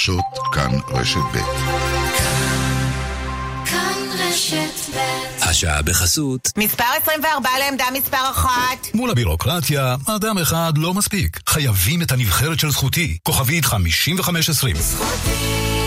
חדשות 0.00 0.38
כאן 0.52 0.78
רשת 0.88 1.18
ב'. 1.34 1.38
השעה 5.42 5.82
בחסות. 5.82 6.52
מספר 6.56 6.84
24 7.02 7.48
לעמדה 7.58 7.84
מספר 7.94 8.30
1. 8.30 8.50
מול 8.94 9.10
הבירוקרטיה, 9.10 9.96
אדם 10.06 10.38
אחד 10.38 10.72
לא 10.76 10.94
מספיק. 10.94 11.40
חייבים 11.48 12.02
את 12.02 12.12
הנבחרת 12.12 12.60
של 12.60 12.70
זכותי. 12.70 13.18
כוכבית 13.22 13.64
5520. 13.64 14.76
זכותי 14.76 15.79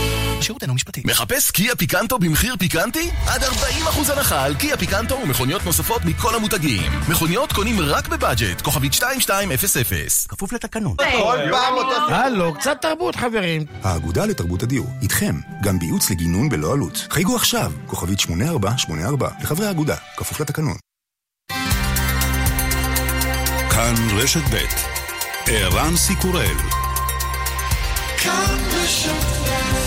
השירות 0.44 0.62
אינו 0.62 0.74
משפטי. 0.74 1.02
מחפש 1.04 1.50
קיה 1.50 1.76
פיקנטו 1.76 2.18
במחיר 2.18 2.56
פיקנטי? 2.58 3.10
עד 3.26 3.42
40% 3.42 4.12
הנחה 4.12 4.44
על 4.44 4.54
קיה 4.54 4.76
פיקנטו 4.76 5.20
ומכוניות 5.24 5.64
נוספות 5.64 6.04
מכל 6.04 6.34
המותגים. 6.34 6.92
מכוניות 7.08 7.52
קונים 7.52 7.80
רק 7.80 8.08
בבאג'ט, 8.08 8.60
כוכבית 8.60 8.92
2200. 9.02 9.48
כפוף 10.28 10.52
לתקנון. 10.52 10.96
כל 10.96 11.38
פעם 11.50 11.74
אותו... 11.74 12.14
הלו, 12.14 12.54
קצת 12.54 12.76
תרבות 12.80 13.16
חברים. 13.16 13.64
האגודה 13.82 14.26
לתרבות 14.26 14.62
הדיור, 14.62 14.86
איתכם, 15.02 15.34
גם 15.62 15.78
בייעוץ 15.78 16.10
לגינון 16.10 16.48
בלא 16.48 16.72
עלות. 16.72 17.06
חייגו 17.10 17.36
עכשיו, 17.36 17.72
כוכבית 17.86 18.20
8484, 18.20 19.28
לחברי 19.42 19.66
האגודה, 19.66 19.96
כפוף 20.16 20.40
לתקנון. 20.40 20.76
כאן 23.70 23.94
רשת 24.16 24.42
ב' 24.52 24.56
ערן 25.46 25.96
סיקורל 25.96 26.56
כאן 28.24 28.58
רשת 28.72 29.10
ב' 29.10 29.83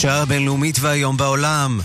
השעה 0.00 0.22
הבינלאומית 0.22 0.76
והיום 0.80 1.16
בעולם. 1.16 1.80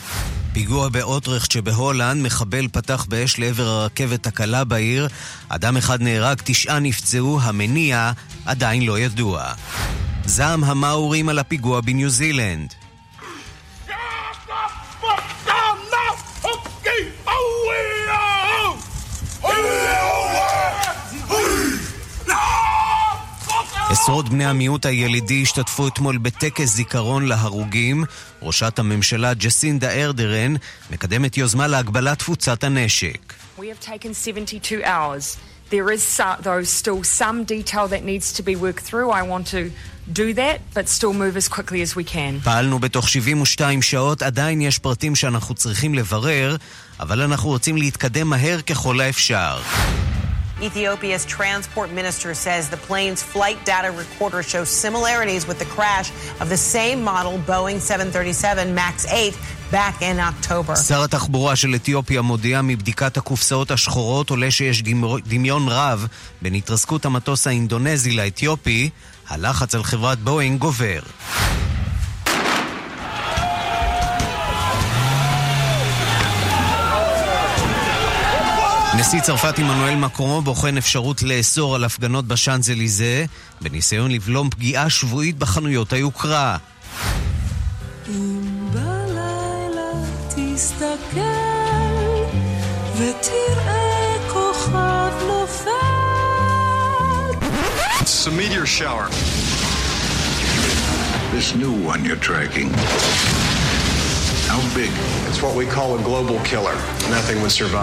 פיגוע 0.53 0.89
באוטרכט 0.89 1.51
שבהולנד, 1.51 2.25
מחבל 2.25 2.67
פתח 2.67 3.05
באש 3.09 3.39
לעבר 3.39 3.67
הרכבת 3.67 4.27
הקלה 4.27 4.63
בעיר. 4.63 5.07
אדם 5.49 5.77
אחד 5.77 6.01
נהרג, 6.01 6.37
תשעה 6.43 6.79
נפצעו, 6.79 7.39
המניע 7.41 8.11
עדיין 8.45 8.83
לא 8.83 8.99
ידוע. 8.99 9.43
זעם 10.25 10.63
המאורים 10.63 11.29
על 11.29 11.39
הפיגוע 11.39 11.81
בניו 11.81 12.09
זילנד. 12.09 12.84
עשרות 24.05 24.29
בני 24.29 24.45
המיעוט 24.45 24.85
הילידי 24.85 25.41
השתתפו 25.41 25.87
אתמול 25.87 26.17
בטקס 26.17 26.69
זיכרון 26.69 27.25
להרוגים. 27.25 28.03
ראשת 28.41 28.79
הממשלה 28.79 29.33
ג'סינדה 29.33 29.91
ארדרן 29.91 30.55
מקדמת 30.91 31.37
יוזמה 31.37 31.67
להגבלת 31.67 32.19
תפוצת 32.19 32.63
הנשק. 32.63 33.33
There 35.71 35.89
is 35.95 36.21
though 36.43 36.63
still 36.63 37.01
some 37.19 37.37
detail 37.43 37.87
that 37.93 38.03
needs 38.11 38.27
to 38.37 38.43
be 38.43 38.55
worked 38.55 38.85
through. 38.89 39.09
I 39.09 39.23
want 39.31 39.45
to 39.55 39.61
do 40.21 40.27
that, 40.41 40.57
but 40.75 40.85
still 40.97 41.13
move 41.13 41.35
as 41.37 41.47
quickly 41.47 41.81
as 41.81 41.95
we 41.95 42.03
can. 42.13 42.43
פעלנו 42.43 42.79
בתוך 42.79 43.09
72 43.09 43.81
שעות, 43.81 44.21
עדיין 44.21 44.61
יש 44.61 44.79
פרטים 44.79 45.15
שאנחנו 45.15 45.55
צריכים 45.55 45.93
לברר, 45.93 46.55
אבל 46.99 47.21
אנחנו 47.21 47.49
רוצים 47.49 47.77
להתקדם 47.77 48.27
מהר 48.27 48.61
ככל 48.61 49.01
האפשר. 49.01 49.57
Ethiopia's 50.61 51.25
transport 51.25 51.91
minister 51.91 52.33
says 52.33 52.69
the 52.69 52.77
plane's 52.77 53.21
flight 53.21 53.59
data 53.65 53.91
recorder 53.91 54.41
shows 54.41 54.69
similarities 54.69 55.45
with 55.47 55.59
the 55.59 55.65
crash 55.65 56.11
of 56.39 56.47
the 56.47 56.57
same 56.57 57.03
model 57.03 57.37
Boeing 57.39 57.79
737 57.81 58.73
MAX 58.73 59.05
8 59.11 59.37
back 59.71 60.01
in 60.01 60.19
October. 60.19 60.75
שר 60.75 61.03
התחבורה 61.03 61.55
של 61.55 61.75
אתיופיה 61.75 62.21
מודיע 62.21 62.61
מבדיקת 62.61 63.17
הקופסאות 63.17 63.71
השחורות 63.71 64.29
עולה 64.29 64.51
שיש 64.51 64.83
דמיון 65.25 65.67
רב 65.69 66.07
בין 66.41 66.53
התרסקות 66.53 67.05
המטוס 67.05 67.47
האינדונזי 67.47 68.11
לאתיופי, 68.11 68.89
הלחץ 69.27 69.75
על 69.75 69.83
חברת 69.83 70.19
בואינג 70.19 70.59
גובר. 70.59 70.99
נשיא 78.99 79.21
צרפת 79.21 79.59
עמנואל 79.59 79.95
מקרומו 79.95 80.41
בוחן 80.41 80.77
אפשרות 80.77 81.23
לאסור 81.23 81.75
על 81.75 81.83
הפגנות 81.83 82.25
בשאנזליזה 82.25 83.25
בניסיון 83.61 84.11
לבלום 84.11 84.49
פגיעה 84.49 84.89
שבועית 84.89 85.37
בחנויות 85.37 85.93
היוקרה. 85.93 86.57
אם 88.09 88.41
בלילה 88.73 89.91
תסתכל 90.29 91.19
ותראה 92.97 94.15
כוכב 94.29 95.11
נופל 95.27 95.71
It's 97.99 98.27
a 98.27 98.31
meteor 98.31 98.65
shower. 98.65 99.07
This 101.33 101.55
new 101.55 101.73
one 101.91 102.05
you're 102.05 102.23
tracking 102.29 102.69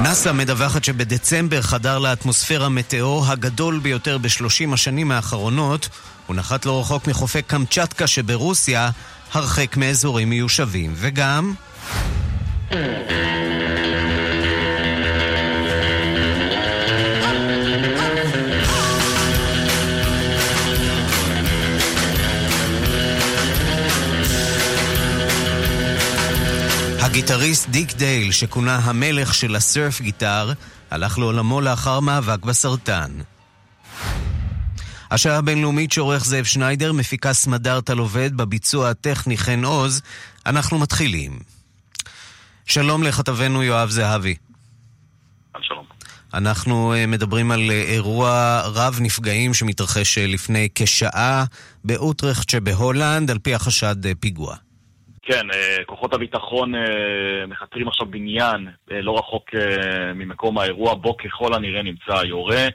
נאס"א 0.03 0.33
מדווחת 0.33 0.85
שבדצמבר 0.85 1.63
חדר 1.63 1.99
לאטמוספירה 1.99 2.69
מטאור 2.69 3.27
הגדול 3.27 3.79
ביותר 3.79 4.19
בשלושים 4.19 4.73
השנים 4.73 5.11
האחרונות. 5.11 5.89
הוא 6.27 6.37
נחת 6.37 6.67
לא 6.67 6.81
רחוק 6.81 7.07
מחופי 7.07 7.43
קמצ'טקה 7.43 8.07
שברוסיה, 8.07 8.91
הרחק 9.33 9.77
מאזורים 9.77 10.31
מיושבים. 10.31 10.93
וגם... 10.97 11.55
הגיטריסט 27.13 27.69
דיק 27.69 27.93
דייל, 27.93 28.33
שכונה 28.33 28.77
המלך 28.77 29.35
של 29.35 29.57
הסרף 29.57 30.01
גיטר, 30.01 30.53
הלך 30.91 31.19
לעולמו 31.19 31.61
לאחר 31.61 32.01
מאבק 32.01 32.45
בסרטן. 32.45 33.11
השעה 35.11 35.37
הבינלאומית 35.37 35.93
שעורך 35.93 36.25
זאב 36.25 36.45
שניידר, 36.45 36.93
מפיקה 36.93 37.33
סמדארטל 37.33 37.99
עובד, 37.99 38.37
בביצוע 38.37 38.91
הטכני 38.91 39.37
חן 39.37 39.65
עוז. 39.65 40.03
אנחנו 40.47 40.79
מתחילים. 40.79 41.39
שלום 42.67 43.03
לכתבנו 43.03 43.63
יואב 43.63 43.91
זהבי. 43.91 44.35
שלום. 45.61 45.85
אנחנו 46.35 46.95
אה, 46.95 47.07
מדברים 47.07 47.51
על 47.51 47.71
אה, 47.71 47.83
אירוע 47.83 48.61
רב 48.65 48.99
נפגעים 49.01 49.55
שמתרחש 49.55 50.19
אה, 50.19 50.27
לפני 50.27 50.69
כשעה 50.75 51.45
באוטרכט 51.85 52.49
שבהולנד, 52.49 53.31
על 53.31 53.39
פי 53.39 53.55
החשד 53.55 54.17
פיגוע. 54.21 54.57
כן, 55.23 55.51
אה, 55.55 55.85
כוחות 55.87 56.15
הביטחון 56.15 56.75
אה, 56.75 57.47
מחתרים 57.49 57.89
עכשיו 57.89 58.07
בניין 58.07 58.69
אה, 58.93 59.01
לא 59.01 59.19
רחוק 59.19 59.51
ממקום 60.15 60.59
האירוע, 60.59 60.95
בו 60.95 61.17
ככל 61.17 61.55
הנראה 61.55 61.83
נמצא 61.83 62.19
היורה. 62.19 62.67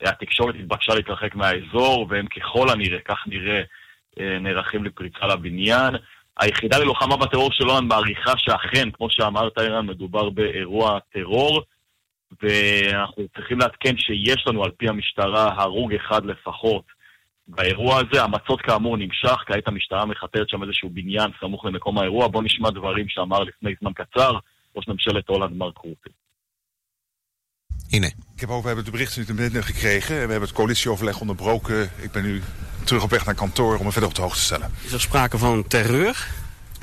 התקשורת 0.00 0.54
התבקשה 0.54 0.94
להתרחק 0.94 1.34
מהאזור, 1.34 2.06
והם 2.10 2.26
ככל 2.26 2.68
הנראה, 2.70 2.98
כך 3.08 3.18
נראה, 3.26 3.62
נערכים 4.40 4.84
לפריצה 4.84 5.26
לבניין. 5.26 5.94
היחידה 6.40 6.78
ללוחמה 6.78 7.16
בטרור 7.16 7.50
של 7.52 7.64
הולנד 7.64 7.88
מעריכה 7.88 8.32
שאכן, 8.36 8.90
כמו 8.90 9.10
שאמרת, 9.10 9.58
אירן, 9.58 9.86
מדובר 9.86 10.30
באירוע 10.30 10.98
טרור, 11.12 11.62
ואנחנו 12.42 13.24
צריכים 13.36 13.58
לעדכן 13.58 13.98
שיש 13.98 14.44
לנו, 14.46 14.64
על 14.64 14.70
פי 14.70 14.88
המשטרה, 14.88 15.48
הרוג 15.56 15.94
אחד 15.94 16.24
לפחות. 16.24 16.84
באירוע 17.47 17.99
הזה. 17.99 18.23
המצוד 18.23 18.61
כאמור 18.61 18.97
נמשך, 18.97 19.37
כעת 19.47 19.67
המשטרה 19.67 20.05
מחתרת 20.05 20.49
שם 20.49 20.63
איזשהו 20.63 20.89
בניין 20.89 21.31
סמוך 21.39 21.65
למקום 21.65 21.97
האירוע. 21.97 22.27
בואו 22.27 22.43
נשמע 22.43 22.69
דברים 22.69 23.05
שאמר 23.09 23.39
לפני 23.39 23.71
זמן 23.81 23.91
קצר 23.93 24.31
ראש 24.75 24.87
ממשלת 24.87 25.27
הולנד 25.27 25.57
מרק 25.57 25.77
רוטה. 25.77 26.09
הנה. 27.91 28.07
Ik 28.35 28.39
heb 28.39 28.49
over, 28.49 28.61
we 28.61 28.67
hebben 28.67 28.85
de 28.85 28.91
berichten 28.91 29.35
binnen 29.35 29.63
gekregen. 29.63 30.15
We 30.15 30.19
hebben 30.19 30.41
het 30.41 30.53
coalitieoverleg 30.53 31.19
onderbroken. 31.19 31.91
Ik 32.01 32.11
ben 32.11 32.23
nu 32.23 32.41
terug 32.83 33.03
op 33.03 33.09
weg 33.09 33.25
naar 33.25 33.35
kantoor 33.35 33.77
om 33.77 33.85
me 33.85 33.91
verder 33.91 34.09
op 34.09 34.15
de 34.15 34.21
hoogte 34.21 34.37
te 34.39 34.45
stellen. 34.45 34.71
Is 34.83 34.91
er 34.91 35.01
sprake 35.01 35.37
van 35.37 35.67
terreur? 35.67 36.27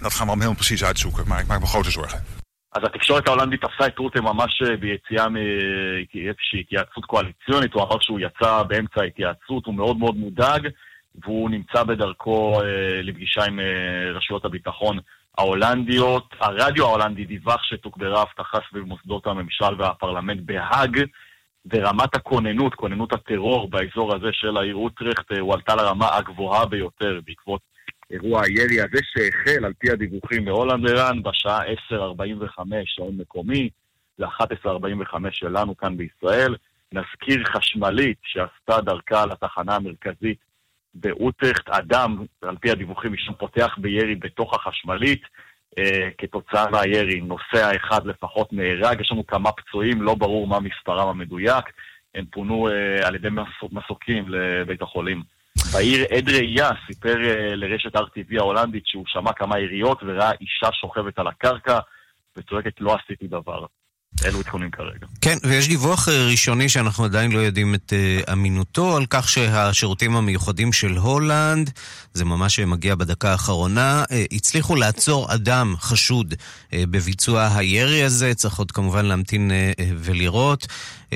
Dat 0.00 0.12
gaan 0.12 0.26
we 0.26 0.32
allemaal 0.32 0.47
heel 0.47 0.55
precies 0.55 0.85
uitzoeken, 0.85 1.29
maar 1.29 1.41
ik 1.41 1.47
maak 1.47 1.61
me 1.61 1.67
grote 1.67 1.91
zorgen. 1.91 2.25
אז 2.73 2.83
התקשורת 2.83 3.27
ההולנדית 3.27 3.62
תפסה 3.62 3.88
את 3.88 4.00
רוטה 4.00 4.21
ממש 4.21 4.62
אה, 4.62 4.77
ביציאה 4.77 5.29
מאיזושהי 5.29 6.59
התייעצות 6.59 7.06
קואליציונית, 7.06 7.73
הוא 7.73 7.83
אמר 7.83 8.00
שהוא 8.00 8.19
יצא 8.19 8.63
באמצע 8.63 9.01
ההתייעצות, 9.01 9.65
הוא 9.65 9.75
מאוד 9.75 9.97
מאוד 9.97 10.15
מודאג, 10.15 10.68
והוא 11.23 11.50
נמצא 11.50 11.83
בדרכו 11.83 12.62
אה, 12.62 13.01
לפגישה 13.01 13.44
עם 13.44 13.59
אה, 13.59 14.12
רשויות 14.13 14.45
הביטחון 14.45 15.00
ההולנדיות. 15.38 16.35
הרדיו 16.39 16.85
ההולנדי 16.85 17.25
דיווח 17.25 17.63
שתוגברה 17.63 18.21
אבטחה 18.21 18.57
סביב 18.69 18.83
מוסדות 18.83 19.27
הממשל 19.27 19.81
והפרלמנט 19.81 20.41
בהאג, 20.45 21.03
ורמת 21.73 22.15
הכוננות, 22.15 22.75
כוננות 22.75 23.13
הטרור 23.13 23.69
באזור 23.69 24.15
הזה 24.15 24.29
של 24.31 24.57
העיר 24.57 24.75
אוטרכט, 24.75 25.31
הועלתה 25.39 25.75
לרמה 25.75 26.15
הגבוהה 26.15 26.65
ביותר 26.65 27.19
בעקבות 27.25 27.70
אירוע 28.12 28.42
הירי 28.44 28.81
הזה 28.81 29.00
שהחל 29.04 29.66
על 29.66 29.74
פי 29.74 29.92
הדיווחים 29.92 30.46
בהולנד 30.46 30.90
ערן 30.90 31.24
בשעה 31.24 31.62
10:45 31.92 32.62
שעון 32.86 33.18
מקומי, 33.18 33.69
ל-11:45 34.19 35.16
שלנו 35.31 35.78
כאן 35.78 35.98
בישראל. 35.98 36.56
נזכיר 36.94 37.44
חשמלית 37.46 38.18
שעשתה 38.24 38.81
דרכה 38.81 39.25
לתחנה 39.25 39.75
המרכזית 39.75 40.38
באוטרחט. 40.94 41.69
אדם, 41.69 42.25
על 42.42 42.58
פי 42.58 42.72
הדיווחים, 42.72 43.13
משם 43.13 43.34
פותח 43.34 43.75
בירי 43.78 44.16
בתוך 44.16 44.54
החשמלית. 44.54 45.22
אה, 45.80 46.10
כתוצאה 46.18 46.69
מהירי, 46.69 47.22
נוסע 47.22 47.75
אחד 47.75 48.06
לפחות 48.06 48.54
נהרג, 48.54 49.02
יש 49.02 49.12
לנו 49.12 49.28
כמה 49.28 49.52
פצועים, 49.52 50.02
לא 50.02 50.16
ברור 50.16 50.48
מה 50.48 50.60
מספרם 50.60 51.07
המדויק. 51.07 51.66
הם 52.16 52.25
פונו 52.31 52.68
אה, 52.68 53.07
על 53.07 53.16
ידי 53.16 53.28
מסוקים 53.72 54.25
לבית 54.28 54.81
החולים. 54.81 55.24
בעיר 55.73 56.06
עד 56.18 56.29
ראייה 56.29 56.69
סיפר 56.88 57.15
אה, 57.25 57.56
לרשת 57.56 57.95
RTV 57.95 58.39
ההולנדית 58.39 58.83
שהוא 58.85 59.03
שמע 59.07 59.33
כמה 59.33 59.59
יריות 59.59 60.03
וראה 60.03 60.31
אישה 60.31 60.69
שוכבת 60.71 61.19
על 61.19 61.27
הקרקע 61.27 61.79
וצועקת 62.38 62.73
לא 62.79 62.95
עשיתי 62.95 63.27
דבר. 63.27 63.65
אלו 64.25 64.39
עדכונים 64.39 64.71
כרגע. 64.71 65.07
כן, 65.21 65.38
ויש 65.44 65.68
דיווח 65.68 66.09
אה, 66.09 66.27
ראשוני 66.31 66.69
שאנחנו 66.69 67.03
עדיין 67.03 67.31
לא 67.31 67.39
יודעים 67.39 67.75
את 67.75 67.94
uh, 67.94 68.31
אמינותו, 68.31 68.97
על 68.97 69.06
כך 69.09 69.29
שהשירותים 69.29 70.15
המיוחדים 70.15 70.73
של 70.73 70.97
הולנד, 70.97 71.71
זה 72.13 72.25
ממש 72.25 72.59
מגיע 72.59 72.95
בדקה 72.95 73.31
האחרונה, 73.31 74.03
הצליחו 74.31 74.75
לעצור 74.75 75.33
אדם 75.33 75.75
חשוד 75.77 76.33
בביצוע 76.73 77.50
הירי 77.56 78.03
הזה, 78.03 78.33
צריך 78.33 78.59
עוד 78.59 78.71
כמובן 78.71 79.06
להמתין 79.06 79.51
ולראות. 79.97 80.68
Uh, 81.12 81.13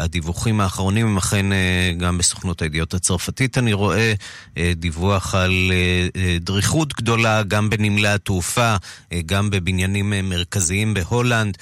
הדיווחים 0.00 0.60
האחרונים 0.60 1.06
הם 1.06 1.16
אכן 1.16 1.46
uh, 1.52 2.00
גם 2.00 2.18
בסוכנות 2.18 2.62
הידיעות 2.62 2.94
הצרפתית, 2.94 3.58
אני 3.58 3.72
רואה 3.72 4.12
uh, 4.14 4.58
דיווח 4.74 5.34
על 5.34 5.72
דריכות 6.40 6.94
גדולה, 6.94 7.42
גם 7.42 7.70
בנמלי 7.70 8.08
התעופה, 8.08 8.76
גם 9.26 9.50
בבניינים 9.50 10.12
מרכזיים 10.22 10.94
בהולנד. 10.94 11.56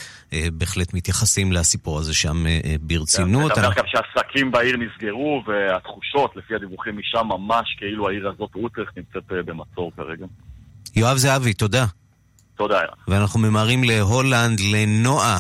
בהחלט 0.52 0.94
מתייחסים 0.94 1.52
לסיפור 1.52 1.98
הזה 1.98 2.14
שם 2.14 2.44
ברצינות. 2.80 3.52
אתה 3.52 3.60
אומר 3.60 3.74
גם 3.76 3.84
שהעסקים 3.86 4.50
בעיר 4.50 4.76
נסגרו, 4.76 5.42
והתחושות, 5.46 6.36
לפי 6.36 6.54
הדיווחים 6.54 6.98
משם, 6.98 7.26
ממש 7.28 7.76
כאילו 7.78 8.08
העיר 8.08 8.28
הזאת, 8.28 8.50
רוטרח, 8.54 8.88
נמצאת 8.96 9.46
במצור 9.46 9.92
כרגע. 9.96 10.26
יואב 10.96 11.16
זהבי, 11.16 11.52
תודה. 11.52 11.84
תודה. 12.56 12.80
ואנחנו 13.08 13.40
ממהרים 13.40 13.84
להולנד, 13.84 14.60
לנועה, 14.72 15.38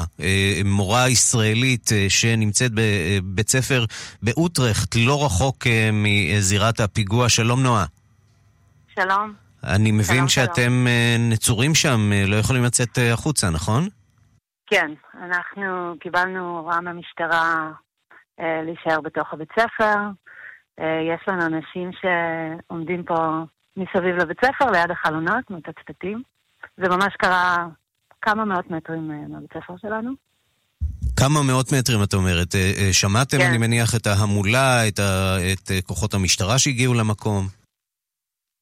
מורה 0.64 1.08
ישראלית 1.08 1.90
שנמצאת 2.08 2.70
בבית 2.74 3.48
ספר 3.48 3.84
באוטרכט, 4.22 4.94
לא 5.06 5.24
רחוק 5.24 5.56
מזירת 5.92 6.80
הפיגוע. 6.80 7.28
שלום 7.28 7.62
נועה. 7.62 7.84
שלום. 8.94 9.34
אני 9.64 9.92
מבין 9.92 10.16
שלום, 10.16 10.28
שאתם 10.28 10.52
שלום. 10.86 11.32
נצורים 11.32 11.74
שם, 11.74 12.10
לא 12.26 12.36
יכולים 12.36 12.64
לצאת 12.64 12.98
החוצה, 13.12 13.50
נכון? 13.50 13.88
כן, 14.66 14.90
אנחנו 15.22 15.94
קיבלנו 16.00 16.58
הוראה 16.58 16.80
מהמשטרה 16.80 17.70
אה, 18.40 18.62
להישאר 18.62 19.00
בתוך 19.00 19.32
הבית 19.32 19.48
ספר. 19.52 19.98
אה, 20.80 21.00
יש 21.14 21.28
לנו 21.28 21.46
אנשים 21.46 21.90
שעומדים 21.92 23.02
פה 23.02 23.14
מסביב 23.76 24.16
לבית 24.16 24.44
ספר, 24.44 24.70
ליד 24.70 24.90
החלונות, 24.90 25.50
מתצתתים. 25.50 26.22
זה 26.76 26.88
ממש 26.88 27.14
קרה 27.18 27.66
כמה 28.22 28.44
מאות 28.44 28.70
מטרים 28.70 29.10
אה, 29.10 29.28
מהבית 29.28 29.50
ספר 29.54 29.74
שלנו. 29.82 30.12
כמה 31.16 31.42
מאות 31.42 31.72
מטרים 31.72 32.02
את 32.02 32.14
אומרת. 32.14 32.54
אה, 32.54 32.72
אה, 32.78 32.92
שמעתם, 32.92 33.38
כן. 33.38 33.46
אני 33.48 33.58
מניח, 33.58 33.94
את 33.96 34.06
ההמולה, 34.06 34.88
את, 34.88 34.98
ה... 34.98 35.36
את 35.52 35.86
כוחות 35.86 36.14
המשטרה 36.14 36.58
שהגיעו 36.58 36.94
למקום? 36.94 37.46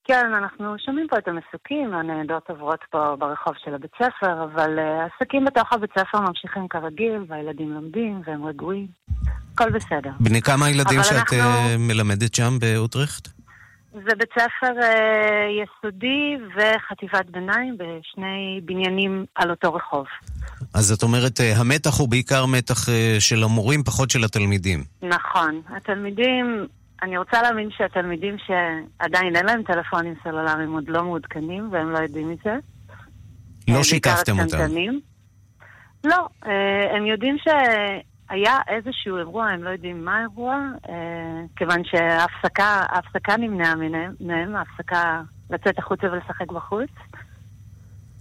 כן, 0.04 0.26
אנחנו 0.38 0.74
שומעים 0.86 1.06
פה 1.10 1.18
את 1.18 1.28
המסוקים, 1.28 1.94
הניידות 1.94 2.42
עוברות 2.50 2.80
פה 2.90 3.16
ברחוב 3.18 3.54
של 3.64 3.74
הבית 3.74 3.90
ספר, 3.94 4.44
אבל 4.44 4.78
העסקים 4.78 5.44
בתוך 5.44 5.72
הבית 5.72 5.90
ספר 5.98 6.20
ממשיכים 6.20 6.68
כרגיל, 6.68 7.24
והילדים 7.28 7.70
לומדים, 7.72 8.22
והם 8.26 8.44
רגועים. 8.44 8.86
הכל 9.54 9.70
בסדר. 9.70 10.10
בני 10.20 10.42
כמה 10.42 10.70
ילדים 10.70 10.98
אבל 10.98 11.08
שאת 11.08 11.16
אנחנו- 11.16 11.78
מלמדת 11.78 12.34
שם 12.34 12.58
באוטרכט? 12.60 13.28
זה 13.92 14.14
בית 14.18 14.28
ספר 14.32 14.82
אה, 14.82 15.46
יסודי 15.62 16.36
וחטיבת 16.56 17.30
ביניים 17.30 17.76
בשני 17.78 18.60
בניינים 18.64 19.24
על 19.34 19.50
אותו 19.50 19.74
רחוב. 19.74 20.06
אז 20.74 20.92
את 20.92 21.02
אומרת, 21.02 21.40
אה, 21.40 21.56
המתח 21.56 21.98
הוא 21.98 22.08
בעיקר 22.08 22.46
מתח 22.46 22.88
אה, 22.88 23.16
של 23.18 23.42
המורים, 23.44 23.82
פחות 23.84 24.10
של 24.10 24.24
התלמידים. 24.24 24.84
נכון. 25.02 25.62
התלמידים, 25.76 26.66
אני 27.02 27.18
רוצה 27.18 27.42
להאמין 27.42 27.68
שהתלמידים 27.76 28.36
שעדיין 28.46 29.36
אין 29.36 29.46
להם 29.46 29.62
טלפונים 29.62 30.14
סלולריים 30.22 30.72
עוד 30.72 30.84
לא 30.88 31.04
מעודכנים 31.04 31.68
והם 31.72 31.90
לא 31.90 31.98
יודעים 31.98 32.28
מזה. 32.28 32.54
לא 33.68 33.78
אה, 33.78 33.84
שיתפתם 33.84 34.40
אותם. 34.40 34.58
לא, 36.04 36.28
הם 36.96 37.06
יודעים 37.06 37.36
שהיה 38.32 38.58
איזשהו 38.68 39.18
אירוע, 39.18 39.46
הם 39.46 39.64
לא 39.64 39.70
יודעים 39.70 40.04
מה 40.04 40.18
האירוע, 40.18 40.54
אה, 40.88 40.94
כיוון 41.56 41.82
שההפסקה 41.84 42.84
ההפסקה 42.88 43.36
נמנעה 43.36 43.74
מהם, 44.20 44.56
ההפסקה 44.56 45.22
לצאת 45.50 45.78
החוצה 45.78 46.06
ולשחק 46.06 46.52
בחוץ, 46.52 46.90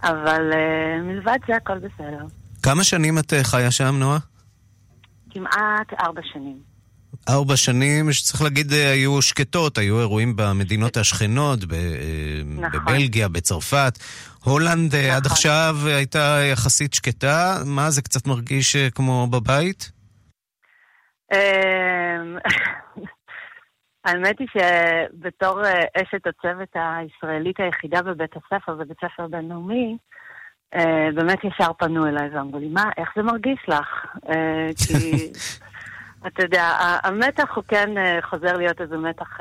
אבל 0.02 0.52
אה, 0.52 1.02
מלבד 1.02 1.38
זה 1.48 1.56
הכל 1.56 1.78
בסדר. 1.78 2.26
כמה 2.62 2.84
שנים 2.84 3.18
את 3.18 3.32
אה, 3.32 3.44
חיה 3.44 3.70
שם, 3.70 3.94
נועה? 3.98 4.18
כמעט 5.30 5.92
ארבע 6.00 6.20
שנים. 6.32 6.72
ארבע 7.28 7.56
שנים, 7.56 8.12
שצריך 8.12 8.42
להגיד, 8.42 8.72
אה, 8.72 8.90
היו 8.90 9.22
שקטות, 9.22 9.78
היו 9.78 10.00
אירועים 10.00 10.36
במדינות 10.36 10.96
השכנות, 10.96 11.64
ב- 11.64 11.72
אה, 11.72 11.78
נכון. 12.46 12.80
בבלגיה, 12.80 13.28
בצרפת. 13.28 13.98
הולנד 14.44 14.94
אה, 14.94 15.16
עד 15.16 15.26
עכשיו 15.26 15.76
הייתה 15.84 16.38
יחסית 16.52 16.94
שקטה, 16.94 17.62
מה, 17.64 17.90
זה 17.90 18.02
קצת 18.02 18.26
מרגיש 18.26 18.76
כמו 18.76 19.26
בבית? 19.30 19.90
אמ, 21.32 22.36
האמת 24.04 24.38
היא 24.38 24.48
שבתור 24.52 25.64
אה, 25.64 25.84
אשת 26.02 26.26
הצוות 26.26 26.68
הישראלית 26.74 27.60
היחידה 27.60 28.02
בבית 28.02 28.30
הספר, 28.36 28.74
בבית 28.74 28.96
ספר 29.04 29.26
בינלאומי, 29.26 29.96
אה, 30.74 31.08
באמת 31.14 31.44
ישר 31.44 31.72
פנו 31.78 32.06
אליי 32.06 32.28
ואמרו 32.28 32.58
לי, 32.58 32.68
מה, 32.68 32.84
איך 32.96 33.08
זה 33.16 33.22
מרגיש 33.22 33.60
לך? 33.68 34.06
אה, 34.28 34.68
כי, 34.86 35.32
אתה 36.26 36.42
יודע, 36.42 36.64
המתח 37.02 37.54
הוא 37.54 37.64
כן 37.68 37.90
חוזר 38.22 38.56
להיות 38.56 38.80
איזה 38.80 38.96
מתח 38.96 39.38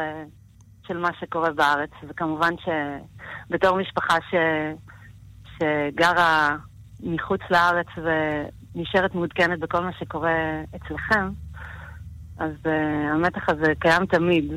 של 0.88 0.98
מה 0.98 1.10
שקורה 1.20 1.52
בארץ, 1.52 1.90
וכמובן 2.08 2.54
שבתור 2.58 3.78
משפחה 3.78 4.18
ש, 4.30 4.36
שגרה 5.58 6.58
מחוץ 7.04 7.42
לארץ 7.52 7.88
ונשארת 7.98 9.16
מעודכנת 9.16 9.60
בכל 9.60 9.80
מה 9.80 9.94
שקורה 9.94 10.62
אצלכם, 10.76 11.30
אז 12.42 12.52
uh, 12.64 12.70
המתח 13.14 13.50
הזה 13.50 13.74
קיים 13.80 14.06
תמיד. 14.06 14.54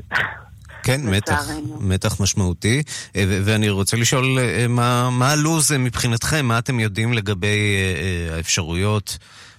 כן, 0.82 1.00
מתח. 1.04 1.40
מתח 1.80 2.20
משמעותי. 2.20 2.82
אה, 3.16 3.24
ואני 3.44 3.70
רוצה 3.70 3.96
לשאול, 3.96 4.24
אה, 4.38 4.66
מה, 4.68 5.08
מה 5.10 5.30
הלו"ז 5.30 5.72
מבחינתכם? 5.72 6.46
מה 6.46 6.58
אתם 6.58 6.80
יודעים 6.80 7.12
לגבי 7.12 7.76
האפשרויות 8.32 9.18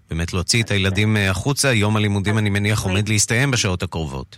באמת 0.10 0.34
להוציא 0.34 0.64
את 0.64 0.72
הילדים 0.72 1.18
החוצה? 1.30 1.74
יום 1.74 1.98
הלימודים, 1.98 2.38
אני 2.38 2.50
מניח, 2.50 2.84
עומד 2.84 3.10
להסתיים 3.10 3.52
בשעות 3.52 3.84
הקרובות. 3.84 4.38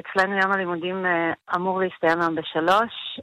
אצלנו 0.00 0.36
יום 0.42 0.52
הלימודים 0.52 1.04
אמור 1.56 1.80
להסתיים 1.80 2.20
היום 2.20 2.34
בשלוש, 2.34 3.20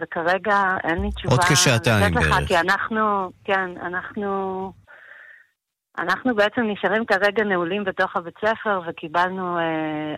וכרגע 0.00 0.76
אין 0.84 1.02
לי 1.02 1.10
תשובה... 1.10 1.34
עוד 1.34 1.44
כשעתיים 1.44 2.14
בערך. 2.14 2.48
כי 2.48 2.56
אנחנו, 2.56 3.30
כן, 3.44 3.70
אנחנו... 3.86 4.72
אנחנו 6.00 6.34
בעצם 6.34 6.62
נשארים 6.62 7.04
כרגע 7.06 7.44
נעולים 7.44 7.84
בתוך 7.84 8.16
הבית 8.16 8.34
ספר, 8.44 8.80
וקיבלנו 8.88 9.58
uh, 9.58 9.60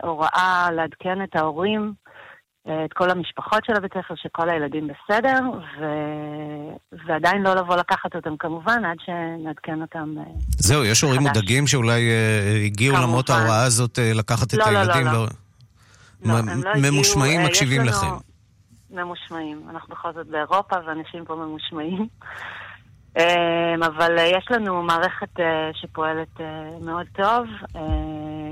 הוראה 0.07 0.69
לעדכן 0.77 1.23
את 1.25 1.37
ההורים, 1.37 1.93
uh, 2.67 2.71
את 2.85 2.93
כל 2.93 3.11
המשפחות 3.11 3.65
של 3.65 3.73
הבית 3.77 3.93
ספר, 3.95 4.15
שכל 4.17 4.51
הילדים 4.51 4.89
בסדר, 4.89 5.39
ו... 5.81 5.85
ועדיין 7.07 7.43
לא 7.43 7.55
לבוא 7.55 7.77
לקחת 7.77 8.15
אותם 8.15 8.37
כמובן, 8.37 8.85
עד 8.85 8.97
שנעדכן 9.05 9.83
אותם. 9.83 10.15
Uh, 10.19 10.21
זהו, 10.59 10.85
יש 10.85 11.03
הורים. 11.03 11.23
מודאגים 11.23 11.67
שאולי 11.67 12.11
אה, 12.11 12.63
הגיעו 12.65 12.95
כמובן. 12.95 13.09
למרות 13.09 13.31
ההוראה 13.31 13.63
הזאת 13.63 13.99
אה, 13.99 14.13
לקחת 14.15 14.47
את 14.55 14.59
לא, 14.59 14.65
לא, 14.67 14.73
לא, 14.73 14.79
הילדים? 14.79 15.07
לא. 15.07 15.27
לא, 16.25 16.33
מ- 16.35 16.49
הם 16.49 16.63
לא 16.65 16.71
הגיעו, 16.71 16.93
ממושמעים 16.93 17.41
אה, 17.41 17.47
מקשיבים 17.47 17.83
יש 17.83 17.89
לכם. 17.89 18.07
לנו- 18.07 18.21
ממושמעים. 18.91 19.63
אנחנו 19.71 19.95
בכל 19.95 20.13
זאת 20.13 20.27
באירופה, 20.27 20.77
ואנשים 20.87 21.25
פה 21.25 21.35
ממושמעים. 21.37 22.07
אה, 23.19 23.75
אבל 23.87 24.19
אה, 24.19 24.25
יש 24.25 24.47
לנו 24.51 24.83
מערכת 24.83 25.41
אה, 25.41 25.71
שפועלת 25.75 26.41
אה, 26.41 26.71
מאוד 26.85 27.07
טוב, 27.13 27.47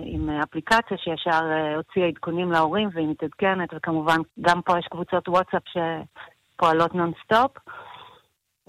עם 0.04 0.30
אפליקציה 0.30 0.96
שישר 0.96 1.40
אה, 1.52 1.76
הוציאה 1.76 2.06
עדכונים 2.06 2.52
להורים 2.52 2.88
והיא 2.92 3.08
מתעדכנת, 3.08 3.68
וכמובן 3.74 4.18
גם 4.40 4.62
פה 4.62 4.78
יש 4.78 4.86
קבוצות 4.90 5.28
וואטסאפ 5.28 5.62
שפועלות 5.68 6.94
נונסטופ. 6.94 7.50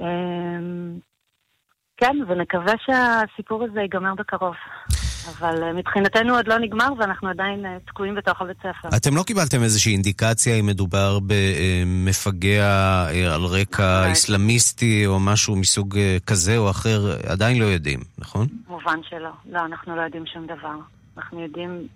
אה, 0.02 0.08
כן, 1.98 2.18
ונקווה 2.28 2.74
שהסיפור 2.78 3.64
הזה 3.64 3.82
ייגמר 3.82 4.16
בקרוב. 4.16 4.56
אבל 5.30 5.64
אה, 5.64 5.74
מבחינתנו 5.74 6.36
עוד 6.36 6.48
לא 6.48 6.60
נגמר 6.60 6.94
ואנחנו 6.98 7.30
עדיין 7.30 7.66
אה, 7.66 7.78
תקועים 7.86 8.16
בתוך 8.16 8.42
הבית 8.42 8.58
ספר. 8.58 8.90
אתם 8.98 9.16
לא 9.16 9.24
קיבלתם 9.24 9.64
איזושהי 9.64 9.94
אינדיקציה 9.94 10.56
אם 10.56 10.66
מדובר 10.66 11.20
במפגע 11.28 12.64
אה, 13.10 13.36
על 13.36 13.46
רקע 13.46 14.08
איסלאמיסטי 14.08 15.06
או 15.06 15.20
משהו 15.20 15.56
מסוג 15.56 16.00
כזה 16.26 16.58
או 16.58 16.70
אחר, 16.70 17.18
עדיין 17.28 17.60
לא 17.60 17.66
יודעים, 17.66 18.00
נכון? 18.18 18.48
מובן 18.68 19.00
שלא. 19.10 19.30
לא, 19.52 19.60
אנחנו 19.60 19.96
לא 19.96 20.02
יודעים 20.02 20.26
שום 20.26 20.46
דבר. 20.46 20.76
אנחנו 21.18 21.42
יודעים 21.42 21.88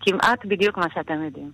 כמעט 0.00 0.44
בדיוק 0.44 0.78
מה 0.78 0.86
שאתם 0.94 1.22
יודעים. 1.24 1.50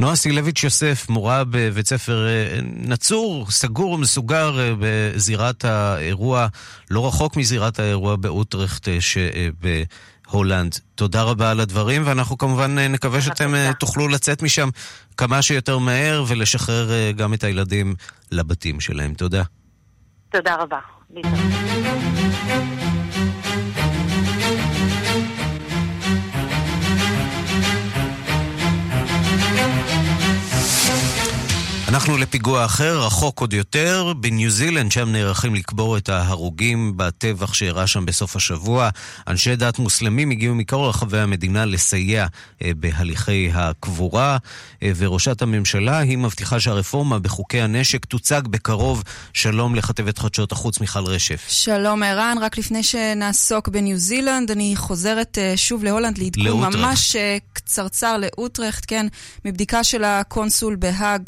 נועה 0.00 0.16
סילביץ' 0.16 0.64
יוסף, 0.64 1.06
מורה 1.08 1.44
בבית 1.44 1.86
ספר 1.88 2.26
נצור, 2.62 3.50
סגור 3.50 3.90
ומסוגר 3.92 4.76
בזירת 4.78 5.64
האירוע, 5.64 6.46
לא 6.90 7.06
רחוק 7.06 7.36
מזירת 7.36 7.78
האירוע 7.78 8.16
באוטרכט 8.16 8.88
שב... 9.00 9.20
הולנד. 10.30 10.78
תודה 10.94 11.22
רבה 11.22 11.50
על 11.50 11.60
הדברים, 11.60 12.02
ואנחנו 12.04 12.38
כמובן 12.38 12.78
אה, 12.78 12.88
נקווה 12.88 13.20
שאתם 13.20 13.54
אה, 13.54 13.70
תוכלו 13.78 14.08
לצאת 14.08 14.42
משם 14.42 14.68
כמה 15.16 15.42
שיותר 15.42 15.78
מהר 15.78 16.24
ולשחרר 16.28 16.92
אה, 16.92 17.12
גם 17.12 17.34
את 17.34 17.44
הילדים 17.44 17.94
לבתים 18.32 18.80
שלהם. 18.80 19.14
תודה. 19.14 19.42
תודה 20.30 20.56
רבה. 20.56 20.78
אנחנו 31.94 32.16
לפיגוע 32.16 32.64
אחר, 32.64 32.98
רחוק 32.98 33.40
עוד 33.40 33.52
יותר, 33.52 34.12
בניו 34.16 34.50
זילנד, 34.50 34.92
שם 34.92 35.08
נערכים 35.12 35.54
לקבור 35.54 35.96
את 35.96 36.08
ההרוגים 36.08 36.92
בטבח 36.96 37.54
שאירע 37.54 37.86
שם 37.86 38.06
בסוף 38.06 38.36
השבוע. 38.36 38.88
אנשי 39.28 39.56
דת 39.56 39.78
מוסלמים 39.78 40.30
הגיעו 40.30 40.54
מכל 40.54 40.76
רחבי 40.76 41.18
המדינה 41.18 41.64
לסייע 41.64 42.26
אה, 42.62 42.70
בהליכי 42.76 43.50
הקבורה, 43.54 44.36
אה, 44.82 44.92
וראשת 44.96 45.42
הממשלה 45.42 45.98
היא 45.98 46.18
מבטיחה 46.18 46.60
שהרפורמה 46.60 47.18
בחוקי 47.18 47.60
הנשק 47.60 48.04
תוצג 48.04 48.42
בקרוב. 48.50 49.02
שלום 49.32 49.74
לכתבת 49.74 50.18
חדשות 50.18 50.52
החוץ 50.52 50.80
מיכל 50.80 51.04
רשף. 51.04 51.46
שלום 51.48 52.02
ערן, 52.02 52.36
רק 52.40 52.58
לפני 52.58 52.82
שנעסוק 52.82 53.68
בניו 53.68 53.96
זילנד, 53.98 54.50
אני 54.50 54.76
חוזרת 54.76 55.38
אה, 55.38 55.52
שוב 55.56 55.84
להולנד 55.84 56.18
לעדכון 56.18 56.74
ממש 56.74 57.16
קצרצר 57.52 58.16
לאוטרכט, 58.18 58.84
כן, 58.86 59.06
מבדיקה 59.44 59.84
של 59.84 60.04
הקונסול 60.04 60.76
בהאג, 60.76 61.22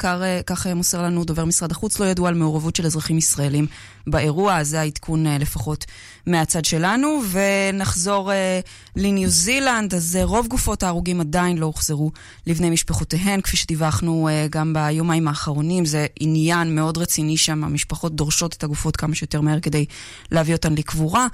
כך 0.45 0.56
כך 0.57 0.67
מוסר 0.67 1.01
לנו 1.03 1.23
דובר 1.23 1.45
משרד 1.45 1.71
החוץ, 1.71 1.99
לא 1.99 2.05
ידוע 2.05 2.29
על 2.29 2.35
מעורבות 2.35 2.75
של 2.75 2.85
אזרחים 2.85 3.17
ישראלים 3.17 3.67
באירוע, 4.07 4.63
זה 4.63 4.81
העדכון 4.81 5.27
אה, 5.27 5.37
לפחות 5.37 5.85
מהצד 6.25 6.65
שלנו. 6.65 7.21
ונחזור 7.31 8.31
אה, 8.31 8.59
לניו 8.95 9.29
זילנד, 9.29 9.93
אז 9.93 10.15
אה, 10.15 10.23
רוב 10.23 10.47
גופות 10.47 10.83
ההרוגים 10.83 11.21
עדיין 11.21 11.57
לא 11.57 11.65
הוחזרו 11.65 12.11
לבני 12.47 12.69
משפחותיהן, 12.69 13.41
כפי 13.41 13.57
שדיווחנו 13.57 14.29
גם 14.49 14.73
ביומיים 14.73 15.27
האחרונים, 15.27 15.85
זה 15.85 16.05
עניין 16.19 16.75
מאוד 16.75 16.97
רציני 16.97 17.37
שם, 17.37 17.63
המשפחות 17.63 18.15
דורשות 18.15 18.53
את 18.53 18.63
הגופות 18.63 18.97
כמה 18.97 19.15
שיותר 19.15 19.41
מהר 19.41 19.59
כדי 19.59 19.85
להביא 20.31 20.53
אותן 20.53 20.73
לקבורה. 20.73 21.27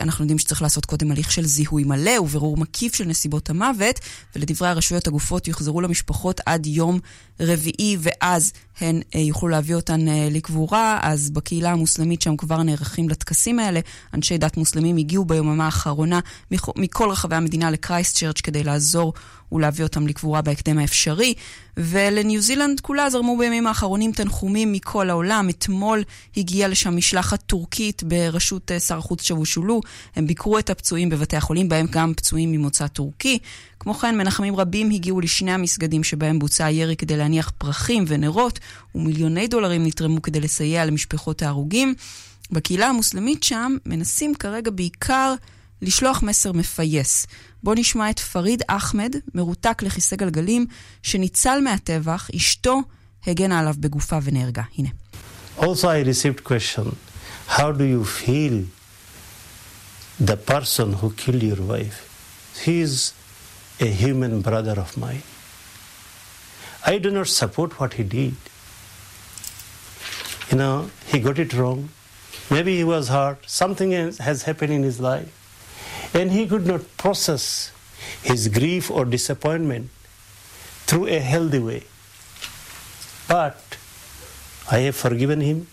אנחנו 0.00 0.24
יודעים 0.24 0.38
שצריך 0.38 0.62
לעשות 0.62 0.86
קודם 0.86 1.10
הליך 1.10 1.32
של 1.32 1.46
זיהוי 1.46 1.84
מלא 1.84 2.20
וברור 2.20 2.56
מקיף 2.56 2.94
של 2.94 3.04
נסיבות 3.04 3.50
המוות, 3.50 4.00
ולדברי 4.36 4.68
הרשויות 4.68 5.06
הגופות 5.06 5.48
יוחזרו 5.48 5.80
למשפחות 5.80 6.40
עד 6.46 6.66
יום 6.66 6.98
רביעי, 7.40 7.96
ואז 8.00 8.52
הן 8.80 9.00
יוכלו 9.14 9.48
להביא 9.48 9.74
אותן 9.74 10.00
לקבורה. 10.30 10.98
אז 11.02 11.30
בקהילה 11.30 11.72
המוסלמית 11.90 12.22
שם 12.22 12.36
כבר 12.36 12.62
נערכים 12.62 13.08
לטקסים 13.08 13.58
האלה. 13.58 13.80
אנשי 14.14 14.38
דת 14.38 14.56
מוסלמים 14.56 14.96
הגיעו 14.96 15.24
ביוממה 15.24 15.64
האחרונה 15.64 16.20
מכל 16.76 17.10
רחבי 17.10 17.36
המדינה 17.36 17.70
לקרייסט 17.70 18.16
צ'רץ' 18.16 18.40
כדי 18.40 18.64
לעזור 18.64 19.12
ולהביא 19.52 19.84
אותם 19.84 20.06
לקבורה 20.06 20.42
בהקדם 20.42 20.78
האפשרי. 20.78 21.34
ולניו 21.76 22.40
זילנד 22.40 22.80
כולה 22.80 23.10
זרמו 23.10 23.38
בימים 23.38 23.66
האחרונים 23.66 24.12
תנחומים 24.12 24.72
מכל 24.72 25.10
העולם. 25.10 25.48
אתמול 25.48 26.02
הגיעה 26.36 26.68
לשם 26.68 26.96
משלחת 26.96 27.42
טורקית 27.42 28.02
בראשות 28.02 28.70
אה, 28.70 28.80
שר 28.80 28.98
החוץ 28.98 29.22
שוושולו. 29.22 29.80
הם 30.16 30.26
ביקרו 30.26 30.58
את 30.58 30.70
הפצועים 30.70 31.10
בבתי 31.10 31.36
החולים, 31.36 31.68
בהם 31.68 31.86
גם 31.90 32.14
פצועים 32.14 32.52
ממוצא 32.52 32.86
טורקי. 32.86 33.38
כמו 33.80 33.94
כן, 33.94 34.18
מנחמים 34.18 34.56
רבים 34.56 34.90
הגיעו 34.90 35.20
לשני 35.20 35.52
המסגדים 35.52 36.04
שבהם 36.04 36.38
בוצע 36.38 36.64
הירי 36.64 36.96
כדי 36.96 37.16
להניח 37.16 37.52
פרחים 37.58 38.04
ונרות, 38.06 38.58
ומיליוני 38.94 39.46
דולרים 39.48 39.86
נתרמו 39.86 40.22
כדי 40.22 40.40
לסייע 40.40 40.84
למשפחות 40.84 41.42
ההרוגים. 41.42 41.94
בקהילה 42.50 42.86
המוסלמית 42.86 43.42
שם 43.42 43.76
מנסים 43.86 44.34
כרגע 44.34 44.70
בעיקר 44.70 45.34
לשלוח 45.82 46.22
מסר 46.22 46.52
מפייס. 46.52 47.26
בואו 47.62 47.74
נשמע 47.74 48.10
את 48.10 48.18
פריד 48.18 48.62
אחמד, 48.66 49.16
מרותק 49.34 49.82
לכיסא 49.82 50.16
גלגלים, 50.16 50.66
שניצל 51.02 51.60
מהטבח, 51.64 52.28
אשתו 52.36 52.80
הגנה 53.26 53.60
עליו 53.60 53.74
בגופה 53.78 54.18
ונהרגה. 54.22 54.62
הנה. 54.78 54.88
Also 55.58 55.88
I 55.88 56.00
received 56.12 56.44
question, 56.44 56.96
how 57.58 57.70
do 57.72 57.84
you 57.84 58.04
feel 58.04 58.64
the 60.30 60.36
person 60.36 60.94
who 60.94 61.10
killed 61.22 61.42
your 61.42 61.62
wife? 61.72 61.98
He 62.64 62.80
is 62.80 63.12
a 63.80 63.90
human 64.02 64.40
brother 64.40 64.76
of 64.84 64.96
mine. 64.96 65.22
I 66.92 66.98
do 66.98 67.10
not 67.10 67.28
support 67.28 67.78
what 67.78 67.94
he 67.94 68.04
did. 68.04 68.36
You 70.50 70.56
know, 70.62 70.90
he 71.10 71.18
got 71.20 71.38
it 71.38 71.52
wrong. 71.52 71.90
Maybe 72.50 72.72
he 72.80 72.84
was 72.84 73.08
hurt. 73.08 73.38
Something 73.46 73.90
has 74.28 74.42
happened 74.48 74.72
in 74.72 74.82
his 74.82 74.98
life. 74.98 75.30
And 76.12 76.32
he 76.32 76.46
could 76.46 76.66
not 76.66 76.96
process 76.96 77.72
his 78.22 78.48
grief 78.48 78.90
or 78.90 79.04
disappointment 79.04 79.90
through 80.86 81.06
a 81.06 81.20
healthy 81.20 81.58
way. 81.58 81.82
But 83.28 83.78
I 84.70 84.78
have 84.80 84.96
forgiven 84.96 85.40
him, 85.40 85.68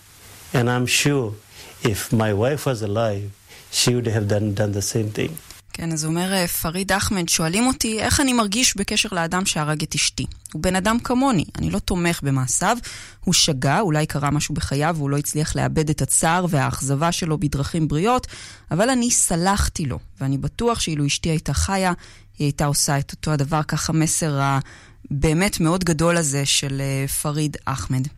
and 0.52 0.70
I'm 0.70 0.86
sure 0.86 1.34
if 1.82 2.12
my 2.12 2.32
wife 2.32 2.66
was 2.66 2.82
alive, 2.82 3.32
she 3.70 3.94
would 3.94 4.06
have 4.06 4.28
done, 4.28 4.54
done 4.54 4.72
the 4.72 4.82
same 4.82 5.10
thing. 5.10 5.38
כן, 5.80 5.92
אז 5.92 6.04
אומר 6.04 6.32
אה, 6.32 6.48
פריד 6.48 6.92
אחמד, 6.92 7.28
שואלים 7.28 7.66
אותי 7.66 8.00
איך 8.00 8.20
אני 8.20 8.32
מרגיש 8.32 8.76
בקשר 8.76 9.08
לאדם 9.12 9.46
שהרג 9.46 9.82
את 9.82 9.94
אשתי. 9.94 10.26
הוא 10.52 10.62
בן 10.62 10.76
אדם 10.76 10.98
כמוני, 10.98 11.44
אני 11.58 11.70
לא 11.70 11.78
תומך 11.78 12.20
במעשיו, 12.22 12.76
הוא 13.24 13.34
שגה, 13.34 13.80
אולי 13.80 14.06
קרה 14.06 14.30
משהו 14.30 14.54
בחייו 14.54 14.94
והוא 14.98 15.10
לא 15.10 15.16
הצליח 15.16 15.56
לאבד 15.56 15.90
את 15.90 16.02
הצער 16.02 16.46
והאכזבה 16.48 17.12
שלו 17.12 17.38
בדרכים 17.38 17.88
בריאות, 17.88 18.26
אבל 18.70 18.90
אני 18.90 19.10
סלחתי 19.10 19.84
לו, 19.84 19.98
ואני 20.20 20.38
בטוח 20.38 20.80
שאילו 20.80 21.06
אשתי 21.06 21.28
הייתה 21.28 21.54
חיה, 21.54 21.92
היא 22.38 22.44
הייתה 22.46 22.66
עושה 22.66 22.98
את 22.98 23.12
אותו 23.12 23.30
הדבר, 23.30 23.62
ככה 23.62 23.92
מסר 23.92 24.40
הבאמת 25.10 25.60
מאוד 25.60 25.84
גדול 25.84 26.16
הזה 26.16 26.46
של 26.46 26.80
אה, 26.80 27.08
פריד 27.08 27.56
אחמד. 27.64 28.08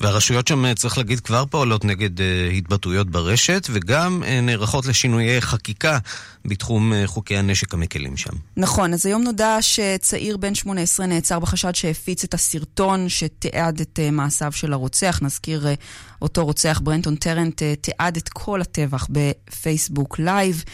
והרשויות 0.00 0.48
שם, 0.48 0.64
אה, 0.64 0.74
צריך 0.74 0.98
להגיד, 0.98 1.20
כבר 1.20 1.44
פועלות 1.46 1.84
נגד 1.84 2.18
אה, 2.18 2.22
התבטאויות 2.56 3.10
ברשת, 3.10 3.66
וגם 3.72 4.22
אה, 4.22 4.26
נערכות 4.42 4.86
לשינויי 4.86 5.40
חקיקה 5.40 5.98
בתחום 6.48 6.92
אה, 6.92 7.06
חוקי 7.06 7.36
הנשק 7.36 7.74
המקלים 7.74 8.16
שם. 8.16 8.30
נכון, 8.56 8.94
אז 8.94 9.06
היום 9.06 9.22
נודע 9.22 9.58
שצעיר 9.60 10.36
בן 10.36 10.54
18 10.54 11.06
נעצר 11.06 11.38
בחשד 11.38 11.74
שהפיץ 11.74 12.24
את 12.24 12.34
הסרטון 12.34 13.08
שתיעד 13.08 13.80
את 13.80 13.98
אה, 13.98 14.10
מעשיו 14.10 14.52
של 14.52 14.72
הרוצח. 14.72 15.18
נזכיר, 15.22 15.66
אה, 15.66 15.76
אותו 16.22 16.44
רוצח 16.44 16.80
ברנטון 16.84 17.16
טרנט 17.16 17.62
תיעד 17.80 18.16
את 18.16 18.28
כל 18.28 18.60
הטבח 18.60 19.06
בפייסבוק 19.10 20.18
live, 20.18 20.64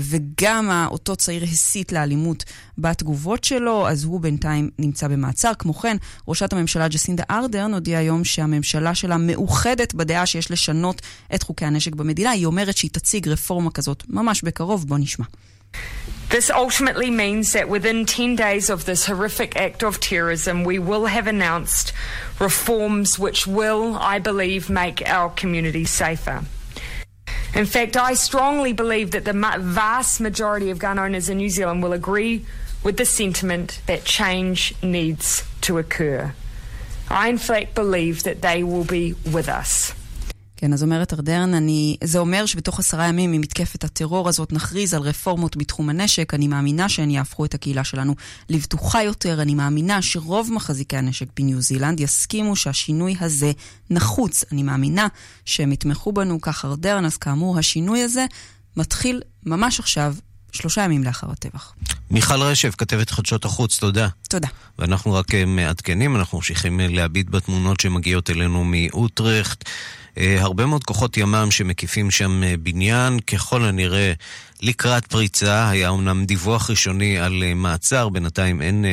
וגם 0.00 0.86
אותו 0.90 1.16
צעיר 1.16 1.44
הסית 1.44 1.92
לאלימות 1.92 2.44
בתגובות 2.78 3.44
שלו, 3.44 3.88
אז 3.88 4.04
הוא 4.04 4.20
בינתיים 4.20 4.70
נמצא 4.78 5.08
במעצר. 5.08 5.52
כמו 5.58 5.74
כן, 5.74 5.96
ראשת 6.28 6.52
הממשלה 6.52 6.88
ג'סינדה 6.88 7.22
ארדרן 7.30 7.74
הודיעה 7.74 8.00
היום 8.00 8.24
שהממשלה 8.24 8.94
שלה 8.94 9.16
מאוחדת 9.16 9.94
בדעה 9.94 10.26
שיש 10.26 10.50
לשנות 10.50 11.02
את 11.34 11.42
חוקי 11.42 11.64
הנשק 11.64 11.94
במדינה. 11.94 12.30
היא 12.30 12.46
אומרת 12.46 12.76
שהיא 12.76 12.90
תציג 12.90 13.28
רפורמה 13.28 13.70
כזאת 13.70 14.04
ממש 14.08 14.42
בקרוב. 14.42 14.86
בוא 14.89 14.97
נשמע. 14.97 15.25
This 16.29 16.49
ultimately 16.49 17.11
means 17.11 17.53
that 17.53 17.69
within 17.69 18.05
10 18.05 18.35
days 18.35 18.69
of 18.69 18.85
this 18.85 19.05
horrific 19.05 19.55
act 19.55 19.83
of 19.83 19.99
terrorism, 19.99 20.63
we 20.63 20.79
will 20.79 21.05
have 21.05 21.27
announced 21.27 21.93
reforms 22.39 23.19
which 23.19 23.45
will, 23.45 23.95
I 23.95 24.19
believe, 24.19 24.69
make 24.69 25.07
our 25.07 25.29
community 25.29 25.85
safer. 25.85 26.43
In 27.53 27.65
fact, 27.65 27.95
I 27.95 28.15
strongly 28.15 28.73
believe 28.73 29.11
that 29.11 29.23
the 29.23 29.33
vast 29.33 30.19
majority 30.19 30.71
of 30.71 30.79
gun 30.79 30.99
owners 30.99 31.29
in 31.29 31.37
New 31.37 31.49
Zealand 31.49 31.81
will 31.83 31.93
agree 31.93 32.45
with 32.83 32.97
the 32.97 33.05
sentiment 33.05 33.79
that 33.85 34.03
change 34.03 34.75
needs 34.83 35.43
to 35.61 35.77
occur. 35.77 36.33
I 37.09 37.29
in 37.29 37.37
fact 37.37 37.75
believe 37.75 38.23
that 38.23 38.41
they 38.41 38.63
will 38.63 38.83
be 38.83 39.13
with 39.31 39.47
us. 39.47 39.93
כן, 40.60 40.72
אז 40.72 40.82
אומרת 40.82 41.12
ארדרן, 41.12 41.54
אני... 41.54 41.96
זה 42.04 42.18
אומר 42.18 42.46
שבתוך 42.46 42.78
עשרה 42.78 43.06
ימים 43.06 43.32
ממתקפת 43.32 43.84
הטרור 43.84 44.28
הזאת 44.28 44.52
נכריז 44.52 44.94
על 44.94 45.02
רפורמות 45.02 45.56
בתחום 45.56 45.88
הנשק. 45.88 46.34
אני 46.34 46.48
מאמינה 46.48 46.88
שהן 46.88 47.10
יהפכו 47.10 47.44
את 47.44 47.54
הקהילה 47.54 47.84
שלנו 47.84 48.14
לבטוחה 48.48 49.02
יותר. 49.02 49.42
אני 49.42 49.54
מאמינה 49.54 50.02
שרוב 50.02 50.50
מחזיקי 50.52 50.96
הנשק 50.96 51.26
בניו 51.36 51.60
זילנד 51.60 52.00
יסכימו 52.00 52.56
שהשינוי 52.56 53.16
הזה 53.20 53.52
נחוץ. 53.90 54.44
אני 54.52 54.62
מאמינה 54.62 55.06
שהם 55.44 55.72
יתמכו 55.72 56.12
בנו, 56.12 56.40
כך 56.40 56.64
ארדרן. 56.64 57.04
אז 57.04 57.16
כאמור, 57.16 57.58
השינוי 57.58 58.02
הזה 58.02 58.26
מתחיל 58.76 59.22
ממש 59.46 59.80
עכשיו 59.80 60.14
שלושה 60.52 60.82
ימים 60.82 61.04
לאחר 61.04 61.30
הטבח. 61.30 61.72
מיכל 62.10 62.42
רשף, 62.42 62.74
כתבת 62.78 63.10
חדשות 63.10 63.44
החוץ, 63.44 63.78
תודה. 63.78 64.08
תודה. 64.28 64.48
ואנחנו 64.78 65.12
רק 65.12 65.34
אה, 65.34 65.44
מעדכנים, 65.44 66.16
אנחנו 66.16 66.38
ממשיכים 66.38 66.80
להביט 66.80 67.30
בתמונות 67.30 67.80
שמגיעות 67.80 68.30
אלינו 68.30 68.64
מאוטרכט. 68.64 69.64
אה, 70.18 70.42
הרבה 70.42 70.66
מאוד 70.66 70.84
כוחות 70.84 71.16
ימ"מ 71.16 71.50
שמקיפים 71.50 72.10
שם 72.10 72.42
אה, 72.42 72.54
בניין, 72.62 73.20
ככל 73.20 73.64
הנראה 73.64 74.12
לקראת 74.62 75.06
פריצה. 75.06 75.70
היה 75.70 75.90
אמנם 75.90 76.24
דיווח 76.24 76.70
ראשוני 76.70 77.18
על 77.18 77.42
אה, 77.42 77.54
מעצר, 77.54 78.08
בינתיים 78.08 78.62
אין 78.62 78.84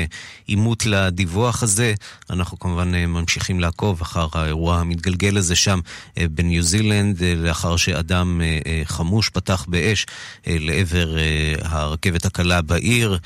עימות 0.46 0.86
לדיווח 0.86 1.64
הזה. 1.64 1.94
אנחנו 2.30 2.60
כמובן 2.60 2.96
ממשיכים 2.96 3.60
לעקוב 3.60 4.02
אחר 4.02 4.28
האירוע 4.34 4.80
המתגלגל 4.80 5.38
הזה 5.38 5.56
שם 5.56 5.80
בניו 6.18 6.64
זילנד, 6.64 7.24
לאחר 7.24 7.76
שאדם 7.76 8.42
חמוש 8.84 9.30
פתח 9.30 9.66
באש 9.68 10.06
לעבר 10.48 11.16
הרכבת 11.62 12.26
הקלה 12.26 12.62
בעיר, 12.62 13.18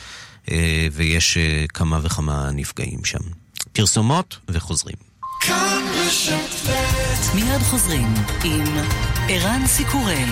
ויש 0.91 1.38
כמה 1.74 2.00
וכמה 2.03 2.51
נפגעים 2.51 3.05
שם. 3.05 3.19
פרסומות 3.74 4.38
וחוזרים. 4.50 4.95
מיד 7.36 7.62
חוזרים 7.70 8.14
עם 8.44 8.64
ערן 9.30 9.62
סיקורל. 9.66 10.30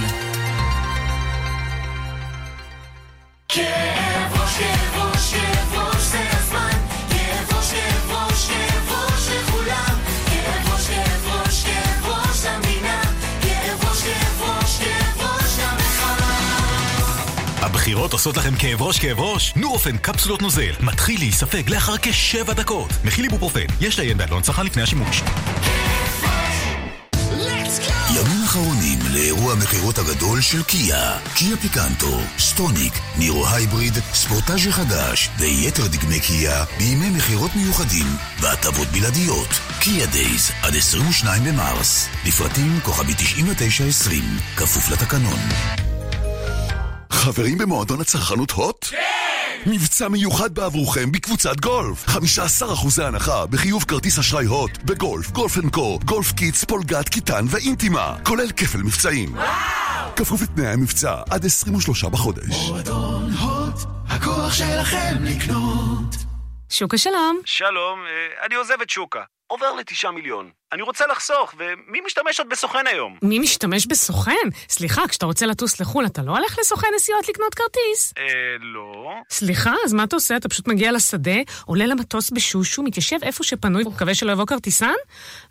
כאב 3.48 4.34
ראש, 4.34 4.58
כאב 4.58 5.01
ראש, 5.01 5.34
כאב 5.34 5.74
ראש 5.74 6.01
זה 6.01 6.20
הזמן 6.32 6.77
כאב 7.10 7.53
ראש, 7.58 7.72
כאב 7.72 8.12
ראש, 8.12 8.48
כאב 8.48 8.89
ראש 8.91 9.27
לכולם 9.27 9.96
כאב 10.25 10.74
ראש, 10.74 10.88
כאב 10.88 11.27
ראש, 11.27 11.63
כאב 11.63 12.08
ראש 12.08 12.46
למדינה 12.46 13.01
כאב 13.41 13.84
ראש, 13.89 14.03
כאב 14.03 14.41
ראש, 14.41 14.77
כאב 14.77 15.22
ראש 15.22 15.60
למחאה 15.60 17.65
הבחירות 17.65 18.13
עושות 18.13 18.38
לכם 18.38 18.56
כאב 18.56 18.82
ראש, 18.82 19.00
כאב 19.00 19.20
ראש? 19.20 19.53
נורופן 19.56 19.98
קפסולות 19.98 20.41
נוזל 20.41 20.72
מתחיל 20.79 21.20
להיספג 21.20 21.70
לאחר 21.70 21.96
כשבע 22.01 22.53
דקות 22.53 22.89
מכיל 23.03 23.25
איבופרופן, 23.25 23.65
יש 23.82 24.00
לעיין 24.00 24.18
בעלון 24.18 24.41
צרכן 24.41 24.65
לפני 24.65 24.84
השימוש 24.84 25.22
לאירוע 29.39 29.53
המכירות 29.53 29.98
הגדול 29.98 30.41
של 30.41 30.63
קיה. 30.63 31.19
קיה 31.36 31.58
פיקנטו, 31.58 32.19
סטוניק, 32.39 32.93
נירו 33.17 33.48
הייבריד, 33.48 33.93
ספורטאז' 34.13 34.67
החדש 34.67 35.29
ויתר 35.39 35.88
דגמי 35.88 36.19
קיה 36.19 36.65
בימי 36.77 37.10
מכירות 37.10 37.51
מיוחדים 37.55 38.05
והטבות 38.41 38.88
בלעדיות. 38.88 39.48
קיה 39.79 40.05
Days 40.05 40.51
עד 40.62 40.75
22 40.75 41.43
במרס. 41.43 42.08
לפרטים 42.25 42.79
כוכבי 42.84 43.13
9920, 43.13 44.24
כפוף 44.55 44.89
לתקנון. 44.89 45.39
חברים 47.12 47.58
במועדון 47.58 48.01
הצרכנות 48.01 48.51
הוט? 48.51 48.86
כן! 48.86 49.28
מבצע 49.65 50.07
מיוחד 50.07 50.55
בעבורכם 50.55 51.11
בקבוצת 51.11 51.59
גולף. 51.59 52.05
15% 52.07 53.03
הנחה 53.03 53.45
בחיוב 53.45 53.83
כרטיס 53.83 54.19
אשראי 54.19 54.45
הוט 54.45 54.77
בגולף, 54.77 55.31
גולף 55.31 55.57
אנד 55.57 55.73
קו, 55.73 55.99
גולף 56.05 56.31
קיטס, 56.31 56.63
פולגת, 56.63 57.09
כיתן 57.09 57.45
ואינטימה 57.49 58.15
כולל 58.23 58.51
כפל 58.51 58.77
מבצעים. 58.77 59.33
וואו! 59.33 60.15
כפוף 60.15 60.41
לתנאי 60.41 60.67
המבצע 60.67 61.21
עד 61.29 61.45
23 61.45 62.03
בחודש. 62.03 62.69
מועדון 62.69 63.31
הוט, 63.31 63.75
הכוח 64.07 64.53
שלכם 64.53 65.15
לקנות. 65.21 66.15
שוקה 66.69 66.97
שלום. 66.97 67.39
שלום, 67.45 67.99
אה, 68.05 68.45
אני 68.45 68.55
עוזב 68.55 68.81
את 68.81 68.89
שוקה. 68.89 69.21
עובר 69.47 69.75
לתשעה 69.79 70.11
מיליון. 70.11 70.49
אני 70.73 70.81
רוצה 70.81 71.05
לחסוך, 71.11 71.53
ומי 71.57 72.01
משתמש 72.05 72.39
עוד 72.39 72.49
בסוכן 72.49 72.88
היום? 72.88 73.17
מי 73.21 73.39
משתמש 73.39 73.88
בסוכן? 73.88 74.31
סליחה, 74.69 75.07
כשאתה 75.07 75.25
רוצה 75.25 75.45
לטוס 75.45 75.79
לחו"ל, 75.79 76.05
אתה 76.05 76.21
לא 76.21 76.31
הולך 76.31 76.59
לסוכן 76.59 76.88
נסיעות 76.95 77.29
לקנות 77.29 77.55
כרטיס? 77.55 78.13
אה, 78.17 78.23
לא. 78.59 79.13
סליחה, 79.29 79.73
אז 79.85 79.93
מה 79.93 80.03
אתה 80.03 80.15
עושה? 80.15 80.35
אתה 80.35 80.49
פשוט 80.49 80.67
מגיע 80.67 80.91
לשדה, 80.91 81.31
עולה 81.65 81.85
למטוס 81.85 82.31
בשושו, 82.31 82.83
מתיישב 82.83 83.17
איפה 83.23 83.43
שפנוי 83.43 83.83
ומקווה 83.83 84.15
שלא 84.15 84.31
יבוא 84.31 84.45
כרטיסן? 84.45 84.93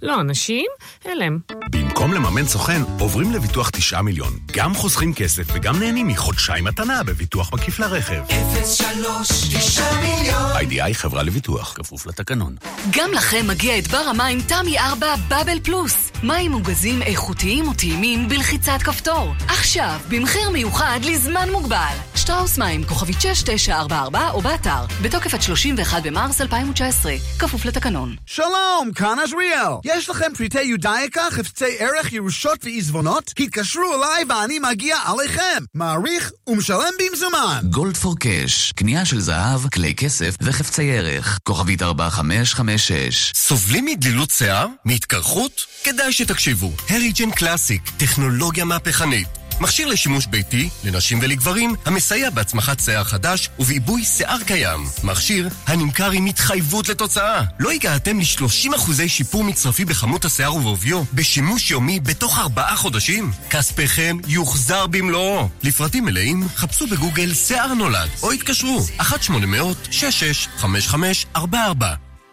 לא, 0.02 0.20
אנשים? 0.20 0.66
הלם. 1.04 1.38
במקום 1.70 2.14
לממן 2.14 2.46
סוכן, 2.46 2.80
עוברים 3.00 3.32
לביטוח 3.32 3.70
תשעה 3.70 4.02
מיליון. 4.02 4.32
גם 4.52 4.74
חוסכים 4.74 5.14
כסף 5.14 5.42
וגם 5.52 5.78
נהנים 5.80 6.08
מחודשיים 6.08 6.64
מתנה 6.64 7.02
בביטוח 7.02 7.52
מקיף 7.54 7.78
לרכב. 7.78 8.22
03 8.64 9.28
9 9.56 9.82
מיליון 9.94 10.50
איי-די-איי 10.56 10.94
חברה 10.94 11.22
לביטוח, 11.22 11.72
כפוף 11.76 12.06
לתקנון. 12.06 12.56
גם 12.90 13.12
לכם 13.12 13.46
מגיע 13.48 13.78
את 13.78 13.88
בר 13.88 13.98
המים 13.98 14.40
תמי 14.40 14.78
4 14.78 15.07
בבל 15.16 15.60
פלוס. 15.64 16.07
מים 16.22 16.50
מוגזים 16.50 17.02
איכותיים 17.02 17.68
וטעימים 17.68 18.28
בלחיצת 18.28 18.78
כפתור. 18.84 19.34
עכשיו, 19.48 20.00
במחיר 20.08 20.50
מיוחד 20.50 21.00
לזמן 21.02 21.48
מוגבל. 21.52 21.94
שטראוס 22.14 22.58
מים, 22.58 22.84
כוכבית 22.84 23.20
6944 23.20 24.30
או 24.30 24.40
באתר. 24.40 24.84
בתוקף 25.02 25.34
עד 25.34 25.42
31 25.42 26.02
במרס 26.02 26.40
2019. 26.40 27.12
כפוף 27.38 27.64
לתקנון. 27.64 28.16
שלום, 28.26 28.90
כאן 28.94 29.18
עזריאל. 29.24 29.72
יש 29.84 30.08
לכם 30.10 30.32
פריטי 30.36 30.62
יודאיקה, 30.62 31.22
חפצי 31.30 31.76
ערך, 31.78 32.12
ירושות 32.12 32.64
ועיזבונות? 32.64 33.32
התקשרו 33.38 33.94
אליי 33.94 34.24
ואני 34.28 34.58
מגיע 34.58 34.96
עליכם. 35.04 35.64
מעריך 35.74 36.32
ומשלם 36.46 36.92
במזומן. 36.98 37.60
גולד 37.70 37.96
פור 37.96 38.18
קאש, 38.18 38.72
קנייה 38.72 39.04
של 39.04 39.20
זהב, 39.20 39.68
כלי 39.68 39.94
כסף 39.94 40.34
וחפצי 40.42 40.92
ערך. 40.92 41.38
כוכבית 41.42 41.82
4556. 41.82 43.32
סובלים 43.34 43.84
מדלילות 43.84 44.30
שיער? 44.30 44.66
מהתקרחות? 44.84 45.66
כדאי 45.84 46.07
שתקשיבו. 46.12 46.72
הריג'ן 46.88 47.30
קלאסיק, 47.30 47.82
טכנולוגיה 47.96 48.64
מהפכנית. 48.64 49.28
מכשיר 49.60 49.88
לשימוש 49.88 50.26
ביתי, 50.26 50.68
לנשים 50.84 51.18
ולגברים, 51.22 51.74
המסייע 51.86 52.30
בהצמחת 52.30 52.80
שיער 52.80 53.04
חדש 53.04 53.48
ובעיבוי 53.58 54.04
שיער 54.04 54.38
קיים. 54.46 54.80
מכשיר 55.04 55.48
הנמכר 55.66 56.10
עם 56.10 56.26
התחייבות 56.26 56.88
לתוצאה. 56.88 57.42
לא 57.58 57.70
הגעתם 57.70 58.20
ל-30% 58.20 59.08
שיפור 59.08 59.44
מצרפי 59.44 59.84
בכמות 59.84 60.24
השיער 60.24 60.54
ובעוביו 60.54 61.02
בשימוש 61.14 61.70
יומי 61.70 62.00
בתוך 62.00 62.38
ארבעה 62.38 62.76
חודשים? 62.76 63.30
כספיכם 63.50 64.16
יוחזר 64.26 64.86
במלואו. 64.86 65.48
לפרטים 65.62 66.04
מלאים, 66.04 66.48
חפשו 66.56 66.86
בגוגל 66.86 67.34
שיער 67.34 67.74
נולד, 67.74 68.08
או 68.22 68.32
התקשרו 68.32 68.86
1-800-665544 69.00 71.38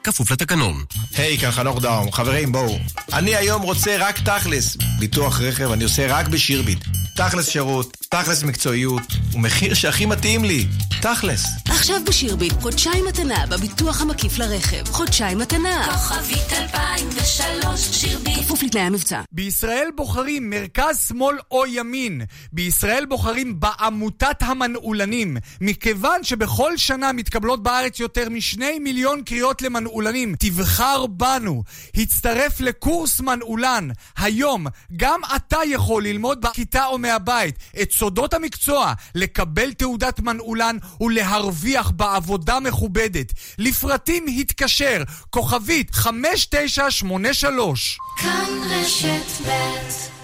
כפוף 0.05 0.31
לתקנון. 0.31 0.83
היי, 1.17 1.37
כאן 1.37 1.51
חנוך 1.51 1.81
דאום. 1.81 2.11
חברים, 2.11 2.51
בואו. 2.51 2.79
אני 3.13 3.35
היום 3.35 3.61
רוצה 3.61 3.95
רק 3.99 4.19
תכלס. 4.19 4.77
ביטוח 4.99 5.41
רכב 5.41 5.71
אני 5.71 5.83
עושה 5.83 6.07
רק 6.07 6.27
בשירביט. 6.27 6.79
תכלס 7.15 7.49
שירות, 7.49 7.97
תכלס 8.09 8.43
מקצועיות, 8.43 9.01
ומחיר 9.33 9.73
שהכי 9.73 10.05
מתאים 10.05 10.43
לי. 10.43 10.67
תכלס. 11.01 11.45
עכשיו 11.69 11.97
בשירביט, 12.07 12.53
חודשיים 12.61 13.05
מתנה 13.05 13.45
בביטוח 13.49 14.01
המקיף 14.01 14.37
לרכב. 14.37 14.87
חודשיים 14.87 15.37
מתנה. 15.37 15.87
כוכבית 15.91 16.53
2003, 16.53 17.79
שירביט. 17.91 18.39
כפוף 18.39 18.63
לתנאי 18.63 18.83
המבצע. 18.83 19.21
בישראל 19.31 19.87
בוחרים 19.95 20.49
מרכז, 20.49 21.05
שמאל 21.07 21.37
או 21.51 21.65
ימין. 21.65 22.21
בישראל 22.51 23.05
בוחרים 23.05 23.59
בעמותת 23.59 24.41
המנעולנים. 24.41 25.37
מכיוון 25.61 26.23
שבכל 26.23 26.77
שנה 26.77 27.11
מתקבלות 27.11 27.63
בארץ 27.63 27.99
יותר 27.99 28.29
משני 28.29 28.79
מיליון 28.79 29.21
קריאות 29.23 29.61
למנעולנים. 29.61 29.94
תבחר 30.39 31.05
בנו. 31.05 31.63
הצטרף 31.95 32.60
לקורס 32.60 33.21
מנעולן. 33.21 33.89
היום, 34.17 34.67
גם 34.97 35.19
אתה 35.36 35.58
יכול 35.67 36.03
ללמוד 36.03 36.41
בכיתה 36.41 36.86
או 36.86 36.97
מהבית 36.97 37.55
את 37.81 37.91
סודות 37.91 38.34
המקצוע, 38.34 38.93
לקבל 39.15 39.73
תעודת 39.73 40.19
מנעולן 40.19 40.77
ולהרוויח 41.01 41.91
בעבודה 41.91 42.60
מכובדת. 42.60 43.34
לפרטים 43.58 44.25
התקשר, 44.39 45.03
כוכבית 45.29 45.91
5983. 45.91 47.97
כאן 48.17 48.45
רשת 48.69 49.47
ב' 49.47 50.14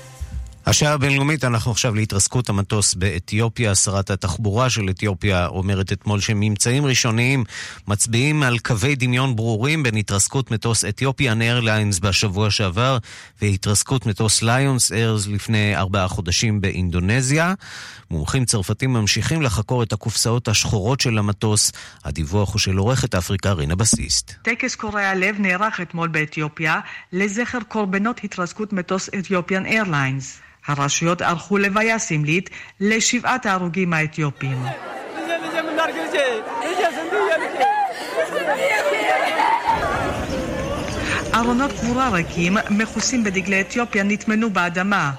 השעה 0.71 0.93
הבינלאומית, 0.93 1.43
אנחנו 1.43 1.71
עכשיו 1.71 1.95
להתרסקות 1.95 2.49
המטוס 2.49 2.93
באתיופיה. 2.93 3.75
שרת 3.75 4.10
התחבורה 4.10 4.69
של 4.69 4.89
אתיופיה 4.89 5.47
אומרת 5.47 5.91
אתמול 5.91 6.19
שממצאים 6.19 6.86
ראשוניים 6.86 7.43
מצביעים 7.88 8.43
על 8.43 8.60
קווי 8.60 8.95
דמיון 8.95 9.36
ברורים 9.36 9.84
בין 9.84 9.95
התרסקות 9.97 10.51
מטוס 10.51 10.86
אתיופיאן 10.86 11.41
איירליינס 11.41 11.99
בשבוע 11.99 12.51
שעבר 12.51 12.97
והתרסקות 13.41 14.05
מטוס 14.05 14.41
ליונס 14.41 14.91
איירס 14.91 15.27
לפני 15.27 15.75
ארבעה 15.75 16.07
חודשים 16.07 16.62
באינדונזיה. 16.62 17.53
מומחים 18.12 18.45
צרפתים 18.45 18.93
ממשיכים 18.93 19.41
לחקור 19.41 19.84
את 19.84 19.93
הקופסאות 19.93 20.47
השחורות 20.47 21.01
של 21.01 21.17
המטוס. 21.17 21.71
הדיווח 22.03 22.53
הוא 22.53 22.60
של 22.60 22.77
עורכת 22.77 23.15
אפריקה 23.15 23.51
רינה 23.51 23.75
בסיסט. 23.75 24.34
טקס 24.41 24.75
קורע 24.75 25.15
לב 25.15 25.36
נערך 25.39 25.81
אתמול 25.81 26.07
באתיופיה 26.07 26.79
לזכר 27.13 27.60
קורבנות 27.67 28.23
התרסקות 28.23 28.73
מטוס 28.73 29.10
אתיופיאן 29.19 29.65
איירליינס. 29.65 30.41
הרשויות 30.67 31.21
ערכו 31.21 31.58
לוויה 31.58 32.00
סמלית 32.00 32.50
לשבעת 32.80 33.45
ההרוגים 33.45 33.93
האתיופים. 33.93 34.58
ארונות 41.36 41.71
קבורה 41.71 42.10
ריקים, 42.10 42.58
מכוסים 42.69 43.24
בדגלי 43.24 43.62
אתיופיה, 43.62 44.04
נטמנו 44.04 44.50
באדמה. 44.50 45.12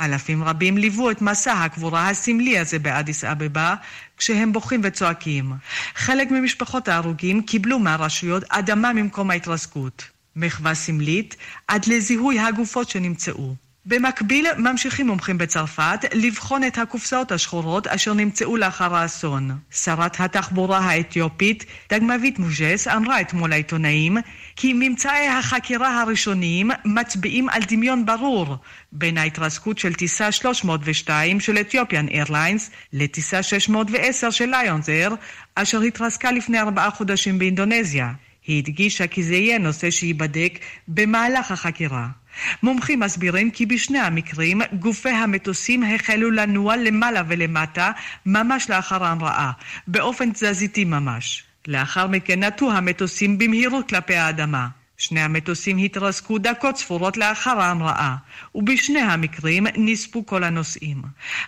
אלפים 0.00 0.44
רבים 0.44 0.78
ליוו 0.78 1.10
את 1.10 1.22
מסע 1.22 1.52
הקבורה 1.52 2.08
הסמלי 2.08 2.58
הזה 2.58 2.78
באדיס 2.78 3.24
אבבה, 3.24 3.74
כשהם 4.16 4.52
בוכים 4.52 4.80
וצועקים. 4.84 5.52
חלק 5.94 6.30
ממשפחות 6.30 6.88
ההרוגים 6.88 7.42
קיבלו 7.42 7.78
מהרשויות 7.78 8.44
אדמה 8.48 8.92
ממקום 8.92 9.30
ההתרסקות. 9.30 10.04
מחווה 10.36 10.74
סמלית 10.74 11.36
עד 11.68 11.86
לזיהוי 11.86 12.38
הגופות 12.38 12.88
שנמצאו. 12.88 13.54
במקביל 13.86 14.46
ממשיכים 14.58 15.06
מומחים 15.06 15.38
בצרפת 15.38 16.04
לבחון 16.12 16.64
את 16.64 16.78
הקופסאות 16.78 17.32
השחורות 17.32 17.86
אשר 17.86 18.14
נמצאו 18.14 18.56
לאחר 18.56 18.94
האסון. 18.94 19.50
שרת 19.70 20.20
התחבורה 20.20 20.78
האתיופית 20.78 21.64
דגמבית 21.92 22.38
מוז'ס 22.38 22.88
אמרה 22.88 23.20
אתמול 23.20 23.50
לעיתונאים 23.50 24.16
כי 24.56 24.72
ממצאי 24.72 25.28
החקירה 25.28 26.00
הראשוניים 26.00 26.70
מצביעים 26.84 27.48
על 27.48 27.62
דמיון 27.68 28.06
ברור 28.06 28.56
בין 28.92 29.18
ההתרסקות 29.18 29.78
של 29.78 29.94
טיסה 29.94 30.32
302 30.32 31.40
של 31.40 31.58
אתיופיאן 31.58 32.08
איירליינס 32.08 32.70
לטיסה 32.92 33.42
610 33.42 34.30
של 34.30 34.50
ליונס 34.50 34.88
אייר 34.88 35.14
אשר 35.54 35.80
התרסקה 35.80 36.32
לפני 36.32 36.60
ארבעה 36.60 36.90
חודשים 36.90 37.38
באינדונזיה. 37.38 38.12
היא 38.46 38.58
הדגישה 38.58 39.06
כי 39.06 39.22
זה 39.22 39.34
יהיה 39.34 39.58
נושא 39.58 39.90
שייבדק 39.90 40.58
במהלך 40.88 41.50
החקירה. 41.50 42.19
מומחים 42.62 43.00
מסבירים 43.00 43.50
כי 43.50 43.66
בשני 43.66 43.98
המקרים 43.98 44.60
גופי 44.78 45.08
המטוסים 45.08 45.82
החלו 45.82 46.30
לנוע 46.30 46.76
למעלה 46.76 47.22
ולמטה 47.28 47.92
ממש 48.26 48.70
לאחר 48.70 49.04
ההמראה, 49.04 49.50
באופן 49.86 50.32
תזזיתי 50.32 50.84
ממש. 50.84 51.44
לאחר 51.68 52.06
מכן 52.06 52.44
נטו 52.44 52.72
המטוסים 52.72 53.38
במהירות 53.38 53.88
כלפי 53.88 54.14
האדמה. 54.14 54.68
שני 55.00 55.20
המטוסים 55.20 55.78
התרסקו 55.78 56.38
דקות 56.38 56.76
ספורות 56.76 57.16
לאחר 57.16 57.60
ההמראה, 57.60 58.16
ובשני 58.54 59.00
המקרים 59.00 59.66
נספו 59.76 60.26
כל 60.26 60.44
הנוסעים. 60.44 61.02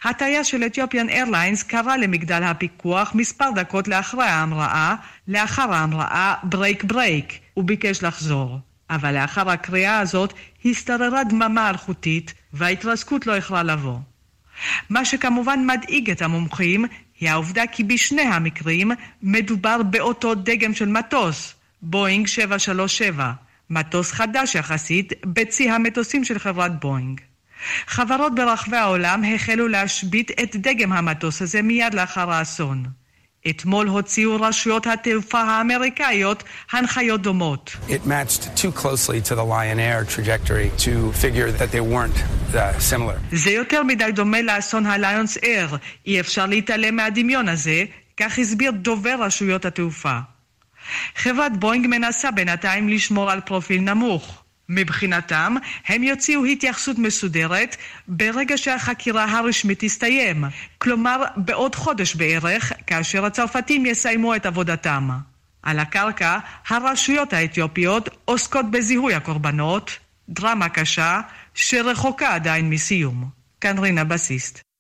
הטייס 0.05 0.47
של 0.47 0.67
אתיופיאן 0.67 1.09
איירליינס 1.09 1.63
קרא 1.63 1.97
למגדל 1.97 2.43
הפיקוח 2.43 3.15
מספר 3.15 3.51
דקות 3.55 3.89
לאחרי 3.89 4.25
ההמראה, 4.25 4.95
לאחר 5.29 5.73
ההמראה 5.73 6.35
break 6.43 6.85
break, 6.85 7.39
וביקש 7.57 8.03
לחזור. 8.03 8.72
אבל 8.91 9.15
לאחר 9.15 9.51
הקריאה 9.51 10.01
הזאת 10.01 10.33
השתררה 10.65 11.25
דממה 11.25 11.71
אלחוטית 11.71 12.35
וההתרסקות 12.53 13.27
לא 13.27 13.37
איחרה 13.37 13.63
לבוא. 13.63 13.99
מה 14.91 15.05
שכמובן 15.05 15.67
מדאיג 15.67 16.11
את 16.11 16.23
המומחים 16.23 16.85
היא 17.21 17.31
העובדה 17.31 17.63
כי 17.73 17.85
בשני 17.85 18.23
המקרים 18.23 18.91
מדובר 19.23 19.83
באותו 19.83 20.35
דגם 20.35 20.75
של 20.75 20.89
מטוס, 20.89 21.55
בואינג 21.83 22.27
737, 22.27 23.33
מטוס 23.71 24.13
חדש 24.13 24.55
יחסית 24.55 25.13
בצי 25.25 25.71
המטוסים 25.71 26.25
של 26.25 26.39
חברת 26.39 26.81
בואינג. 26.81 27.21
חברות 27.87 28.35
ברחבי 28.35 28.77
העולם 28.77 29.23
החלו 29.35 29.69
להשבית 29.69 30.31
את 30.31 30.57
דגם 30.57 30.93
המטוס 30.93 31.43
הזה 31.43 31.63
מיד 31.63 31.95
לאחר 31.95 32.31
האסון. 32.31 32.85
אתמול 33.51 33.89
הוציאו 33.89 34.37
רשויות 34.41 34.87
התעופה 34.87 35.41
האמריקאיות 35.41 36.45
הנחיות 36.73 37.23
דומות. 37.23 37.77
It 37.89 38.07
matched 38.07 38.57
too 38.57 38.73
closely 38.81 39.21
to 39.29 39.35
the 39.35 39.45
Lion 39.45 39.79
Air 39.79 40.05
trajectory 40.05 40.71
to 40.79 41.13
figure 41.13 41.51
that 41.59 41.71
they 41.73 41.81
weren't 41.81 42.19
uh, 42.55 42.81
similar. 42.81 43.19
זה 43.33 43.51
יותר 43.51 43.83
מדי 43.83 44.13
דומה 44.13 44.43
לאסון 44.43 44.87
הליונס 44.87 45.37
אייר. 45.37 45.77
אי 46.07 46.21
אפשר 46.21 46.47
להתעלם 46.47 46.97
מהדמיון 46.97 47.49
הזה, 47.49 47.85
כך 48.17 48.39
הסביר 48.39 48.71
דובר 48.71 49.17
רשויות 49.21 49.65
התעופה. 49.65 50.19
חברת 51.17 51.57
בואינג 51.57 51.87
מנסה 51.87 52.31
בינתיים 52.31 52.89
לשמור 52.89 53.31
על 53.31 53.41
פרופיל 53.41 53.81
נמוך. 53.81 54.42
מבחינתם, 54.69 55.57
הם 55.87 56.03
יוציאו 56.03 56.45
התייחסות 56.45 56.99
מסודרת 56.99 57.77
ברגע 58.09 58.59
שהחקירה 58.59 59.25
הרשמית 59.25 59.85
תסתיים, 59.85 60.45
כלומר 60.79 61.25
בעוד 61.37 61.75
חודש 61.75 62.15
בערך, 62.15 62.73
כאשר 62.87 63.25
הצרפתים 63.25 63.87
יסיימו 63.87 64.37
את 64.37 64.47
עבודתם. 64.47 65.11
על 65.63 65.79
הקרקע, 65.79 66.39
הרשויות 66.69 67.33
האתיופיות 67.33 68.09
עוסקות 68.25 68.71
בזיהוי 68.71 69.15
הקורבנות, 69.15 69.99
דרמה 70.29 70.69
קשה 70.69 71.21
שרחוקה 71.55 72.35
עדיין 72.35 72.71
מסיום. 72.71 73.31
כאן 73.61 73.79
רינה 73.79 74.05
בסיסט. 74.05 74.72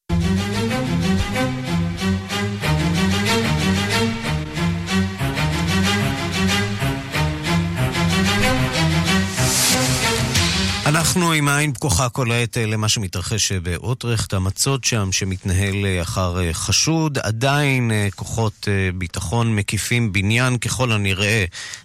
אנחנו 10.92 11.32
עם 11.32 11.48
העין 11.48 11.72
פקוחה 11.72 12.08
כל 12.08 12.32
העת 12.32 12.58
אה, 12.58 12.66
למה 12.66 12.88
שמתרחש 12.88 13.52
אה, 13.52 13.60
באוטרכט, 13.60 14.34
המצוד 14.34 14.84
שם 14.84 15.12
שמתנהל 15.12 15.86
אה, 15.86 16.02
אחר 16.02 16.52
חשוד. 16.52 17.18
עדיין 17.18 17.90
כוחות 18.14 18.68
ביטחון 18.94 19.56
מקיפים 19.56 20.12
בניין 20.12 20.58
ככל 20.58 20.92
הנראה 20.92 21.44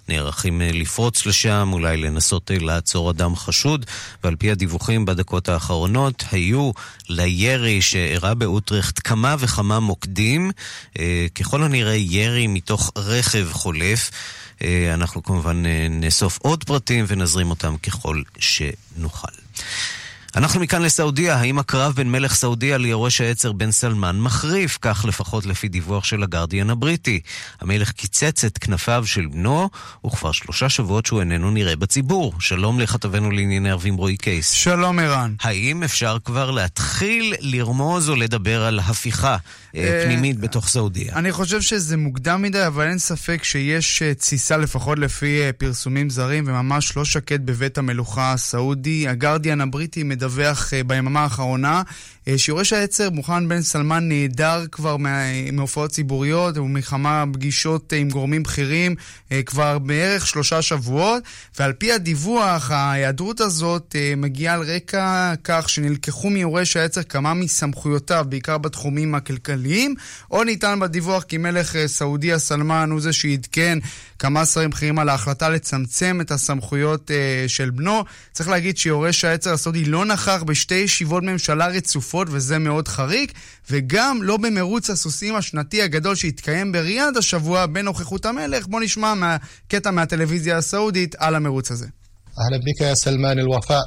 נערכים 0.10 0.62
לפרוץ 0.62 1.26
לשם, 1.26 1.70
אולי 1.74 1.98
לנסות 1.98 2.52
לעצור 2.60 3.12
אדם 3.12 3.36
חשוד. 3.36 3.86
ועל 4.24 4.36
פי 4.36 4.52
הדיווחים 4.52 5.06
בדקות 5.06 5.50
האחרונות, 5.50 6.24
היו 6.32 6.72
לירי 7.10 7.82
שאירע 7.82 8.34
באוטרכט 8.34 9.00
כמה 9.04 9.36
וכמה 9.40 9.80
מוקדים. 9.80 10.52
ככל 11.36 11.64
הנראה 11.64 11.96
ירי 11.96 12.48
מתוך 12.48 12.92
רכב 12.96 13.48
חולף. 13.52 14.12
אה, 14.64 14.94
אנחנו 14.94 15.24
כמובן 15.24 15.66
אה, 15.66 15.88
נאסוף 15.90 16.40
עוד 16.42 16.64
פרטים 16.64 17.06
ונזרים 17.08 17.50
אותם 17.50 17.78
ככל 17.78 18.22
שנוכל. 18.40 19.28
אנחנו 20.38 20.60
מכאן 20.60 20.82
לסעודיה, 20.82 21.36
האם 21.36 21.60
הקרב 21.60 21.94
בין 21.96 22.12
מלך 22.12 22.36
סעודיה 22.36 22.78
ליורש 22.78 23.22
העצר 23.22 23.52
בן 23.52 23.72
סלמן 23.72 24.20
מחריף? 24.20 24.78
כך 24.82 25.06
לפחות 25.08 25.46
לפי 25.46 25.68
דיווח 25.68 26.04
של 26.04 26.24
הגרדיאן 26.24 26.70
הבריטי. 26.70 27.20
המלך 27.62 27.92
קיצץ 27.92 28.44
את 28.46 28.58
כנפיו 28.58 29.04
של 29.06 29.28
בנו, 29.28 29.70
וכבר 30.06 30.32
שלושה 30.32 30.70
שבועות 30.70 31.06
שהוא 31.06 31.20
איננו 31.20 31.52
נראה 31.52 31.76
בציבור. 31.76 32.34
שלום 32.40 32.80
לכתבנו 32.80 33.32
לענייני 33.32 33.70
ערבים 33.70 33.96
רועי 33.96 34.18
קייס. 34.18 34.50
שלום 34.50 35.00
ערן. 35.00 35.34
האם 35.42 35.84
אפשר 35.84 36.18
כבר 36.26 36.52
להתחיל 36.52 37.34
לרמוז 37.40 38.10
או 38.10 38.16
לדבר 38.16 38.64
על 38.64 38.80
הפיכה 38.80 39.38
אה, 39.76 39.82
אה, 39.82 40.04
פנימית 40.06 40.40
בתוך 40.40 40.68
סעודיה? 40.68 41.14
אני 41.16 41.32
חושב 41.32 41.62
שזה 41.62 41.98
מוקדם 41.98 42.42
מדי, 42.42 42.68
אבל 42.68 42.88
אין 42.88 42.98
ספק 42.98 43.44
שיש 43.44 44.02
אה, 44.02 44.14
תסיסה 44.14 44.58
לפחות 44.58 45.00
לפי 45.00 45.40
פרסומים 45.58 46.10
זרים, 46.10 46.44
וממש 46.48 46.98
לא 46.98 47.06
שקט 47.06 47.40
בבית 47.40 47.78
המלוכה 47.78 48.34
הסעודי. 48.34 49.08
הגרדיאן 49.08 49.62
הבריטי 49.62 50.04
מדבר... 50.04 50.27
מדווח 50.28 50.74
אה, 50.74 50.84
ביממה 50.84 51.24
האחרונה 51.24 51.82
שיורש 52.38 52.74
העצר, 52.74 53.10
מוחמד 53.10 53.50
בן 53.50 53.62
סלמן, 53.62 54.10
נעדר 54.10 54.66
כבר 54.72 54.98
מהופעות 55.54 55.92
ציבוריות 55.92 56.58
ומכמה 56.58 57.24
פגישות 57.34 57.94
אה, 57.94 57.98
עם 57.98 58.10
גורמים 58.10 58.44
בכירים 58.44 58.96
כבר 59.46 59.80
בערך 59.80 60.28
שלושה 60.28 60.62
שבועות, 60.62 61.24
ועל 61.60 61.74
פי 61.74 61.92
הדיווח, 61.92 62.72
ההיעדרות 62.72 63.42
הזאת 63.42 63.96
מגיעה 64.18 64.54
על 64.54 64.62
רקע 64.62 65.34
כך 65.44 65.70
שנלקחו 65.70 66.30
מיורש 66.30 66.78
העצר 66.78 67.04
כמה 67.04 67.34
מסמכויותיו, 67.34 68.26
בעיקר 68.30 68.58
בתחומים 68.58 69.16
הכלכליים, 69.16 69.96
או 70.32 70.44
ניתן 70.44 70.80
בדיווח 70.80 71.24
כי 71.24 71.38
מלך 71.38 71.76
סעודיה 71.86 72.40
סלמן 72.40 72.90
הוא 72.92 73.02
זה 73.02 73.14
שעדכן 73.14 73.80
כמה 74.20 74.46
שרים 74.46 74.70
בכירים 74.70 75.00
על 75.00 75.10
ההחלטה 75.10 75.50
לצמצם 75.50 76.18
את 76.22 76.32
הסמכויות 76.32 77.12
של 77.48 77.70
בנו. 77.70 78.04
צריך 78.32 78.50
להגיד 78.50 78.78
שיורש 78.78 79.26
העצר 79.26 79.54
הסעודי 79.54 79.86
לא 79.86 80.06
נכח 80.06 80.44
בשתי 80.46 80.76
ישיבות 80.76 81.24
ממשלה 81.24 81.68
רצופות, 81.68 82.17
וזה 82.31 82.59
מאוד 82.59 82.89
חריג, 82.89 83.33
וגם 83.71 84.23
לא 84.23 84.37
במרוץ 84.37 84.91
הסוסים 84.91 85.37
השנתי 85.37 85.83
הגדול 85.83 86.15
שהתקיים 86.15 86.73
בריאד 86.73 87.17
השבוע 87.17 87.67
בנוכחות 87.67 88.27
המלך. 88.27 88.67
בואו 88.67 88.83
נשמע 88.83 89.37
קטע 89.69 89.91
מהטלוויזיה 89.91 90.57
הסעודית 90.57 91.15
על 91.19 91.35
המרוץ 91.35 91.71
הזה. 91.71 91.87
أهلا 92.39 92.59
بك 92.59 92.81
يا 92.81 92.95
سلمان 92.95 93.39
الوفاء 93.39 93.85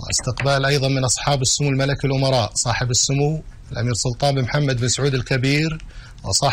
واستقبال 0.00 0.66
أيضا 0.66 0.88
من 0.88 1.04
أصحاب 1.04 1.42
السمو 1.42 1.68
الملك 1.68 2.04
الأمراء 2.04 2.52
صاحب 2.54 2.90
السمو 2.90 3.42
الأمير 3.72 3.94
سلطان 3.94 4.34
بن 4.34 4.42
محمد 4.42 4.80
بن 4.80 4.88
سعود 4.88 5.14
الكبير 5.14 5.78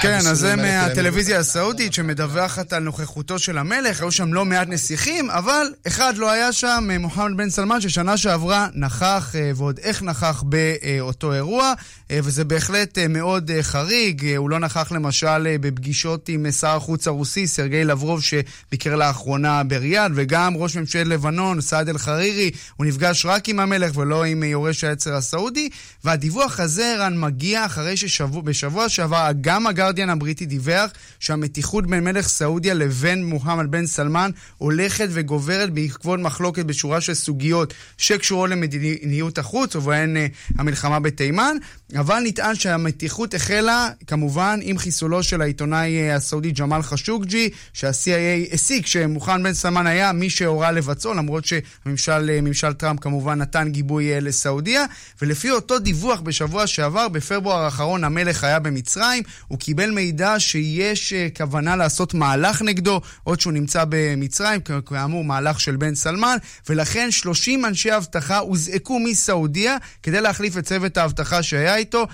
כן, 0.02 0.18
אז 0.18 0.40
זה 0.40 0.56
מהטלוויזיה 0.56 1.40
הסעודית 1.40 1.94
שמדווחת 1.94 2.74
על 2.74 2.84
נוכחותו 2.84 3.40
של 3.40 3.58
המלך, 3.58 4.02
היו 4.02 4.12
שם 4.12 4.34
לא 4.34 4.46
מעט 4.46 4.68
נסיכים, 4.68 5.30
אבל 5.30 5.68
אחד 5.88 6.18
לא 6.18 6.32
היה 6.32 6.54
שם, 6.54 6.88
מוחמד 7.00 7.38
בן 7.38 7.50
סלמן, 7.50 7.82
ששנה 7.82 8.18
שעברה 8.18 8.68
נכח, 8.74 9.36
אה, 9.36 9.52
ועוד 9.56 9.80
איך 9.84 10.04
נכח 10.04 10.44
באותו 10.46 11.34
אירוע, 11.34 11.74
אה, 12.12 12.20
וזה 12.24 12.44
בהחלט 12.44 12.98
אה, 12.98 13.08
מאוד 13.08 13.52
חריג. 13.62 14.26
הוא 14.38 14.50
לא 14.50 14.60
נכח 14.60 14.92
למשל 14.92 15.58
בפגישות 15.58 16.30
עם 16.30 16.52
שר 16.52 16.76
החוץ 16.76 17.08
הרוסי, 17.08 17.48
סרגי 17.48 17.84
לברוב, 17.84 18.22
שביקר 18.22 18.96
לאחרונה 18.96 19.64
בריאד, 19.64 20.12
וגם 20.16 20.58
ראש 20.58 20.78
ממשלת 20.78 21.08
לבנון, 21.08 21.62
סעד 21.62 21.90
אל-חרירי, 21.90 22.52
הוא 22.76 22.86
נפגש 22.86 23.26
רק 23.26 23.50
עם 23.50 23.60
המלך 23.60 23.98
ולא 23.98 24.24
עם 24.24 24.44
יורש 24.44 24.84
העצר 24.84 25.16
הסעודי, 25.16 25.70
והדיווח 26.04 26.60
הזה, 26.60 26.96
טהרן 27.03 27.21
מגיע 27.21 27.67
אחרי 27.67 27.97
שבשבוע 27.97 28.89
שעבר 28.89 29.29
גם 29.41 29.67
הגרדיאן 29.67 30.11
הבריטי 30.11 30.47
דיווח 30.47 30.91
שהמתיחות 31.21 31.87
בין 31.87 32.05
מלך 32.05 32.29
סעודיה 32.29 32.75
לבין 32.75 33.25
מוחמד 33.25 33.71
בן 33.71 33.87
סלמן 33.87 34.31
הולכת 34.59 35.09
וגוברת 35.11 35.71
בעקבות 35.71 36.21
מחלוקת 36.21 36.65
בשורה 36.65 37.01
של 37.01 37.15
סוגיות 37.15 37.75
שקשורות 37.99 38.51
למדיניות 38.51 39.39
החוץ, 39.39 39.77
ובהן 39.77 40.17
uh, 40.17 40.53
המלחמה 40.59 41.01
בתימן, 41.01 41.57
אבל 41.97 42.21
נטען 42.25 42.55
שהמתיחות 42.55 43.35
החלה 43.35 43.89
כמובן 44.07 44.61
עם 44.63 44.79
חיסולו 44.79 45.23
של 45.23 45.43
העיתונאי 45.43 46.11
uh, 46.11 46.17
הסעודי 46.17 46.51
ג'מאל 46.51 46.83
חשוקג'י, 46.83 47.51
שה-CIA 47.73 48.55
הסיק 48.55 48.87
שמוחמד 48.87 49.43
בן 49.43 49.55
סלמן 49.55 49.87
היה 49.87 50.13
מי 50.13 50.31
שהורה 50.31 50.73
לבצעו, 50.73 51.15
למרות 51.15 51.45
שממשל 51.45 52.31
uh, 52.71 52.73
טראמפ 52.73 53.01
כמובן 53.01 53.39
נתן 53.39 53.69
גיבוי 53.71 54.19
uh, 54.19 54.21
לסעודיה, 54.21 54.85
ולפי 55.23 55.51
אותו 55.51 55.79
דיווח 55.79 56.21
בשבוע 56.21 56.67
שעבר, 56.67 56.92
בפברואר 56.93 57.65
האחרון 57.65 58.05
המלך 58.05 58.45
היה 58.45 58.59
במצרים, 58.59 59.23
הוא 59.49 59.59
קיבל 59.59 59.91
מידע 59.91 60.35
שיש 60.39 61.13
uh, 61.13 61.37
כוונה 61.37 61.77
לעשות 61.77 62.15
מהלך 62.15 62.63
נגדו, 62.63 63.01
עוד 63.25 63.41
שהוא 63.41 63.53
נמצא 63.53 63.85
במצרים, 63.89 64.61
כאמור 64.87 65.25
מהלך 65.25 65.61
של 65.61 65.77
בן 65.77 65.95
סלמן, 65.95 66.37
ולכן 66.69 67.11
30 67.11 67.65
אנשי 67.65 67.97
אבטחה 67.97 68.39
הוזעקו 68.39 68.99
מסעודיה 68.99 69.77
כדי 70.03 70.21
להחליף 70.21 70.59
את 70.59 70.65
צוות 70.65 70.97
האבטחה 70.97 71.43
שהיה 71.43 71.77
איתו. 71.77 72.07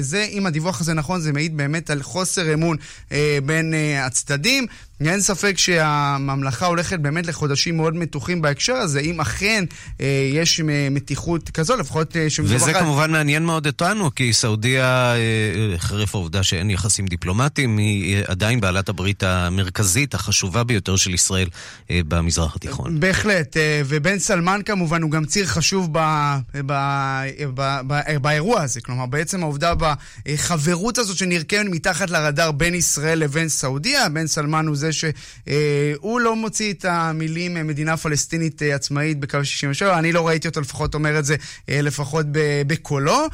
זה, 0.00 0.26
אם 0.30 0.46
הדיווח 0.46 0.80
הזה 0.80 0.94
נכון, 0.94 1.20
זה 1.20 1.32
מעיד 1.32 1.56
באמת 1.56 1.90
על 1.90 2.02
חוסר 2.02 2.54
אמון 2.54 2.76
אה, 3.12 3.38
בין 3.44 3.74
אה, 3.74 4.06
הצדדים. 4.06 4.66
אין 5.08 5.20
ספק 5.20 5.58
שהממלכה 5.58 6.66
הולכת 6.66 6.98
באמת 6.98 7.26
לחודשים 7.26 7.76
מאוד 7.76 7.96
מתוחים 7.96 8.42
בהקשר 8.42 8.74
הזה, 8.74 9.00
אם 9.00 9.20
אכן 9.20 9.64
אה, 10.00 10.30
יש 10.32 10.60
מתיחות 10.90 11.50
כזו, 11.50 11.76
לפחות 11.76 12.16
אה, 12.16 12.30
שמדובר... 12.30 12.56
וזה 12.56 12.70
על... 12.70 12.80
כמובן 12.80 13.10
מעניין 13.10 13.44
מאוד 13.44 13.66
אותנו, 13.66 14.14
כי 14.14 14.32
סעודיה, 14.32 15.14
אה, 15.14 15.78
חרף 15.78 16.14
העובדה 16.14 16.42
שאין 16.42 16.70
יחסים 16.70 17.06
דיפלומטיים, 17.06 17.78
היא 17.78 18.16
אה, 18.16 18.22
עדיין 18.26 18.60
בעלת 18.60 18.88
הברית 18.88 19.22
המרכזית, 19.22 20.14
החשובה 20.14 20.64
ביותר 20.64 20.96
של 20.96 21.14
ישראל 21.14 21.48
אה, 21.90 22.00
במזרח 22.08 22.56
התיכון. 22.56 23.00
בהחלט, 23.00 23.56
אה, 23.56 23.82
ובן 23.86 24.18
סלמן 24.18 24.60
כמובן 24.64 25.02
הוא 25.02 25.10
גם 25.10 25.24
ציר 25.24 25.46
חשוב 25.46 25.88
ב, 25.92 25.98
ב, 26.66 26.72
ב, 27.54 27.80
ב, 27.86 28.16
באירוע 28.22 28.62
הזה, 28.62 28.80
כלומר 28.80 29.06
בעצם 29.06 29.42
העובדה 29.42 29.72
בחברות 29.74 30.98
הזאת 30.98 31.16
שנרקמת 31.16 31.66
מתחת 31.70 32.10
לרדאר 32.10 32.52
בין 32.52 32.74
ישראל 32.74 33.18
לבין 33.18 33.48
סעודיה, 33.48 34.08
בן 34.08 34.26
סלמן 34.26 34.66
הוא 34.66 34.76
זה 34.76 34.91
שהוא 34.92 36.20
לא 36.20 36.36
מוציא 36.36 36.72
את 36.72 36.84
המילים 36.84 37.56
אה, 37.56 37.62
מדינה 37.62 37.96
פלסטינית 37.96 38.62
אה, 38.62 38.74
עצמאית 38.74 39.20
בקו 39.20 39.44
67, 39.44 39.98
אני 39.98 40.12
לא 40.12 40.28
ראיתי 40.28 40.48
אותו 40.48 40.60
לפחות 40.60 40.94
אומר 40.94 41.18
את 41.18 41.24
זה 41.24 41.36
אה, 41.68 41.82
לפחות 41.82 42.26
בקולו. 42.66 43.26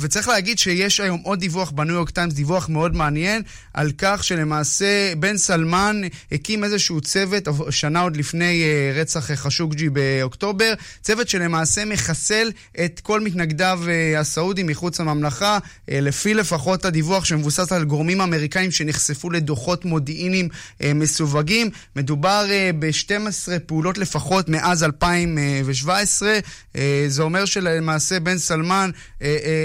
וצריך 0.00 0.28
להגיד 0.28 0.58
שיש 0.58 1.00
היום 1.00 1.20
עוד 1.24 1.40
דיווח 1.40 1.70
בניו 1.70 1.94
יורק 1.94 2.10
טיימס, 2.10 2.34
דיווח 2.34 2.68
מאוד 2.68 2.96
מעניין, 2.96 3.42
על 3.74 3.92
כך 3.98 4.24
שלמעשה 4.24 5.14
בן 5.18 5.36
סלמן 5.36 6.00
הקים 6.32 6.64
איזשהו 6.64 7.00
צוות, 7.00 7.48
שנה 7.70 8.00
עוד 8.00 8.16
לפני 8.16 8.64
רצח 8.94 9.30
חשוקג'י 9.32 9.88
באוקטובר, 9.88 10.74
צוות 11.02 11.28
שלמעשה 11.28 11.84
מחסל 11.84 12.50
את 12.84 13.00
כל 13.00 13.20
מתנגדיו 13.20 13.80
הסעודים 14.18 14.66
מחוץ 14.66 15.00
לממלכה, 15.00 15.58
לפי 15.88 16.34
לפחות 16.34 16.84
הדיווח 16.84 17.24
שמבוסס 17.24 17.72
על 17.72 17.84
גורמים 17.84 18.20
אמריקאים 18.20 18.70
שנחשפו 18.70 19.30
לדוחות 19.30 19.84
מודיעיניים 19.84 20.48
אה, 20.82 20.94
מסווגים. 20.94 21.70
מדובר 21.96 22.46
אה, 22.50 22.70
ב-12 22.78 23.58
פעולות 23.66 23.98
לפחות 23.98 24.48
מאז 24.48 24.84
2017. 24.84 26.38
אה, 26.76 27.04
זה 27.08 27.22
אומר 27.22 27.44
שלמעשה 27.44 28.20
בן 28.20 28.38
סלמן, 28.38 28.90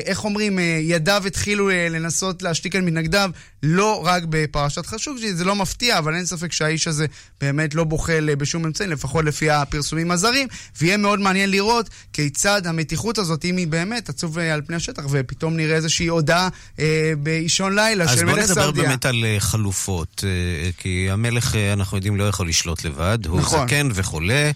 איך 0.06 0.26
אומרים, 0.26 0.60
ידיו 0.82 1.24
התחילו 1.28 1.70
לנסות 1.70 2.42
להשתיק 2.42 2.76
על 2.76 2.82
מתנגדיו, 2.82 3.30
לא 3.64 3.95
רק 4.04 4.24
בפרשת 4.30 4.86
חשוקג'י, 4.86 5.34
זה 5.34 5.46
לא 5.46 5.56
מפתיע, 5.56 5.98
אבל 5.98 6.16
אין 6.16 6.26
ספק 6.26 6.52
שהאיש 6.52 6.88
הזה 6.88 7.06
באמת 7.42 7.76
לא 7.76 7.84
בוחל 7.84 8.36
בשום 8.36 8.66
אמצעים, 8.66 8.90
לפחות 8.92 9.26
לפי 9.26 9.50
הפרסומים 9.50 10.12
הזרים, 10.12 10.48
ויהיה 10.82 10.98
מאוד 10.98 11.20
מעניין 11.20 11.52
לראות 11.52 11.90
כיצד 12.14 12.68
המתיחות 12.68 13.18
הזאת, 13.18 13.46
אם 13.46 13.58
היא 13.58 13.68
באמת 13.68 14.10
עצוב 14.10 14.38
על 14.38 14.62
פני 14.68 14.76
השטח, 14.76 15.04
ופתאום 15.10 15.58
נראה 15.58 15.76
איזושהי 15.76 16.08
הודעה 16.08 16.50
אה, 16.80 17.14
באישון 17.24 17.76
לילה 17.76 18.08
של 18.08 18.26
מלך 18.26 18.26
סעודיה. 18.26 18.44
אז 18.44 18.58
בוא 18.58 18.64
נדבר 18.68 18.82
באמת 18.82 19.06
על 19.06 19.26
חלופות, 19.40 20.24
אה, 20.28 20.70
כי 20.78 21.08
המלך, 21.12 21.56
אה, 21.56 21.74
אנחנו 21.74 21.98
יודעים, 21.98 22.16
לא 22.16 22.24
יכול 22.24 22.50
לשלוט 22.50 22.84
לבד. 22.84 23.20
הוא 23.28 23.40
נכון. 23.40 23.68
זקן 23.68 23.90
וחולה, 23.94 24.52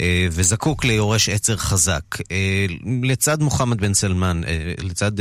אה, 0.00 0.26
וזקוק 0.30 0.84
ליורש 0.84 1.28
עצר 1.28 1.56
חזק. 1.56 2.02
אה, 2.30 2.66
לצד 3.02 3.42
מוחמד 3.42 3.80
בן 3.80 3.94
סלמן, 3.94 4.40
לצד 4.78 5.12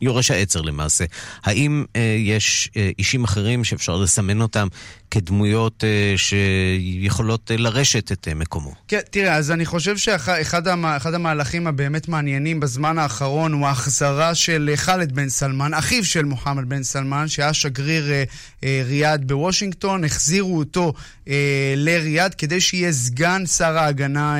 יורש 0.00 0.30
העצר 0.30 0.62
למעשה. 0.62 1.04
האם 1.44 1.84
אה, 1.96 2.16
יש 2.18 2.70
אה, 2.76 2.90
אישים 2.98 3.24
אחרים 3.24 3.64
שאפשר 3.64 3.96
לסמן 3.96 4.40
אותם 4.40 4.68
כדמויות 5.10 5.84
אה, 5.84 6.14
שיכולות 6.16 7.50
אה, 7.50 7.56
לרשת 7.56 8.12
את 8.12 8.28
אה, 8.28 8.34
מקומו? 8.34 8.74
כן, 8.88 9.00
תראה, 9.10 9.34
אז 9.34 9.50
אני 9.50 9.66
חושב 9.66 9.96
שאחד 9.96 10.68
המה, 10.68 10.98
המהלכים 11.04 11.66
הבאמת 11.66 12.08
מעניינים 12.08 12.60
בזמן 12.60 12.98
האחרון 12.98 13.52
הוא 13.52 13.66
ההחזרה 13.66 14.34
של 14.34 14.72
ח'אלד 14.76 15.12
בן 15.12 15.28
סלמן, 15.28 15.74
אחיו 15.74 16.04
של 16.04 16.24
מוחמד 16.24 16.68
בן 16.68 16.82
סלמן, 16.82 17.28
שהיה 17.28 17.52
שגריר 17.52 18.12
ריאד 18.62 19.28
בוושינגטון. 19.28 20.04
החזירו 20.04 20.58
אותו 20.58 20.92
לריאד 21.76 22.34
כדי 22.34 22.60
שיהיה 22.60 22.92
סגן 22.92 23.46
שר 23.46 23.78
ההגנה 23.78 24.36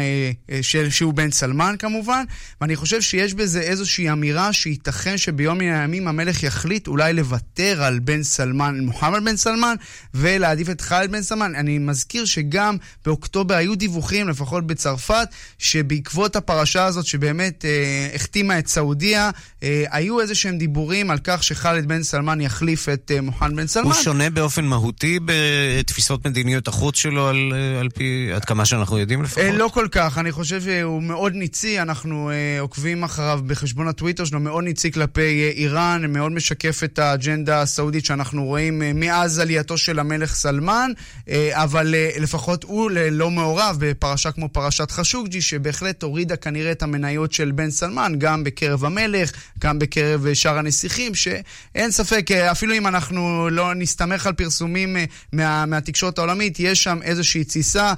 של, 0.63 0.91
שהוא 0.91 1.15
בן 1.15 1.31
סלמן 1.31 1.75
כמובן, 1.79 2.25
ואני 2.61 2.77
חושב 2.77 3.01
שיש 3.01 3.35
בזה 3.35 3.61
איזושהי 3.61 4.11
אמירה 4.11 4.53
שייתכן 4.53 5.17
שביום... 5.17 5.49
ביום 5.49 5.59
מן 5.59 5.81
הימים 5.81 6.09
המלך 6.09 6.43
יחליט 6.43 6.89
אולי 6.89 7.13
לוותר 7.13 7.83
על 7.83 7.99
בן 7.99 8.23
סלמן, 8.23 8.81
מוחמד 8.81 9.25
בן 9.25 9.37
סלמן, 9.37 9.75
ולהעדיף 10.15 10.58
את 10.71 10.81
חאלד 10.81 11.13
בן 11.13 11.23
סלמן. 11.23 11.55
אני 11.55 11.79
מזכיר 11.79 12.25
שגם 12.25 12.77
באוקטובר 13.05 13.55
היו 13.55 13.75
דיווחים, 13.75 14.29
לפחות 14.29 14.67
בצרפת, 14.67 15.29
שבעקבות 15.59 16.37
הפרשה 16.37 16.85
הזאת 16.85 17.07
שבאמת 17.07 17.65
אה, 17.65 18.09
החתימה 18.15 18.59
את 18.59 18.67
סעודיה, 18.67 19.31
אה, 19.63 19.85
היו 19.91 20.21
איזה 20.21 20.35
שהם 20.35 20.59
דיבורים 20.59 21.11
על 21.11 21.19
כך 21.25 21.43
שחאלד 21.45 21.89
בן 21.89 22.03
סלמן 22.03 22.41
יחליף 22.41 22.89
את 22.89 23.11
אה, 23.15 23.21
מוחמד 23.21 23.57
בן 23.57 23.67
סלמן. 23.67 23.87
הוא 23.87 23.95
שונה 23.95 24.31
באופן 24.31 24.65
מהותי 24.65 25.19
בתפיסות 25.25 26.27
מדיניות 26.27 26.69
החוץ 26.69 26.97
שלו, 26.97 27.29
על, 27.29 27.53
אה, 27.55 27.81
על 27.81 27.89
פי, 27.89 28.31
עד 28.35 28.45
כמה 28.45 28.65
שאנחנו 28.65 28.99
יודעים 28.99 29.23
לפחות? 29.23 29.45
אה, 29.45 29.53
לא 29.53 29.71
כל 29.75 29.89
כך, 29.91 30.19
אני 30.19 30.33
חושב 30.33 30.63
שהוא 30.63 31.03
מאוד 31.03 31.35
ניצי, 31.35 31.81
אנחנו 31.83 32.31
אה, 32.31 32.61
עוקבים 32.61 33.03
אחריו 33.03 33.41
בחשבון 33.47 33.89
הטוויטר 33.89 34.25
שלו, 34.25 34.41
מאוד 34.41 34.65
ניצי 34.65 34.93
כלפי 34.93 35.53
איראן, 35.57 36.13
מאוד 36.13 36.33
משקף 36.33 36.85
את 36.85 36.99
האג'נדה 36.99 37.61
הסעודית 37.61 38.05
שאנחנו 38.05 38.45
רואים 38.45 38.83
אה, 38.83 38.93
מאז 38.95 39.39
עלייתו 39.39 39.79
של 39.79 39.99
המלך 39.99 40.37
סלמן, 40.49 40.93
אה, 41.29 41.51
אבל 41.53 41.95
אה, 41.95 42.11
לפחות 42.21 42.65
הוא 42.65 42.91
לא 43.11 43.31
מעורב 43.31 43.77
בפרשה 43.81 44.33
כמו 44.33 44.49
פרשת 44.49 44.91
חשוקג'י, 44.91 45.41
שבהחלט 45.41 46.03
הורידה 46.03 46.37
כנראה 46.37 46.73
את 46.73 46.83
המניות 46.83 47.33
של 47.33 47.51
בן 47.51 47.71
סלמן, 47.71 48.13
גם 48.19 48.45
בקרב 48.45 48.85
המלך, 48.85 49.33
גם 49.59 49.79
בקרב 49.79 50.35
שאר 50.35 50.59
הנסיכים, 50.59 51.15
שאין 51.15 51.91
ספק, 51.91 52.31
אפילו 52.31 52.75
אם 52.75 52.87
אנחנו 52.87 53.51
לא 53.51 53.75
נסתמך 53.75 54.27
על 54.27 54.33
פרסומים 54.33 54.97
מה, 55.33 55.67
מהתקשורת 55.67 56.19
העולמית, 56.19 56.61
יש 56.61 56.83
שם 56.83 56.99
איזושהי 57.03 57.45
תסיסה 57.45 57.93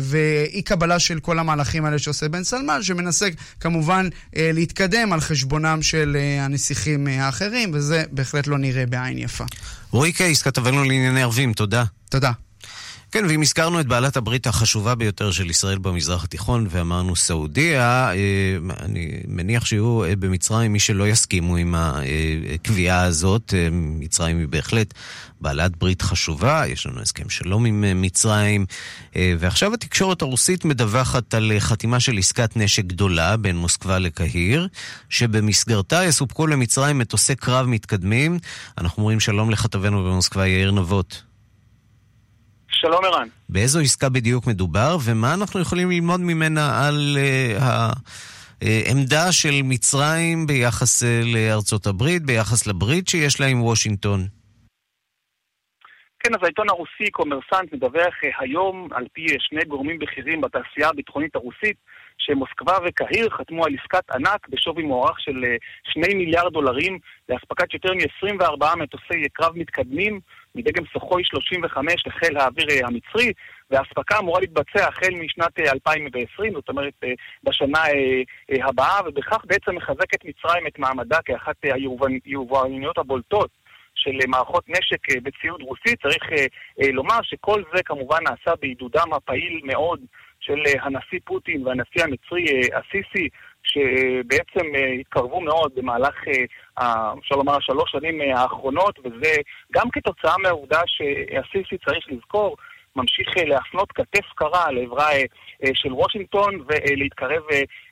ואי 0.00 0.62
קבלה 0.62 0.98
של 0.98 1.20
כל 1.20 1.38
המהלכים 1.38 1.84
האלה 1.84 1.98
שעושה 1.98 2.28
בן 2.28 2.44
סלמן, 2.44 2.82
שמנסה 2.82 3.28
כמובן 3.60 4.08
להתקדם 4.32 5.12
על 5.12 5.20
חשבונם 5.20 5.82
של. 5.82 6.16
הנסיכים 6.40 7.06
האחרים, 7.06 7.70
וזה 7.74 8.04
בהחלט 8.10 8.46
לא 8.46 8.58
נראה 8.58 8.86
בעין 8.86 9.18
יפה. 9.18 9.44
רועי 9.92 10.12
קייס, 10.12 10.42
כתבנו 10.42 10.84
לענייני 10.84 11.22
ערבים, 11.22 11.52
תודה. 11.52 11.84
תודה. 12.10 12.32
כן, 13.12 13.24
ואם 13.28 13.42
הזכרנו 13.42 13.80
את 13.80 13.86
בעלת 13.86 14.16
הברית 14.16 14.46
החשובה 14.46 14.94
ביותר 14.94 15.30
של 15.30 15.50
ישראל 15.50 15.78
במזרח 15.78 16.24
התיכון, 16.24 16.66
ואמרנו 16.70 17.16
סעודיה, 17.16 18.12
אה, 18.12 18.56
אני 18.80 19.20
מניח 19.28 19.64
שיהיו 19.64 20.04
אה, 20.04 20.16
במצרים 20.16 20.72
מי 20.72 20.80
שלא 20.80 21.08
יסכימו 21.08 21.56
עם 21.56 21.74
הקביעה 22.54 23.02
הזאת. 23.02 23.54
אה, 23.56 23.68
מצרים 23.72 24.38
היא 24.38 24.48
בהחלט 24.48 24.94
בעלת 25.40 25.76
ברית 25.76 26.02
חשובה, 26.02 26.62
יש 26.66 26.86
לנו 26.86 27.00
הסכם 27.00 27.28
שלום 27.28 27.64
עם 27.64 27.84
מצרים, 27.96 28.66
ועכשיו 29.38 29.74
התקשורת 29.74 30.22
הרוסית 30.22 30.64
מדווחת 30.64 31.34
על 31.34 31.52
חתימה 31.58 32.00
של 32.00 32.18
עסקת 32.18 32.56
נשק 32.56 32.84
גדולה 32.84 33.36
בין 33.36 33.56
מוסקבה 33.56 33.98
לקהיר, 33.98 34.68
שבמסגרתה 35.08 36.04
יסופקו 36.04 36.46
למצרים 36.46 36.98
מטוסי 36.98 37.36
קרב 37.36 37.66
מתקדמים. 37.66 38.38
אנחנו 38.78 39.02
אומרים 39.02 39.20
שלום 39.20 39.50
לכתבנו 39.50 40.04
במוסקבה, 40.04 40.46
יאיר 40.46 40.70
נבות. 40.70 41.31
שלום 42.82 43.04
ערן. 43.04 43.28
באיזו 43.48 43.80
עסקה 43.80 44.08
בדיוק 44.08 44.46
מדובר, 44.46 44.96
ומה 45.04 45.34
אנחנו 45.34 45.60
יכולים 45.60 45.90
ללמוד 45.90 46.20
ממנה 46.20 46.86
על 46.86 47.18
uh, 47.18 47.62
העמדה 48.62 49.32
של 49.32 49.54
מצרים 49.64 50.46
ביחס 50.46 51.02
uh, 51.02 51.06
לארצות 51.34 51.86
הברית, 51.86 52.22
ביחס 52.22 52.66
לברית 52.66 53.08
שיש 53.08 53.40
לה 53.40 53.46
עם 53.46 53.62
וושינגטון? 53.62 54.20
כן, 56.20 56.34
אז 56.34 56.40
העיתון 56.42 56.66
הרוסי 56.68 57.10
קומרסנט 57.10 57.72
מדווח 57.72 58.14
uh, 58.24 58.26
היום, 58.40 58.88
על 58.92 59.06
פי 59.12 59.26
שני 59.38 59.64
גורמים 59.64 59.98
בכירים 59.98 60.40
בתעשייה 60.40 60.88
הביטחונית 60.88 61.34
הרוסית, 61.34 61.76
שמוסקבה 62.24 62.72
וקהיר 62.84 63.30
חתמו 63.30 63.64
על 63.64 63.72
עסקת 63.80 64.10
ענק 64.10 64.48
בשווי 64.48 64.82
מוערך 64.82 65.20
של 65.20 65.44
2 65.90 66.18
מיליארד 66.18 66.52
דולרים 66.52 66.98
לאספקת 67.28 67.74
יותר 67.74 67.92
מ-24 67.92 68.76
מטוסי 68.76 69.28
קרב 69.32 69.52
מתקדמים 69.58 70.20
מדגם 70.54 70.84
סוחוי 70.92 71.22
35 71.24 71.94
לחיל 72.06 72.38
האוויר 72.38 72.66
המצרי, 72.86 73.32
והאספקה 73.70 74.18
אמורה 74.18 74.40
להתבצע 74.40 74.88
החל 74.88 75.10
משנת 75.24 75.58
2020, 75.58 76.52
זאת 76.52 76.68
אומרת 76.68 76.92
בשנה 77.44 77.82
הבאה, 78.68 79.00
ובכך 79.06 79.44
בעצם 79.44 79.74
מחזקת 79.74 80.24
מצרים 80.24 80.66
את 80.66 80.78
מעמדה 80.78 81.18
כאחת 81.24 81.56
היבואניות 82.24 82.98
הבולטות 82.98 83.50
של 83.94 84.18
מערכות 84.28 84.64
נשק 84.68 85.22
בציוד 85.22 85.62
רוסי. 85.62 85.96
צריך 85.96 86.24
לומר 86.92 87.18
שכל 87.22 87.62
זה 87.74 87.82
כמובן 87.82 88.18
נעשה 88.22 88.56
בעידודם 88.60 89.12
הפעיל 89.12 89.60
מאוד 89.64 90.00
של 90.42 90.60
הנשיא 90.80 91.18
פוטין 91.24 91.66
והנשיא 91.66 92.04
המצרי 92.04 92.44
הסיסי, 92.74 93.28
שבעצם 93.64 94.66
התקרבו 95.00 95.40
מאוד 95.40 95.72
במהלך, 95.74 96.14
אפשר 97.18 97.34
לומר, 97.34 97.56
השלוש 97.56 97.90
שנים 97.90 98.20
האחרונות, 98.34 98.98
וזה 98.98 99.34
גם 99.72 99.90
כתוצאה 99.92 100.34
מהעובדה 100.42 100.80
שהסיסי, 100.86 101.78
צריך 101.86 102.06
לזכור, 102.08 102.56
ממשיך 102.96 103.28
להפנות 103.36 103.92
כתף 103.92 104.26
קרה 104.34 104.70
לעברה 104.70 105.08
של 105.74 105.92
וושינגטון 105.92 106.64
ולהתקרב 106.66 107.42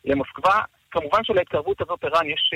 למוסקבה. 0.04 0.60
כמובן 0.92 1.24
שלהתקרבות 1.24 1.80
הזאת, 1.80 2.04
ערן, 2.04 2.30
יש 2.30 2.50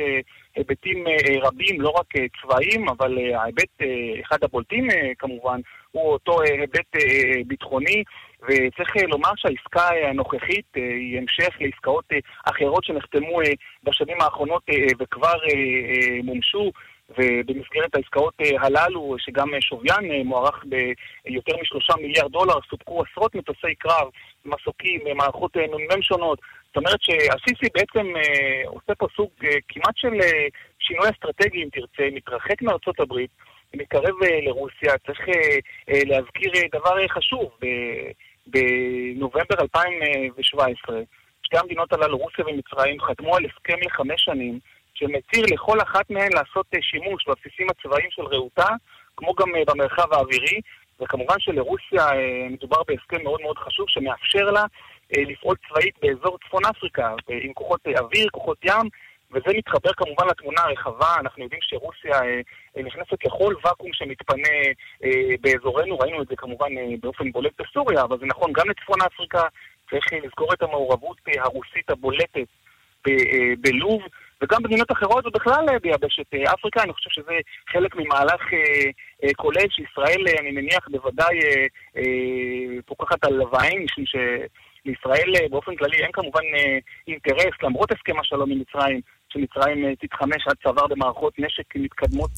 היבטים 0.57 1.05
רבים, 1.43 1.81
לא 1.81 1.89
רק 1.89 2.07
צבאיים, 2.43 2.89
אבל 2.89 3.19
ההיבט, 3.35 3.83
אחד 4.27 4.45
הבולטים 4.45 4.89
כמובן, 5.19 5.61
הוא 5.93 6.13
אותו 6.13 6.43
היבט 6.43 6.97
ביטחוני. 7.47 8.03
וצריך 8.45 8.97
לומר 9.09 9.31
שהעסקה 9.37 9.89
הנוכחית 10.09 10.67
היא 10.75 11.19
המשך 11.19 11.57
לעסקאות 11.61 12.05
אחרות 12.45 12.85
שנחתמו 12.85 13.41
בשנים 13.85 14.21
האחרונות 14.21 14.63
וכבר 14.99 15.35
מומשו. 16.23 16.71
ובמסגרת 17.19 17.95
העסקאות 17.95 18.35
הללו, 18.59 19.17
שגם 19.19 19.49
שוויין 19.61 20.27
מוערך 20.27 20.65
ביותר 21.25 21.53
משלושה 21.63 21.93
מיליארד 21.97 22.33
דולר, 22.33 22.55
סופקו 22.71 23.03
עשרות 23.03 23.35
מטוסי 23.35 23.75
קרב, 23.79 24.09
מסוקים, 24.45 25.01
מערכות 25.15 25.57
נ"מ 25.57 26.03
שונות. 26.03 26.39
זאת 26.67 26.77
אומרת 26.77 27.03
שהסיסי 27.03 27.67
בעצם 27.75 28.07
עושה 28.67 28.95
פה 28.95 29.07
סוג 29.17 29.31
כמעט 29.69 29.97
של 29.97 30.13
שינוי 30.79 31.09
אסטרטגי, 31.11 31.63
אם 31.63 31.69
תרצה, 31.73 32.09
מתרחק 32.13 32.63
מארצות 32.63 33.01
הברית, 33.01 33.31
מתקרב 33.75 34.15
לרוסיה. 34.47 34.99
צריך 35.07 35.21
להזכיר 35.89 36.53
דבר 36.73 37.09
חשוב. 37.09 37.51
בנובמבר 38.47 39.61
2017, 39.61 41.01
שתי 41.43 41.59
המדינות 41.59 41.93
הללו, 41.93 42.19
רוסיה 42.19 42.45
ומצרים, 42.47 43.01
חתמו 43.01 43.37
על 43.37 43.45
הסכם 43.45 43.79
לחמש 43.87 44.23
שנים, 44.25 44.59
שמתיר 44.95 45.45
לכל 45.53 45.81
אחת 45.81 46.11
מהן 46.11 46.33
לעשות 46.33 46.67
שימוש 46.81 47.25
בבסיסים 47.29 47.67
הצבאיים 47.71 48.11
של 48.11 48.23
רעותה, 48.23 48.69
כמו 49.17 49.35
גם 49.35 49.49
במרחב 49.67 50.13
האווירי, 50.13 50.61
וכמובן 51.01 51.35
שלרוסיה 51.39 52.07
מדובר 52.51 52.83
בהסכם 52.89 53.23
מאוד 53.23 53.41
מאוד 53.41 53.59
חשוב, 53.59 53.87
שמאפשר 53.89 54.51
לה 54.51 54.65
לפעול 55.17 55.57
צבאית 55.69 55.95
באזור 56.03 56.39
צפון 56.39 56.63
אפריקה, 56.65 57.15
עם 57.29 57.53
כוחות 57.53 57.81
אוויר, 57.99 58.29
כוחות 58.31 58.59
ים, 58.65 58.89
וזה 59.35 59.59
מתחבר 59.59 59.93
כמובן 59.97 60.27
לתמונה 60.31 60.61
הרחבה, 60.61 61.15
אנחנו 61.21 61.43
יודעים 61.43 61.61
שרוסיה 61.63 62.21
נכנסת 62.77 63.25
לכל 63.27 63.55
ואקום 63.65 63.91
שמתפנה 63.93 64.49
באזורנו, 65.41 65.99
ראינו 65.99 66.23
את 66.23 66.29
זה 66.29 66.37
כמובן 66.37 66.73
באופן 67.01 67.33
בולט 67.33 67.61
בסוריה, 67.61 68.03
אבל 68.03 68.19
זה 68.19 68.27
נכון 68.27 68.53
גם 68.53 68.71
לצפון 68.71 68.99
אפריקה, 69.07 69.43
צריך 69.91 70.05
לזכור 70.25 70.53
את 70.53 70.63
המעורבות 70.63 71.17
הרוסית 71.39 71.91
הבולטת 71.91 72.49
בלוב, 73.61 74.03
וגם 74.43 74.63
במדינות 74.63 74.93
אחרות 74.93 75.27
ובכלל 75.27 75.79
ביבשת 75.83 76.35
אפריקה, 76.55 76.83
אני 76.83 76.93
חושב 76.93 77.11
שזה 77.11 77.33
חלק 77.73 77.97
ממהלך 77.97 78.43
כולל 79.37 79.67
שישראל, 79.71 80.25
אני 80.41 80.51
מניח, 80.51 80.89
בוודאי 80.91 81.39
פוקחת 82.87 83.25
על 83.25 83.33
לוויים, 83.33 83.85
משום 83.85 84.07
ש... 84.07 84.17
לישראל 84.87 85.49
באופן 85.51 85.77
כללי 85.77 85.97
אין 85.97 86.13
כמובן 86.13 86.43
אינטרס, 87.09 87.55
למרות 87.63 87.93
הסכם 87.93 88.21
השלום 88.21 88.51
עם 88.51 88.61
מצרים, 88.61 89.01
שמצרים 89.35 89.95
תתחמש 90.01 90.47
עד 90.47 90.57
צוואר 90.63 90.87
במערכות 90.87 91.35
נשק 91.39 91.77
מתקדמות. 91.77 92.31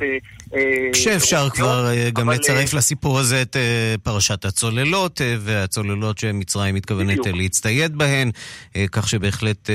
שאפשר 0.95 1.51
כבר 1.51 1.85
גם 2.13 2.31
לצרף 2.31 2.75
לסיפור 2.75 3.19
הזה 3.19 3.43
את 3.43 3.57
פרשת 4.03 4.45
הצוללות, 4.45 5.21
והצוללות 5.41 6.19
שמצרים 6.19 6.75
מתכוונת 6.75 7.27
להצטייד 7.27 7.97
בהן, 7.97 8.31
כך 8.93 9.09
שבהחלט 9.09 9.71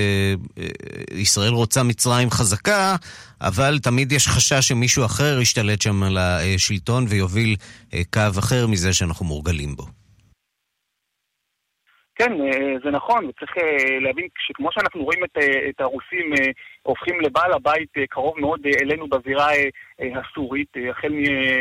ישראל 1.11 1.51
רוצה 1.51 1.83
מצרים 1.83 2.29
חזקה, 2.29 2.95
אבל 3.41 3.79
תמיד 3.83 4.11
יש 4.11 4.27
חשש 4.27 4.67
שמישהו 4.67 5.05
אחר 5.05 5.39
ישתלט 5.41 5.81
שם 5.81 6.03
על 6.03 6.17
השלטון 6.17 7.05
ויוביל 7.09 7.55
קו 8.13 8.39
אחר 8.39 8.67
מזה 8.67 8.93
שאנחנו 8.93 9.25
מורגלים 9.25 9.75
בו. 9.75 9.83
כן, 12.15 12.31
זה 12.83 12.91
נכון, 12.91 13.25
וצריך 13.25 13.51
להבין 14.01 14.27
שכמו 14.47 14.69
שאנחנו 14.71 15.03
רואים 15.03 15.23
את, 15.23 15.37
את 15.69 15.81
הרוסים 15.81 16.33
הופכים 16.83 17.21
לבעל 17.21 17.53
הבית 17.53 17.89
קרוב 18.09 18.39
מאוד 18.39 18.59
אלינו 18.81 19.07
בזירה 19.07 19.47
הסורית, 19.99 20.67
החל 20.89 21.13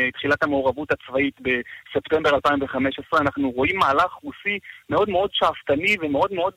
מתחילת 0.07 0.43
המעורבות 0.43 0.91
הצבאית 0.91 1.35
בספטמבר 1.41 2.35
2015, 2.35 3.19
אנחנו 3.19 3.51
רואים 3.51 3.77
מהלך 3.77 4.11
רוסי 4.23 4.59
מאוד 4.89 5.09
מאוד 5.09 5.29
שאפתני 5.33 5.95
ומאוד 6.01 6.33
מאוד 6.33 6.53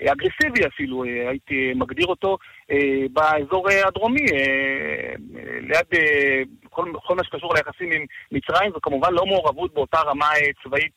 אגרסיבי 0.00 0.66
אפילו, 0.66 1.04
הייתי 1.04 1.72
מגדיר 1.74 2.06
אותו, 2.06 2.38
באזור 3.12 3.68
הדרומי, 3.86 4.26
ליד 5.60 6.00
כל, 6.70 6.92
כל 7.06 7.14
מה 7.16 7.24
שקשור 7.24 7.54
ליחסים 7.54 7.92
עם 7.92 8.04
מצרים, 8.32 8.72
וכמובן 8.76 9.12
לא 9.12 9.26
מעורבות 9.26 9.74
באותה 9.74 10.00
רמה 10.00 10.28
צבאית 10.64 10.96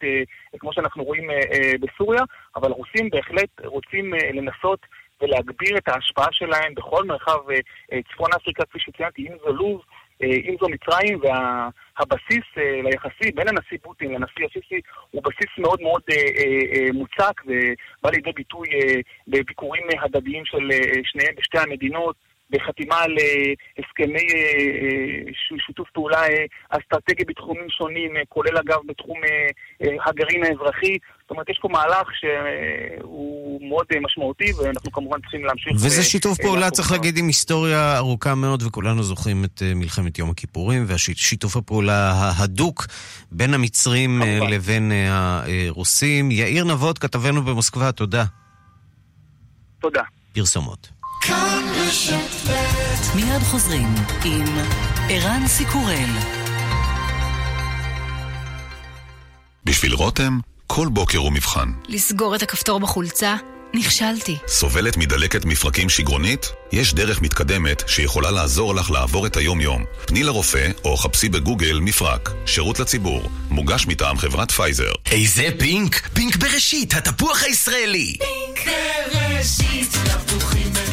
כמו 0.59 0.73
שאנחנו 0.73 1.03
רואים 1.03 1.29
בסוריה, 1.79 2.21
אבל 2.55 2.71
הרוסים 2.71 3.09
בהחלט 3.09 3.49
רוצים 3.65 4.13
לנסות 4.33 4.79
ולהגביר 5.23 5.77
את 5.77 5.87
ההשפעה 5.87 6.27
שלהם 6.31 6.73
בכל 6.75 7.03
מרחב 7.05 7.39
צפון 8.13 8.29
אפריקה, 8.35 8.65
כפי 8.65 8.79
שציינתי, 8.79 9.21
אם 9.21 9.33
זו 9.45 9.53
לוב, 9.53 9.81
אם 10.21 10.55
זו 10.61 10.67
מצרים, 10.69 11.19
והבסיס 11.21 12.47
ליחסי 12.83 13.31
בין 13.31 13.47
הנשיא 13.47 13.77
פוטין 13.81 14.11
לנשיא 14.11 14.45
הסיסי 14.45 14.79
הוא 15.11 15.23
בסיס 15.23 15.57
מאוד 15.57 15.81
מאוד 15.81 16.01
מוצק 16.93 17.41
ובא 17.45 18.09
לידי 18.09 18.31
ביטוי 18.31 18.67
בביקורים 19.27 19.83
הדדיים 20.01 20.45
של 20.45 20.69
שניהם 21.03 21.35
בשתי 21.37 21.57
המדינות. 21.59 22.15
בחתימה 22.49 22.95
על 22.99 23.15
הסכמי 23.79 24.27
שיתוף 25.67 25.89
פעולה 25.93 26.21
אסטרטגי 26.69 27.23
בתחומים 27.25 27.67
שונים, 27.69 28.11
כולל 28.29 28.57
אגב 28.57 28.79
בתחום 28.87 29.17
הגרעין 30.05 30.43
האזרחי. 30.43 30.97
זאת 31.21 31.31
אומרת, 31.31 31.49
יש 31.49 31.59
פה 31.61 31.67
מהלך 31.71 32.07
שהוא 32.19 33.69
מאוד 33.69 33.85
משמעותי, 34.01 34.53
ואנחנו 34.53 34.91
כמובן 34.91 35.21
צריכים 35.21 35.45
להמשיך... 35.45 35.73
וזה 35.75 36.03
שיתוף 36.03 36.41
פעולה, 36.41 36.71
צריך 36.71 36.91
להגיד, 36.91 37.17
עם 37.17 37.27
היסטוריה 37.27 37.97
ארוכה 37.97 38.35
מאוד, 38.35 38.63
וכולנו 38.63 39.03
זוכרים 39.03 39.45
את 39.45 39.61
מלחמת 39.75 40.19
יום 40.19 40.29
הכיפורים, 40.29 40.85
והשיתוף 40.87 41.57
הפעולה 41.57 42.11
ההדוק 42.11 42.85
בין 43.31 43.53
המצרים 43.53 44.21
לבין 44.49 44.91
הרוסים. 45.09 46.31
יאיר 46.31 46.65
נבות, 46.65 46.99
כתבנו 46.99 47.41
במוסקבה, 47.41 47.91
תודה. 47.91 48.23
תודה. 49.79 50.01
פרסומות. 50.33 51.02
מיד 53.15 53.41
חוזרים 53.43 53.87
עם 54.25 54.45
ערן 55.09 55.47
סיקורל. 55.47 56.09
בשביל 59.65 59.93
רותם, 59.93 60.39
כל 60.67 60.87
בוקר 60.91 61.17
הוא 61.17 61.31
מבחן. 61.31 61.71
לסגור 61.87 62.35
את 62.35 62.41
הכפתור 62.41 62.79
בחולצה? 62.79 63.35
נכשלתי. 63.73 64.37
סובלת 64.47 64.97
מדלקת 64.97 65.45
מפרקים 65.45 65.89
שגרונית? 65.89 66.51
יש 66.71 66.93
דרך 66.93 67.21
מתקדמת 67.21 67.83
שיכולה 67.87 68.31
לעזור 68.31 68.75
לך 68.75 68.91
לעבור 68.91 69.27
את 69.27 69.37
היום-יום. 69.37 69.85
פני 70.05 70.23
לרופא 70.23 70.71
או 70.85 70.97
חפשי 70.97 71.29
בגוגל 71.29 71.79
מפרק. 71.79 72.29
שירות 72.45 72.79
לציבור. 72.79 73.29
מוגש 73.49 73.87
מטעם 73.87 74.17
חברת 74.17 74.51
פייזר. 74.51 74.91
איזה 75.11 75.49
פינק? 75.59 76.07
פינק 76.13 76.35
בראשית, 76.35 76.93
התפוח 76.93 77.43
הישראלי! 77.43 78.17
פינק 78.19 78.75
בראשית, 79.13 79.91
תפוחים 79.91 80.73
גולן. 80.73 80.92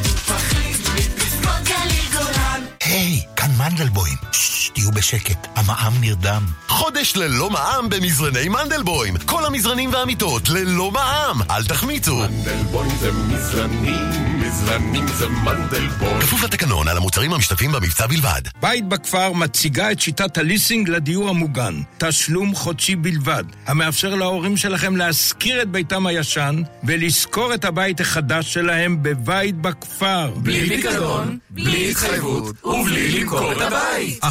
היי, 2.90 3.20
כאן 3.36 3.50
מנדלבוים. 3.58 4.16
ששש, 4.32 4.68
תהיו 4.68 4.90
בשקט, 4.90 5.46
המע"מ 5.56 6.00
נרדם. 6.00 6.42
חודש 6.68 7.16
ללא 7.16 7.50
מע"מ 7.50 7.88
במזרני 7.88 8.48
מנדלבוים. 8.48 9.14
כל 9.18 9.44
המזרנים 9.46 9.92
והמיטות 9.92 10.48
ללא 10.48 10.90
מע"מ. 10.90 11.42
אל 11.50 11.64
תחמיצו. 11.64 12.16
מנדלבוים 12.16 12.90
זה 13.00 13.12
מזרנים 13.12 14.39
גזלנים 14.50 15.08
זה 15.08 15.28
מנדלבוים. 15.28 16.20
כפוף 16.20 16.42
לתקנון 16.42 16.88
על 16.88 16.96
המוצרים 16.96 17.32
המשתתפים 17.32 17.72
במבצע 17.72 18.06
בלבד. 18.06 18.42
בית 18.60 18.88
בכפר 18.88 19.32
מציגה 19.32 19.92
את 19.92 20.00
שיטת 20.00 20.38
הליסינג 20.38 20.88
לדיור 20.88 21.28
המוגן. 21.28 21.74
תשלום 21.98 22.54
חודשי 22.54 22.96
בלבד, 22.96 23.44
המאפשר 23.66 24.14
להורים 24.14 24.56
שלכם 24.56 24.96
להשכיר 24.96 25.62
את 25.62 25.68
ביתם 25.68 26.06
הישן 26.06 26.62
ולשכור 26.84 27.54
את 27.54 27.64
הבית 27.64 28.00
החדש 28.00 28.54
שלהם 28.54 29.02
בבית 29.02 29.56
בכפר. 29.56 30.32
בלי 30.36 30.68
פיקדון, 30.68 31.38
בלי 31.50 31.90
התחייבות 31.90 32.64
ובלי 32.64 33.20
למכור 33.20 33.52
את 33.52 33.60
הבית. 33.60 34.24
1-830-7070, 34.24 34.28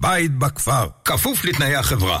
בית 0.00 0.38
בכפר, 0.38 0.86
כפוף 1.04 1.44
לתנאי 1.44 1.76
החברה. 1.76 2.20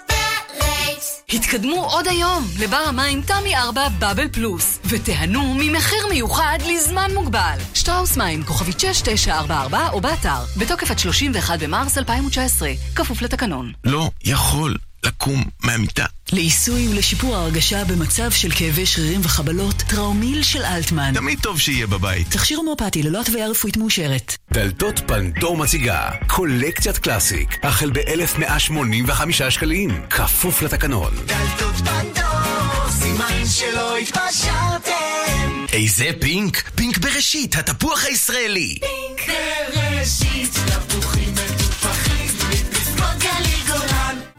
התקדמו 1.33 1.85
עוד 1.91 2.07
היום 2.07 2.43
לבר 2.59 2.77
המים 2.87 3.21
תמי 3.21 3.55
4 3.55 3.89
בבל 3.99 4.27
פלוס 4.31 4.79
ותיהנו 4.85 5.53
ממחיר 5.57 6.07
מיוחד 6.09 6.57
לזמן 6.69 7.11
מוגבל. 7.13 7.57
שטראוס 7.73 8.17
מים, 8.17 8.43
כוכבית 8.43 8.79
6944 8.79 9.89
או 9.93 10.01
באתר, 10.01 10.43
בתוקף 10.57 10.91
עד 10.91 10.99
31 10.99 11.59
במרס 11.59 11.97
2019, 11.97 12.71
כפוף 12.95 13.21
לתקנון. 13.21 13.71
לא 13.83 14.09
יכול 14.23 14.77
לקום 15.05 15.43
מהמיטה. 15.63 16.05
לעיסוי 16.31 16.87
ולשיפור 16.87 17.35
ההרגשה 17.35 17.85
במצב 17.85 18.31
של 18.31 18.51
כאבי 18.51 18.85
שרירים 18.85 19.21
וחבלות, 19.23 19.75
טראומיל 19.75 20.43
של 20.43 20.63
אלטמן. 20.63 21.13
תמיד 21.13 21.39
טוב 21.41 21.59
שיהיה 21.59 21.87
בבית. 21.87 22.27
תכשיר 22.29 22.57
הומאופתי 22.57 23.03
ללא 23.03 23.21
התוויה 23.21 23.47
רפואית 23.47 23.77
מאושרת. 23.77 24.37
דלתות 24.51 25.01
פנדור 25.07 25.57
מציגה 25.57 26.09
קולקציית 26.27 26.97
Classic, 26.97 27.57
החל 27.63 27.91
ב-1185 27.91 29.49
שקלים, 29.49 30.01
כפוף 30.09 30.61
לתקנון. 30.61 31.13
דלתות 31.25 31.75
פנדור, 31.75 32.89
סימן 32.89 33.45
שלא 33.45 33.97
התפשרתם. 33.97 35.65
איזה 35.73 36.09
פינק? 36.19 36.69
פינק 36.75 36.97
בראשית, 36.97 37.55
התפוח 37.55 38.05
הישראלי. 38.05 38.79
פינק 38.79 39.37
בראשית, 39.75 40.53
תפוחים 40.89 41.33
גולן. 41.35 41.80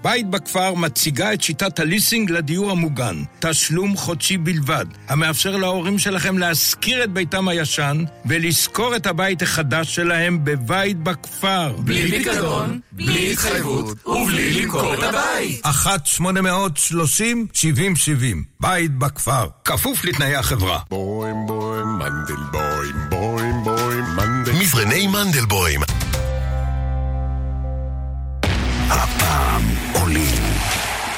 בית 0.02 0.30
בכפר 0.30 0.74
מציגה 0.74 1.32
את 1.32 1.42
שיטת 1.42 1.78
הליסינג 1.78 2.30
לדיור 2.30 2.70
המוגן. 2.70 3.22
תשלום 3.40 3.96
חודשי 3.96 4.36
בלבד, 4.36 4.86
המאפשר 5.08 5.56
להורים 5.56 5.98
שלכם 5.98 6.38
להשכיר 6.38 7.04
את 7.04 7.10
ביתם 7.10 7.48
הישן 7.48 8.04
ולשכור 8.26 8.96
את 8.96 9.06
הבית 9.06 9.42
החדש 9.42 9.94
שלהם 9.94 10.44
בבית 10.44 10.98
בכפר. 10.98 11.76
בלי 11.78 12.10
פיקדון, 12.10 12.80
בלי 12.92 13.32
התחייבות 13.32 14.06
ובלי 14.06 14.62
למכור 14.62 14.94
את 14.94 15.02
הבית. 15.02 15.66
1-830-7070, 15.66 16.20
בית 18.60 18.98
בכפר, 18.98 19.46
כפוף 19.64 20.04
לתנאי 20.04 20.34
החברה. 20.34 20.78
בוים 20.90 21.36
בוים 21.46 21.86
מנדלבוים, 21.98 22.96
בוים 23.08 23.64
בוים 23.64 24.04
מנדלבוים. 24.16 24.62
מזרני 24.62 25.06
מנדלבוים. 25.06 25.80
הפעם 29.52 30.00
עולים. 30.00 30.42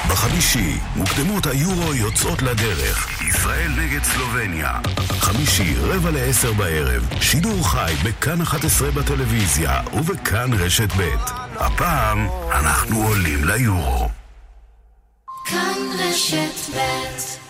בחמישי, 0.09 0.77
מוקדמות 0.95 1.45
היורו 1.45 1.93
יוצאות 1.93 2.41
לדרך. 2.41 3.21
ישראל 3.21 3.71
נגד 3.77 4.03
סלובניה. 4.03 4.79
חמישי, 5.19 5.75
רבע 5.79 6.11
לעשר 6.11 6.53
בערב. 6.53 7.07
שידור 7.21 7.69
חי 7.69 7.93
בכאן 8.03 8.41
11 8.41 8.91
בטלוויזיה 8.91 9.81
ובכאן 9.93 10.53
רשת 10.53 10.89
ב'. 10.97 11.15
הפעם 11.55 12.27
אנחנו 12.51 13.07
עולים 13.07 13.45
ליורו. 13.45 14.09
כאן 15.45 15.77
רשת 15.99 16.75
ב' 16.75 17.44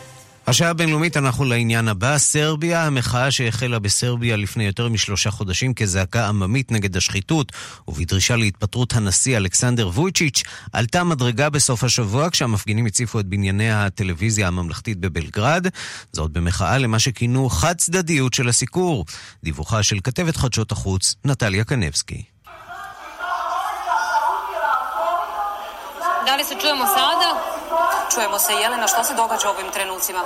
השעה 0.48 0.70
הבינלאומית, 0.70 1.18
אנחנו 1.18 1.46
לעניין 1.46 1.88
הבא. 1.88 2.18
סרביה, 2.18 2.86
המחאה 2.86 3.32
שהחלה 3.32 3.80
בסרביה 3.80 4.36
לפני 4.36 4.64
יותר 4.64 4.90
משלושה 4.90 5.32
חודשים 5.32 5.74
כזעקה 5.74 6.28
עממית 6.28 6.72
נגד 6.72 6.98
השחיתות 6.98 7.52
ובדרישה 7.88 8.36
להתפטרות 8.36 8.94
הנשיא 8.94 9.38
אלכסנדר 9.38 9.88
וויצ'יץ', 9.88 10.44
עלתה 10.74 11.04
מדרגה 11.04 11.50
בסוף 11.50 11.84
השבוע 11.84 12.30
כשהמפגינים 12.30 12.86
הציפו 12.86 13.20
את 13.20 13.26
בנייני 13.26 13.72
הטלוויזיה 13.72 14.48
הממלכתית 14.48 15.00
בבלגרד, 15.00 15.68
זאת 16.14 16.32
במחאה 16.32 16.78
למה 16.78 17.00
שכינו 17.00 17.50
חד 17.50 17.76
צדדיות 17.76 18.34
של 18.34 18.50
הסיקור. 18.50 19.06
דיווחה 19.44 19.84
של 19.84 19.98
כתבת 20.04 20.36
חדשות 20.38 20.72
החוץ, 20.72 21.16
נטליה 21.26 21.64
קנבסקי. 21.64 22.24
Da 26.28 26.36
li 26.36 26.44
se 26.44 26.56
čujemo 26.62 26.86
sada? 26.96 27.55
Čujemo 28.14 28.40
se, 28.40 28.54
Jelena, 28.54 28.88
šta 28.88 29.04
se 29.04 29.14
događa 29.14 29.48
u 29.50 29.52
ovim 29.52 29.72
trenucima? 29.72 30.20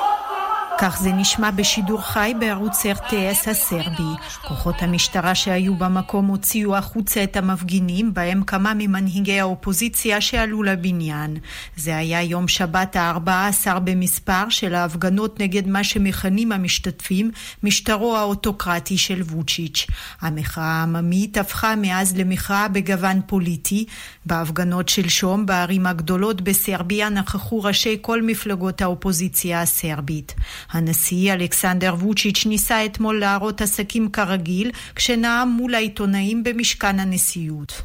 כך 0.81 0.99
זה 1.01 1.11
נשמע 1.11 1.51
בשידור 1.51 2.01
חי 2.01 2.33
בערוץ 2.39 2.85
RTS 2.85 3.49
הסרבי. 3.49 4.13
כוחות 4.47 4.75
המשטרה 4.81 5.35
שהיו 5.35 5.75
במקום 5.75 6.25
הוציאו 6.25 6.75
החוצה 6.77 7.23
את 7.23 7.37
המפגינים, 7.37 8.13
בהם 8.13 8.43
כמה 8.43 8.73
ממנהיגי 8.73 9.39
האופוזיציה 9.39 10.21
שעלו 10.21 10.63
לבניין. 10.63 11.37
זה 11.75 11.97
היה 11.97 12.21
יום 12.21 12.47
שבת 12.47 12.95
ה-14 12.95 13.79
במספר 13.79 14.49
של 14.49 14.75
ההפגנות 14.75 15.39
נגד 15.39 15.67
מה 15.67 15.83
שמכנים 15.83 16.51
המשתתפים 16.51 17.31
משטרו 17.63 18.17
האוטוקרטי 18.17 18.97
של 18.97 19.21
ווצ'יץ'. 19.21 19.87
המחאה 20.21 20.63
העממית 20.63 21.37
הפכה 21.37 21.75
מאז 21.75 22.17
למחאה 22.17 22.67
בגוון 22.67 23.21
פוליטי. 23.27 23.85
בהפגנות 24.25 24.89
שלשום 24.89 25.45
בערים 25.45 25.85
הגדולות 25.85 26.41
בסרביה 26.41 27.09
נכחו 27.09 27.63
ראשי 27.63 27.97
כל 28.01 28.21
מפלגות 28.21 28.81
האופוזיציה 28.81 29.61
הסרבית. 29.61 30.35
הנשיא 30.71 31.33
אלכסנדר 31.33 31.95
ווצ'יץ' 31.99 32.45
ניסה 32.45 32.85
אתמול 32.85 33.19
להראות 33.19 33.61
עסקים 33.61 34.09
כרגיל, 34.09 34.71
כשנאם 34.95 35.49
מול 35.49 35.75
העיתונאים 35.75 36.43
במשכן 36.43 36.99
הנשיאות. 36.99 37.81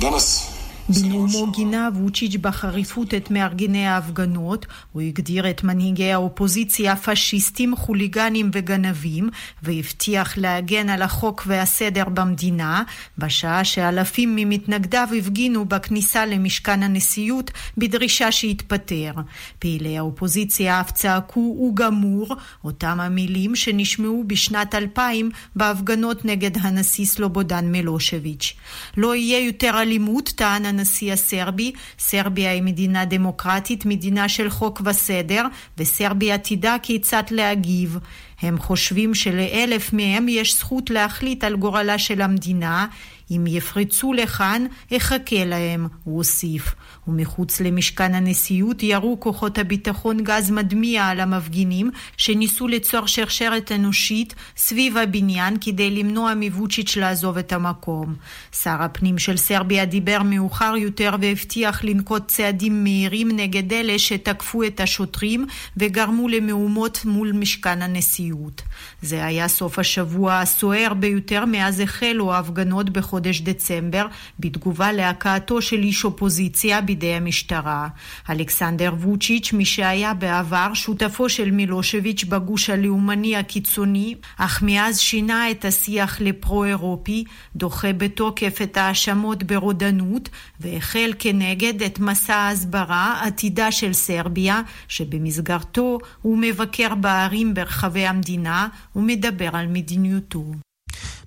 Danas. 0.00 0.55
בנאומו 0.88 1.50
גינה 1.50 1.88
ווצ'יץ' 1.94 2.36
בחריפות 2.40 3.14
את 3.14 3.30
מארגני 3.30 3.86
ההפגנות, 3.86 4.66
הוא 4.92 5.02
הגדיר 5.02 5.50
את 5.50 5.64
מנהיגי 5.64 6.12
האופוזיציה 6.12 6.96
פשיסטים, 6.96 7.76
חוליגנים 7.76 8.50
וגנבים, 8.52 9.28
והבטיח 9.62 10.38
להגן 10.38 10.88
על 10.88 11.02
החוק 11.02 11.42
והסדר 11.46 12.04
במדינה, 12.04 12.82
בשעה 13.18 13.64
שאלפים 13.64 14.36
ממתנגדיו 14.36 15.08
הפגינו 15.18 15.64
בכניסה 15.64 16.26
למשכן 16.26 16.82
הנשיאות 16.82 17.50
בדרישה 17.78 18.32
שיתפטר. 18.32 19.12
פעילי 19.58 19.98
האופוזיציה 19.98 20.80
אף 20.80 20.90
צעקו 20.90 21.40
"הוא 21.40 21.76
גמור", 21.76 22.36
אותם 22.64 23.00
המילים 23.00 23.56
שנשמעו 23.56 24.24
בשנת 24.26 24.74
2000 24.74 25.30
בהפגנות 25.56 26.24
נגד 26.24 26.50
הנשיא 26.60 27.06
סלובודן 27.06 27.72
מלושביץ'. 27.72 28.56
לא 28.96 29.14
יהיה 29.14 29.46
יותר 29.46 29.82
אלימות, 29.82 30.32
טען 30.36 30.75
הנשיא 30.78 31.12
הסרבי, 31.12 31.72
סרביה 31.98 32.50
היא 32.52 32.62
מדינה 32.62 33.04
דמוקרטית, 33.04 33.86
מדינה 33.86 34.28
של 34.28 34.50
חוק 34.50 34.82
וסדר, 34.84 35.42
וסרביה 35.78 36.38
תדע 36.38 36.76
כיצד 36.82 37.22
להגיב. 37.30 37.98
הם 38.42 38.58
חושבים 38.58 39.14
שלאלף 39.14 39.92
מהם 39.92 40.28
יש 40.28 40.58
זכות 40.58 40.90
להחליט 40.90 41.44
על 41.44 41.56
גורלה 41.56 41.98
של 41.98 42.22
המדינה. 42.22 42.86
אם 43.30 43.44
יפרצו 43.46 44.12
לכאן, 44.12 44.66
אחכה 44.96 45.44
להם, 45.44 45.86
הוא 46.04 46.16
הוסיף. 46.16 46.74
ומחוץ 47.08 47.60
למשכן 47.60 48.14
הנשיאות 48.14 48.82
ירו 48.82 49.20
כוחות 49.20 49.58
הביטחון 49.58 50.24
גז 50.24 50.50
מדמיע 50.50 51.04
על 51.04 51.20
המפגינים 51.20 51.90
שניסו 52.16 52.68
ליצור 52.68 53.06
שרשרת 53.06 53.72
אנושית 53.72 54.34
סביב 54.56 54.96
הבניין 54.96 55.56
כדי 55.60 55.90
למנוע 55.90 56.34
מווצ'יץ' 56.34 56.96
לעזוב 56.96 57.38
את 57.38 57.52
המקום. 57.52 58.14
שר 58.62 58.82
הפנים 58.82 59.18
של 59.18 59.36
סרביה 59.36 59.84
דיבר 59.84 60.22
מאוחר 60.24 60.74
יותר 60.76 61.16
והבטיח 61.20 61.84
לנקוט 61.84 62.28
צעדים 62.28 62.84
מהירים 62.84 63.28
נגד 63.36 63.72
אלה 63.72 63.98
שתקפו 63.98 64.62
את 64.64 64.80
השוטרים 64.80 65.46
וגרמו 65.76 66.28
למהומות 66.28 67.04
מול 67.04 67.32
משכן 67.32 67.82
הנשיאות. 67.82 68.62
זה 69.02 69.24
היה 69.24 69.48
סוף 69.48 69.78
השבוע 69.78 70.38
הסוער 70.38 70.94
ביותר 70.94 71.44
מאז 71.44 71.80
החלו 71.80 72.32
ההפגנות 72.32 72.90
בחודש 72.90 73.40
דצמבר, 73.40 74.06
בתגובה 74.40 74.92
להכאתו 74.92 75.62
של 75.62 75.82
איש 75.82 76.04
אופוזיציה 76.04 76.80
בידי 76.96 77.14
המשטרה. 77.14 77.88
אלכסנדר 78.30 78.92
ווצ'יץ', 79.00 79.52
מי 79.52 79.64
שהיה 79.64 80.14
בעבר 80.14 80.74
שותפו 80.74 81.28
של 81.28 81.50
מילושביץ' 81.50 82.24
בגוש 82.24 82.70
הלאומני 82.70 83.36
הקיצוני, 83.36 84.14
אך 84.38 84.62
מאז 84.62 84.98
שינה 85.00 85.50
את 85.50 85.64
השיח 85.64 86.20
לפרו-אירופי, 86.20 87.24
דוחה 87.56 87.92
בתוקף 87.92 88.62
את 88.62 88.76
ההאשמות 88.76 89.42
ברודנות, 89.42 90.28
והחל 90.60 91.12
כנגד 91.18 91.82
את 91.82 91.98
מסע 91.98 92.34
ההסברה 92.34 93.20
עתידה 93.22 93.72
של 93.72 93.92
סרביה, 93.92 94.60
שבמסגרתו 94.88 95.98
הוא 96.22 96.38
מבקר 96.38 96.94
בערים 96.94 97.54
ברחבי 97.54 98.06
המדינה 98.06 98.68
ומדבר 98.96 99.50
על 99.52 99.66
מדיניותו. 99.66 100.65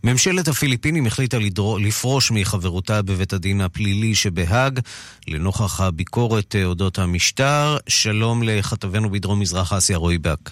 ממשלת 0.03 0.47
הפיליפינים 0.47 1.05
החליטה 1.05 1.37
לדרו, 1.39 1.77
לפרוש 1.79 2.31
מחברותה 2.31 3.01
בבית 3.01 3.33
הדין 3.33 3.61
הפלילי 3.61 4.15
שבהאג 4.15 4.79
לנוכח 5.27 5.81
הביקורת 5.81 6.55
אודות 6.63 6.99
המשטר. 6.99 7.77
שלום 7.87 8.43
לכתבנו 8.43 9.09
בדרום 9.09 9.39
מזרח 9.39 9.73
אסיה 9.73 9.97
רועי 9.97 10.17
בק. 10.17 10.49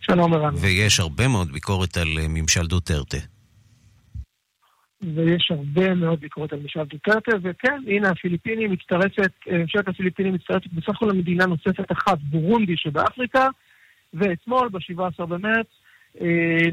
שלום 0.00 0.34
ערן. 0.34 0.54
ויש 0.54 1.00
הרבה 1.00 1.28
מאוד 1.28 1.52
ביקורת 1.52 1.96
על 1.96 2.08
ממשל 2.28 2.66
דוטרטה. 2.66 3.16
ויש 5.14 5.50
הרבה 5.50 5.94
מאוד 5.94 6.20
ביקורת 6.20 6.52
על 6.52 6.58
ממשל 6.58 6.84
דוטרטה, 6.84 7.32
וכן, 7.42 7.80
הנה 7.86 8.08
הפיליפינים 8.10 8.70
מצטרפת, 8.72 9.32
ממשלת 9.46 9.88
הפיליפינים 9.88 10.34
מצטרפת 10.34 10.72
בסך 10.72 10.88
הכל 10.88 11.06
למדינה 11.06 11.46
נוספת 11.46 11.92
אחת, 11.92 12.18
בורונדי 12.18 12.76
שבאפריקה, 12.76 13.48
ואתמול, 14.14 14.68
ב-17 14.68 15.26
במרץ, 15.26 15.66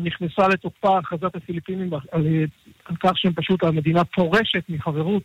נכנסה 0.03 0.47
לתוקפה 0.47 0.97
הכרזת 0.97 1.35
הפיליפינים 1.35 1.93
על, 2.11 2.27
על 2.85 2.95
כך 2.99 3.17
שהם 3.17 3.33
פשוט, 3.33 3.63
המדינה 3.63 4.03
פורשת 4.03 4.63
מחברות 4.69 5.23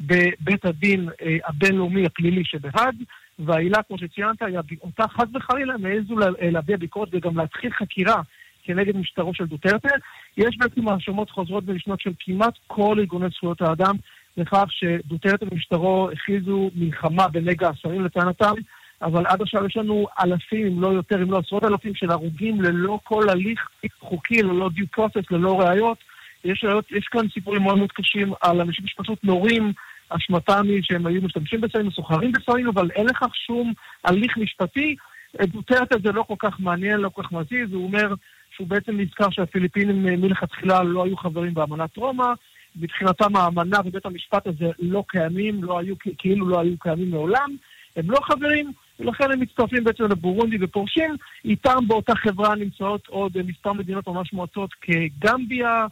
בבית 0.00 0.64
הדין 0.64 1.08
הבינלאומי 1.44 2.06
הפלילי 2.06 2.42
שבהאג, 2.44 2.94
והעילה, 3.38 3.82
כמו 3.82 3.98
שציינת, 3.98 4.42
היא 4.42 4.78
אותה 4.82 5.08
חס 5.08 5.24
וחלילה 5.34 5.76
מעזו 5.78 6.14
להביע 6.40 6.76
ביקורת 6.76 7.08
וגם 7.12 7.36
להתחיל 7.36 7.70
חקירה 7.72 8.22
כנגד 8.62 8.96
משטרו 8.96 9.34
של 9.34 9.46
דוטרטה. 9.46 9.88
יש 10.36 10.56
בעצם 10.58 10.88
האשמות 10.88 11.30
חוזרות 11.30 11.64
ונשנות 11.66 12.00
של 12.00 12.10
כמעט 12.20 12.54
כל 12.66 12.96
ארגוני 12.98 13.26
זכויות 13.28 13.62
האדם 13.62 13.94
לכך 14.36 14.64
שדוטרטה 14.68 15.46
ומשטרו 15.50 16.10
הכריזו 16.10 16.70
מלחמה 16.74 17.28
בנגע 17.28 17.68
השרים 17.68 18.04
לטענתם, 18.04 18.54
אבל 19.02 19.26
עד 19.26 19.42
עכשיו 19.42 19.66
יש 19.66 19.76
לנו 19.76 20.06
אלפים, 20.22 20.66
אם 20.66 20.82
לא 20.82 20.88
יותר, 20.88 21.22
אם 21.22 21.30
לא 21.30 21.38
עשרות 21.38 21.64
אלפים 21.64 21.94
של 21.94 22.10
הרוגים 22.10 22.60
ללא 22.60 22.98
כל 23.04 23.28
הליך 23.28 23.68
חוקי, 24.00 24.42
ללא 24.42 24.70
דיו 24.74 24.86
פרוסס, 24.86 25.30
ללא 25.30 25.60
ראיות. 25.60 25.98
יש, 26.44 26.64
יש 26.90 27.04
כאן 27.10 27.28
סיפורים 27.34 27.62
מאוד 27.62 27.78
מאוד 27.78 27.92
קשים 27.92 28.32
על 28.40 28.60
אנשים 28.60 28.86
שפשוט 28.86 29.18
נורים, 29.24 29.72
אשמתם 30.08 30.64
היא 30.68 30.82
שהם 30.82 31.06
היו 31.06 31.22
משתמשים 31.22 31.60
בסמים, 31.60 31.86
מסוחרים 31.86 32.32
בסמים, 32.32 32.68
אבל 32.68 32.90
אין 32.90 33.06
לכך 33.06 33.34
שום 33.46 33.72
הליך 34.04 34.36
משפטי. 34.36 34.96
דוטרטה 35.42 35.96
זה 36.04 36.12
לא 36.12 36.22
כל 36.22 36.34
כך 36.38 36.60
מעניין, 36.60 37.00
לא 37.00 37.08
כל 37.08 37.22
כך 37.22 37.32
מזיז, 37.32 37.72
הוא 37.72 37.84
אומר 37.84 38.14
שהוא 38.50 38.68
בעצם 38.68 39.00
נזכר 39.00 39.30
שהפיליפינים 39.30 40.02
מלכתחילה 40.02 40.82
לא 40.82 41.04
היו 41.04 41.16
חברים 41.16 41.54
באמנת 41.54 41.96
רומא, 41.96 42.32
מבחינתם 42.76 43.36
האמנה 43.36 43.78
ובית 43.84 44.06
המשפט 44.06 44.46
הזה 44.46 44.70
לא 44.78 45.04
קיימים, 45.08 45.64
לא 45.64 45.78
היו, 45.78 45.94
כאילו 46.18 46.48
לא 46.48 46.60
היו 46.60 46.78
קיימים 46.78 47.10
מעולם, 47.10 47.56
הם 47.96 48.10
לא 48.10 48.18
חברים, 48.22 48.72
ולכן 49.00 49.32
הם 49.32 49.40
מצטרפים 49.40 49.84
בעצם 49.84 50.04
לבורונדי 50.04 50.56
ופורשים. 50.60 51.16
איתם 51.44 51.78
באותה 51.86 52.14
חברה 52.14 52.54
נמצאות 52.54 53.06
עוד 53.06 53.42
מספר 53.42 53.72
מדינות 53.72 54.08
ממש 54.08 54.32
מועצות 54.32 54.70
כגמביה, 54.80 55.86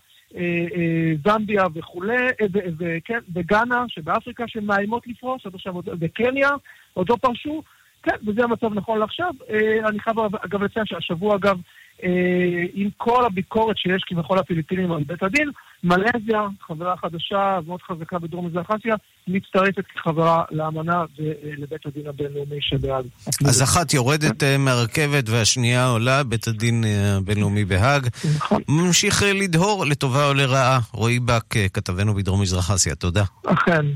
זמביה 1.24 1.64
וכולי, 1.74 2.26
וכן, 2.78 3.18
וגאנה 3.34 3.84
שבאפריקה 3.88 4.44
שמאיימות 4.46 5.06
לפרוש, 5.06 5.46
עד 5.46 5.54
עכשיו, 5.54 5.74
וקניה, 6.00 6.50
עוד 6.94 7.08
לא 7.10 7.16
פרשו. 7.16 7.62
כן, 8.02 8.16
וזה 8.26 8.44
המצב 8.44 8.74
נכון 8.74 8.98
לעכשיו. 8.98 9.30
אני 9.88 10.00
חייב 10.00 10.18
אגב 10.18 10.62
לציין 10.62 10.86
שהשבוע 10.86 11.36
אגב, 11.36 11.58
עם 12.74 12.88
כל 12.96 13.26
הביקורת 13.26 13.78
שיש 13.78 14.02
כביכול 14.06 14.38
הפיליפינים 14.38 14.92
על 14.92 15.02
בית 15.06 15.22
הדין, 15.22 15.50
מלזיה, 15.84 16.40
חברה 16.66 16.96
חדשה 16.96 17.58
מאוד 17.66 17.80
חזקה 17.82 18.18
בדרום 18.18 18.46
מזרח 18.46 18.66
אסיה, 18.70 18.94
מצטרפת 19.28 19.84
כחברה 19.94 20.44
לאמנה 20.50 21.04
ולבית 21.18 21.86
הדין 21.86 22.06
הבינלאומי 22.06 22.56
שבהאג. 22.60 23.04
אז 23.48 23.62
אחת 23.62 23.94
יורדת 23.94 24.42
מהרכבת 24.58 25.28
והשנייה 25.28 25.86
עולה, 25.86 26.24
בית 26.24 26.48
הדין 26.48 26.84
הבינלאומי 27.16 27.64
בהאג. 27.64 28.08
נכון. 28.36 28.62
ממשיך 28.68 29.22
לדהור 29.34 29.86
לטובה 29.86 30.26
או 30.28 30.34
לרעה. 30.34 30.78
רועי 30.92 31.20
בק, 31.20 31.54
כתבנו 31.72 32.14
בדרום 32.14 32.42
מזרח 32.42 32.70
אסיה, 32.70 32.94
תודה. 32.94 33.24
אכן. 33.46 33.86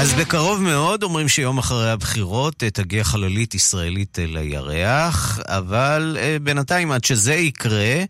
אז 0.00 0.14
בקרוב 0.14 0.60
מאוד 0.60 1.02
אומרים 1.02 1.28
שיום 1.28 1.58
אחרי 1.58 1.90
הבחירות 1.90 2.54
תגיע 2.56 3.04
חללית 3.04 3.54
ישראלית 3.54 4.18
לירח, 4.22 5.40
אבל 5.44 6.16
בינתיים 6.42 6.92
עד 6.92 7.04
שזה 7.04 7.34
יקרה, 7.34 8.04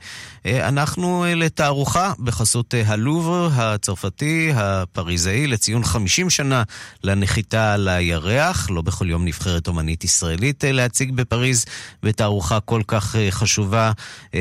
אנחנו 0.68 1.24
לתערוכה 1.36 2.12
בחסות 2.24 2.74
הלובר 2.86 3.48
הצרפתי 3.56 4.50
הפריזאי 4.56 5.46
לציון 5.46 5.82
50 5.84 6.30
שנה 6.30 6.62
לנחיתה 7.04 7.74
על 7.74 7.88
הירח. 7.88 8.70
לא 8.70 8.82
בכל 8.82 9.10
יום 9.10 9.24
נבחרת 9.24 9.68
אומנית 9.68 10.04
ישראלית 10.04 10.64
להציג 10.66 11.12
בפריז 11.16 11.64
בתערוכה 12.02 12.60
כל 12.60 12.80
כך 12.88 13.16
חשובה. 13.30 13.92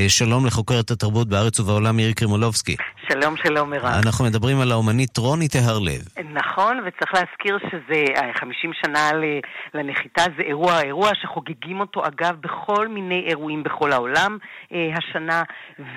שלום 0.07 0.45
לחוקרת 0.45 0.91
התרבות 0.91 1.29
בארץ 1.29 1.59
ובעולם 1.59 1.95
מירי 1.95 2.13
קרימולובסקי. 2.13 2.75
שלום, 3.09 3.35
שלום, 3.37 3.69
מירב. 3.69 3.85
אנחנו 4.05 4.25
מדברים 4.25 4.59
על 4.59 4.71
האומנית 4.71 5.17
רוני 5.17 5.47
טהרלב. 5.47 6.01
נכון, 6.33 6.79
וצריך 6.85 7.13
להזכיר 7.13 7.57
שזה 7.71 8.03
50 8.39 8.71
שנה 8.73 9.09
לנחיתה, 9.73 10.21
זה 10.37 10.43
אירוע, 10.43 10.81
אירוע 10.81 11.09
שחוגגים 11.21 11.79
אותו 11.79 12.01
אגב 12.07 12.35
בכל 12.41 12.87
מיני 12.87 13.23
אירועים 13.27 13.63
בכל 13.63 13.91
העולם 13.91 14.37
אה, 14.73 14.89
השנה, 14.97 15.43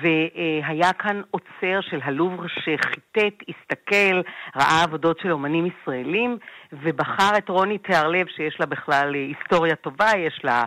והיה 0.01 0.93
כאן 0.93 1.21
עוצר 1.31 1.81
של 1.81 1.99
הלובר 2.03 2.47
שחיטט, 2.47 3.43
הסתכל, 3.49 4.21
ראה 4.55 4.83
עבודות 4.83 5.19
של 5.19 5.31
אומנים 5.31 5.65
ישראלים, 5.65 6.37
ובחר 6.73 7.37
את 7.37 7.49
רוני 7.49 7.77
תיארלב, 7.77 8.27
שיש 8.27 8.59
לה 8.59 8.65
בכלל 8.65 9.13
היסטוריה 9.13 9.75
טובה, 9.75 10.09
יש 10.17 10.41
לה 10.43 10.63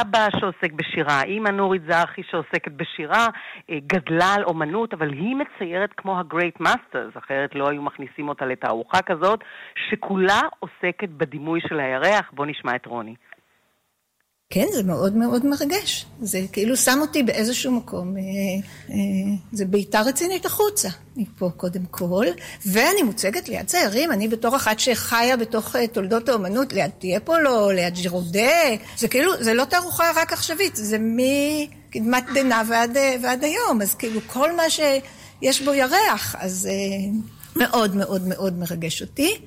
אבא 0.00 0.26
שעוסק 0.40 0.72
בשירה, 0.72 1.22
אימא 1.22 1.48
נורית 1.48 1.82
זרחי 1.88 2.22
שעוסקת 2.30 2.72
בשירה, 2.72 3.26
גדלה 3.70 4.34
על 4.34 4.44
אומנות, 4.44 4.94
אבל 4.94 5.12
היא 5.12 5.36
מציירת 5.36 5.90
כמו 5.96 6.18
ה-Great 6.18 6.62
Masters, 6.62 7.18
אחרת 7.18 7.54
לא 7.54 7.68
היו 7.68 7.82
מכניסים 7.82 8.28
אותה 8.28 8.46
לתערוכה 8.46 9.02
כזאת, 9.02 9.44
שכולה 9.88 10.40
עוסקת 10.58 11.08
בדימוי 11.08 11.60
של 11.68 11.80
הירח. 11.80 12.30
בואו 12.32 12.48
נשמע 12.48 12.76
את 12.76 12.86
רוני. 12.86 13.14
כן, 14.50 14.66
זה 14.72 14.82
מאוד 14.82 15.16
מאוד 15.16 15.46
מרגש. 15.46 16.06
זה 16.20 16.38
כאילו 16.52 16.76
שם 16.76 16.98
אותי 17.00 17.22
באיזשהו 17.22 17.72
מקום. 17.72 18.14
זה 19.52 19.64
בעיטה 19.64 20.00
רצינית 20.00 20.46
החוצה, 20.46 20.88
מפה 21.16 21.50
קודם 21.56 21.86
כל. 21.90 22.26
ואני 22.72 23.02
מוצגת 23.02 23.48
ליד 23.48 23.66
ציירים, 23.66 24.12
אני 24.12 24.28
בתור 24.28 24.56
אחת 24.56 24.78
שחיה 24.78 25.36
בתוך 25.36 25.76
תולדות 25.92 26.28
האומנות, 26.28 26.72
ליד 26.72 26.90
טיאפולו, 26.90 27.70
ליד 27.70 27.94
ג'ירודה. 27.94 28.76
זה 28.96 29.08
כאילו, 29.08 29.32
זה 29.42 29.54
לא 29.54 29.64
תערוכה 29.64 30.04
רק 30.16 30.32
עכשווית, 30.32 30.76
זה 30.76 30.96
מקדמת 31.00 32.24
דנא 32.34 32.62
ועד, 32.68 32.96
ועד 33.22 33.44
היום. 33.44 33.82
אז 33.82 33.94
כאילו 33.94 34.20
כל 34.26 34.56
מה 34.56 34.70
שיש 34.70 35.62
בו 35.62 35.74
ירח, 35.74 36.34
אז 36.38 36.68
מאוד 37.56 37.96
מאוד 37.96 38.22
מאוד 38.28 38.58
מרגש 38.58 39.02
אותי. 39.02 39.38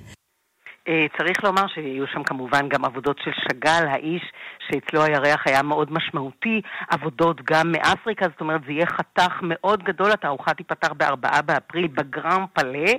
צריך 1.17 1.43
לומר 1.43 1.67
שיהיו 1.73 2.05
שם 2.13 2.23
כמובן 2.23 2.69
גם 2.69 2.85
עבודות 2.85 3.17
של 3.23 3.31
שאגאל, 3.43 3.87
האיש 3.87 4.21
שאצלו 4.67 5.03
הירח 5.03 5.43
היה 5.45 5.63
מאוד 5.63 5.93
משמעותי, 5.93 6.61
עבודות 6.89 7.41
גם 7.51 7.71
מאפריקה, 7.71 8.25
זאת 8.25 8.41
אומרת 8.41 8.61
זה 8.65 8.71
יהיה 8.71 8.85
חתך 8.85 9.39
מאוד 9.41 9.83
גדול, 9.83 10.11
התערוכה 10.11 10.53
תיפתח 10.53 10.89
בארבעה 10.97 11.41
באפריל 11.41 11.87
בגרם 11.87 12.45
פלה, 12.53 12.93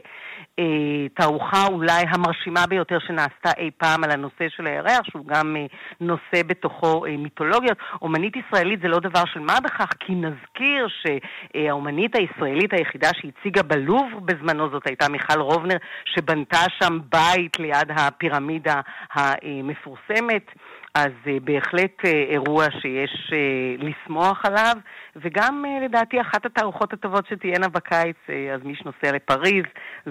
תערוכה 1.15 1.67
אולי 1.67 2.03
המרשימה 2.09 2.67
ביותר 2.69 2.99
שנעשתה 2.99 3.51
אי 3.59 3.71
פעם 3.77 4.05
על 4.05 4.11
הנושא 4.11 4.49
של 4.49 4.67
הירח, 4.67 5.01
שהוא 5.11 5.27
גם 5.27 5.57
נושא 6.01 6.43
בתוכו 6.47 7.05
מיתולוגיות. 7.19 7.79
אומנית 8.03 8.33
ישראלית 8.37 8.81
זה 8.83 8.89
לא 8.89 8.99
דבר 8.99 9.23
של 9.27 9.41
מה 9.41 9.61
בכך, 9.65 9.89
כי 10.01 10.13
נזכיר 10.15 10.89
שהאומנית 11.03 12.17
הישראלית 12.17 12.73
היחידה 12.73 13.09
שהציגה 13.15 13.63
בלוב 13.63 14.07
בזמנו 14.25 14.71
זאת 14.71 14.87
הייתה 14.87 15.09
מיכל 15.09 15.41
רובנר, 15.41 15.77
שבנתה 16.05 16.65
שם 16.79 16.99
בית 17.13 17.59
ליד 17.59 17.91
הפירמידה 17.97 18.81
המפורסמת. 19.13 20.51
אז 20.95 21.13
בהחלט 21.45 21.97
אירוע 22.31 22.67
שיש 22.81 23.33
לשמוח 23.79 24.45
עליו, 24.45 24.77
וגם 25.17 25.65
לדעתי 25.85 26.21
אחת 26.21 26.47
התערוכות 26.47 26.93
הטובות 26.93 27.25
שתהיינה 27.31 27.69
בקיץ, 27.69 28.17
אז 28.55 28.61
מי 28.65 28.75
שנוסע 28.77 29.17
לפריז, 29.17 29.65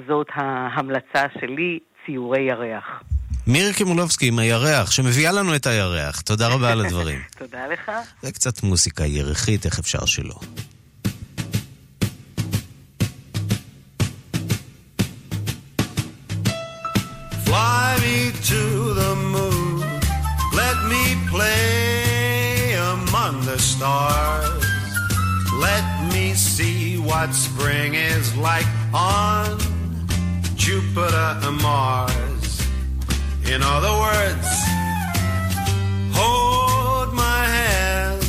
זאת 0.08 0.28
ההמלצה 0.34 1.26
שלי, 1.40 1.80
ציורי 2.06 2.42
ירח. 2.42 3.04
מירי 3.48 3.74
קימולובסקי 3.74 4.28
עם 4.28 4.40
הירח, 4.40 4.92
שמביאה 4.92 5.32
לנו 5.32 5.56
את 5.56 5.66
הירח. 5.68 6.22
תודה 6.22 6.48
רבה 6.48 6.72
על 6.72 6.86
הדברים. 6.86 7.20
תודה 7.40 7.68
לך. 7.68 7.92
זה 8.22 8.32
קצת 8.32 8.64
מוסיקה 8.64 9.06
ירחית, 9.06 9.66
איך 9.66 9.80
אפשר 9.80 10.06
שלא. 10.06 10.36
Fly 17.46 17.96
me 18.04 18.32
to 18.50 18.77
what 27.08 27.34
spring 27.34 27.94
is 27.96 28.36
like 28.36 28.68
on 28.94 29.58
Jupiter 30.56 31.30
and 31.42 31.58
Mars. 31.62 32.68
In 33.46 33.64
other 33.64 33.94
words, 34.06 34.48
hold 36.20 37.14
my 37.14 37.44
hand. 37.58 38.22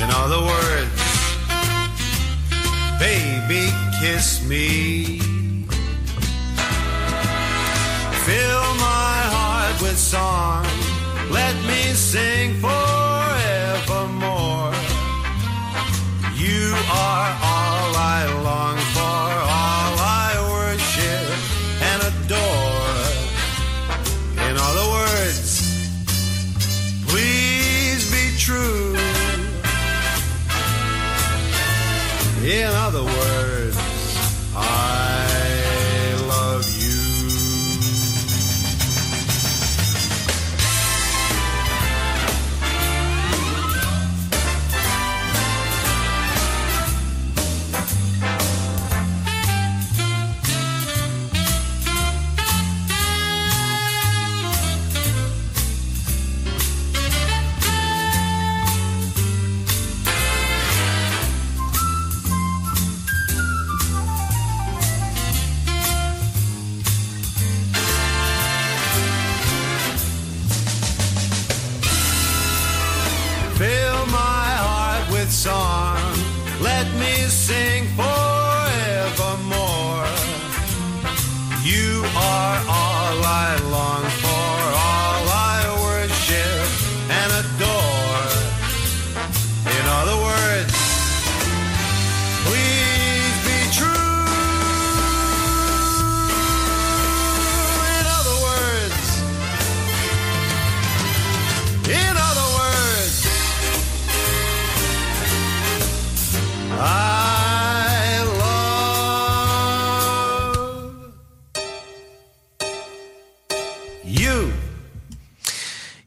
In 0.00 0.08
other 0.22 0.42
words, 0.52 1.02
baby, 3.00 3.64
kiss 4.00 4.46
me. 4.46 5.18
Fill 8.26 8.66
my 8.90 9.16
heart 9.34 9.82
with 9.82 9.98
song. 9.98 10.64
Let 11.30 11.56
me 11.66 11.82
sing 11.94 12.41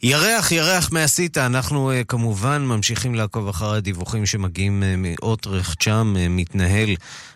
ירח, 0.08 0.52
ירח 0.52 0.92
מהסיטה, 0.92 1.46
אנחנו 1.46 1.92
uh, 1.92 2.06
כמובן 2.08 2.62
ממשיכים 2.62 3.16
לעקוב 3.16 3.48
אחר 3.48 3.74
הדיווחים 3.74 4.26
שמגיעים 4.26 4.84
uh, 4.84 4.86
מאוטרכט, 4.98 5.82
שם 5.82 6.14
uh, 6.16 6.20
מתנהל 6.30 6.96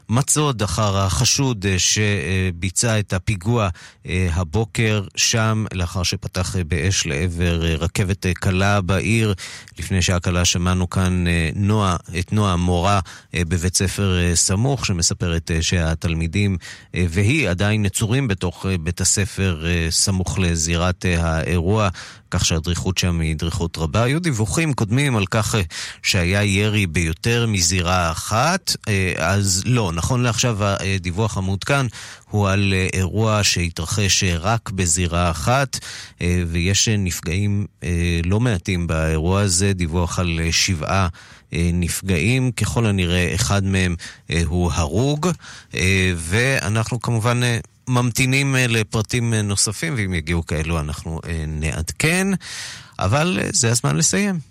מצוד 0.09 0.61
אחר 0.61 0.97
החשוד 0.97 1.65
uh, 1.65 1.79
שביצע 1.79 2.99
את 2.99 3.13
הפיגוע 3.13 3.69
uh, 3.69 4.07
הבוקר 4.33 5.03
שם, 5.15 5.65
לאחר 5.73 6.03
שפתח 6.03 6.55
uh, 6.55 6.63
באש 6.67 7.05
לעבר 7.05 7.61
רכבת 7.79 8.25
קלה 8.33 8.81
בעיר. 8.81 9.33
לפני 9.79 10.01
שעה 10.01 10.19
קלה 10.19 10.45
שמענו 10.45 10.89
כאן 10.89 11.23
נועה, 11.55 11.95
את 12.19 12.33
נועה, 12.33 12.55
מורה 12.55 12.99
בבית 13.33 13.75
ספר 13.75 14.17
סמוך, 14.33 14.85
שמספרת 14.85 15.51
שהתלמידים 15.61 16.57
והיא 16.93 17.49
עדיין 17.49 17.81
נצורים 17.81 18.27
בתוך 18.27 18.65
בית 18.83 19.01
הספר 19.01 19.63
סמוך 19.89 20.39
לזירת 20.39 21.05
האירוע. 21.17 21.89
כך 22.31 22.45
שהדריכות 22.45 22.97
שם 22.97 23.19
היא 23.19 23.35
דריכות 23.35 23.77
רבה. 23.77 24.03
היו 24.03 24.19
דיווחים 24.19 24.73
קודמים 24.73 25.15
על 25.15 25.25
כך 25.25 25.55
אה, 25.55 25.61
שהיה 26.03 26.43
ירי 26.43 26.87
ביותר 26.87 27.45
מזירה 27.47 28.11
אחת, 28.11 28.75
אה, 28.87 29.13
אז 29.17 29.63
לא, 29.65 29.91
נכון 29.99 30.23
לעכשיו 30.23 30.57
הדיווח 30.61 31.37
המעודכן 31.37 31.85
הוא 32.29 32.49
על 32.49 32.73
אה, 32.73 32.87
אירוע 32.93 33.39
שהתרחש 33.43 34.23
רק 34.23 34.69
בזירה 34.69 35.31
אחת, 35.31 35.79
ויש 36.47 36.87
נפגעים 36.87 37.65
לא 38.25 38.39
מעטים 38.39 38.87
באירוע 38.87 39.41
הזה, 39.41 39.73
דיווח 39.73 40.19
על 40.19 40.39
שבעה 40.51 41.07
נפגעים, 41.51 42.51
ככל 42.51 42.85
הנראה 42.85 43.35
אחד 43.35 43.63
מהם 43.63 43.95
הוא 44.45 44.71
הרוג, 44.73 45.27
ואנחנו 46.15 46.99
כמובן... 46.99 47.41
ממתינים 47.89 48.55
לפרטים 48.59 49.33
נוספים, 49.33 49.93
ואם 49.97 50.13
יגיעו 50.13 50.45
כאלו 50.45 50.79
אנחנו 50.79 51.19
נעדכן, 51.47 52.27
אבל 52.99 53.39
זה 53.53 53.71
הזמן 53.71 53.95
לסיים. 53.95 54.48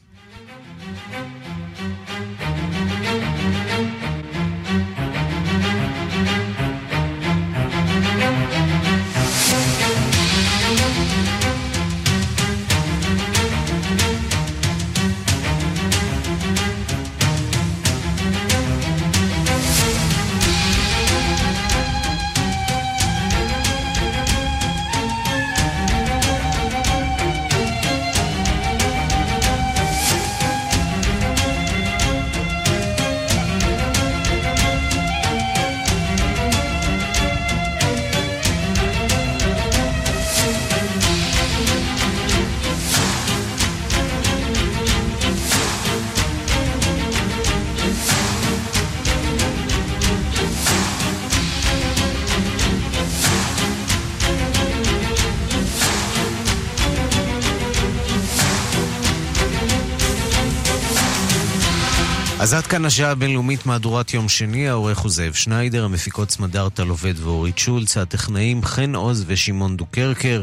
אז 62.48 62.54
עד 62.54 62.66
כאן 62.66 62.84
השעה 62.84 63.10
הבינלאומית 63.10 63.66
מהדורת 63.66 64.14
יום 64.14 64.28
שני, 64.28 64.68
העורך 64.68 64.98
הוא 64.98 65.10
זאב 65.10 65.32
שניידר, 65.32 65.84
המפיקות 65.84 66.30
סמדארטה 66.30 66.84
לובד 66.84 67.14
ואורית 67.18 67.58
שולץ, 67.58 67.96
הטכנאים 67.96 68.62
חן 68.62 68.94
עוז 68.94 69.24
ושמעון 69.26 69.76
דוקרקר. 69.76 70.42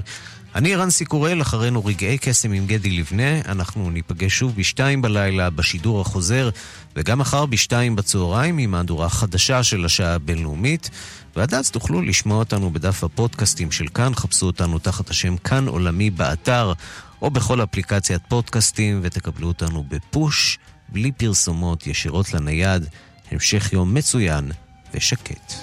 אני 0.55 0.75
רנסי 0.75 1.05
קורל, 1.05 1.41
אחרינו 1.41 1.85
רגעי 1.85 2.17
קסם 2.17 2.51
עם 2.51 2.65
גדי 2.65 2.89
לבנה. 2.89 3.41
אנחנו 3.45 3.89
ניפגש 3.89 4.33
שוב 4.33 4.55
בשתיים 4.55 5.01
בלילה 5.01 5.49
בשידור 5.49 6.01
החוזר, 6.01 6.49
וגם 6.95 7.19
מחר 7.19 7.45
בשתיים 7.45 7.95
בצהריים 7.95 8.57
עם 8.57 8.71
מהדורה 8.71 9.09
חדשה 9.09 9.63
של 9.63 9.85
השעה 9.85 10.13
הבינלאומית. 10.13 10.89
ועד 11.35 11.53
אז 11.53 11.71
תוכלו 11.71 12.01
לשמוע 12.01 12.37
אותנו 12.37 12.71
בדף 12.71 13.03
הפודקאסטים 13.03 13.71
של 13.71 13.87
כאן, 13.87 14.15
חפשו 14.15 14.45
אותנו 14.45 14.79
תחת 14.79 15.09
השם 15.09 15.37
כאן 15.37 15.67
עולמי 15.67 16.09
באתר, 16.09 16.73
או 17.21 17.29
בכל 17.29 17.63
אפליקציית 17.63 18.21
פודקאסטים, 18.27 18.99
ותקבלו 19.03 19.47
אותנו 19.47 19.83
בפוש, 19.87 20.57
בלי 20.89 21.11
פרסומות, 21.11 21.87
ישירות 21.87 22.33
לנייד. 22.33 22.85
המשך 23.31 23.73
יום 23.73 23.93
מצוין 23.93 24.51
ושקט. 24.93 25.53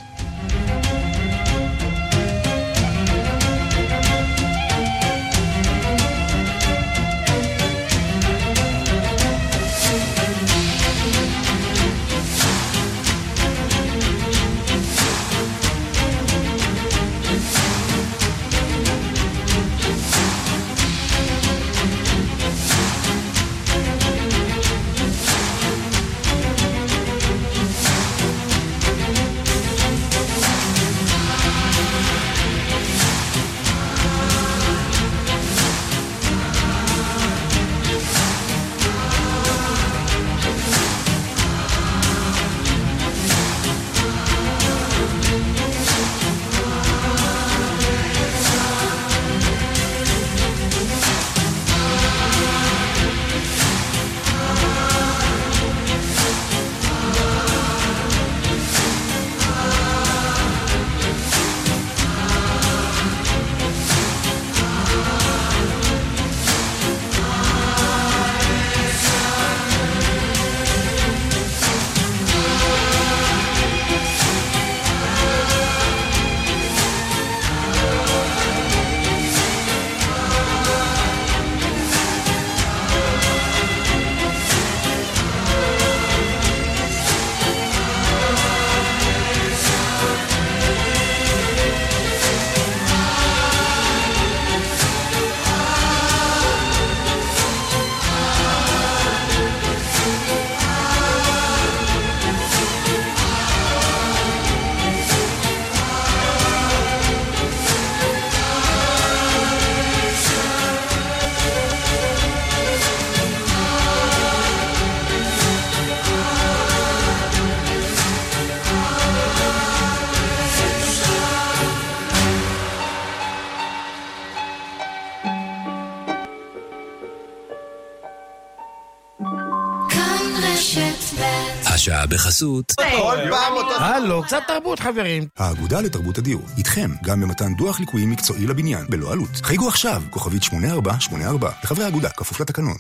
בחסות. 132.43 132.73
כל 132.79 133.17
פעם 133.31 133.53
אותו... 133.53 133.75
הלו, 133.75 134.23
קצת 134.23 134.43
תרבות 134.49 134.81
חברים. 134.81 135.27
האגודה 135.39 135.81
לתרבות 135.81 136.19
הדיור, 136.19 136.43
איתכם, 136.59 136.91
גם 137.05 137.21
במתן 137.21 137.55
דוח 137.55 137.81
ליקויים 137.81 138.11
מקצועי 138.11 138.47
לבניין, 138.47 138.87
בלא 138.89 139.13
עלות. 139.13 139.29
חייגו 139.43 139.69
עכשיו, 139.69 140.03
כוכבית 140.11 140.43
8484, 140.43 141.51
לחברי 141.65 141.85
האגודה, 141.85 142.09
כפוף 142.09 142.41
לתקנון. 142.41 142.77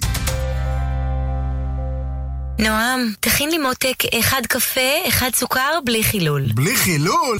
נועם, 2.58 3.12
תכין 3.20 3.50
לי 3.50 3.58
מותק 3.58 4.04
אחד 4.18 4.42
קפה, 4.48 4.80
אחד 5.08 5.30
סוכר, 5.34 5.78
בלי 5.84 6.04
חילול. 6.04 6.44
בלי 6.54 6.76
חילול? 6.76 7.38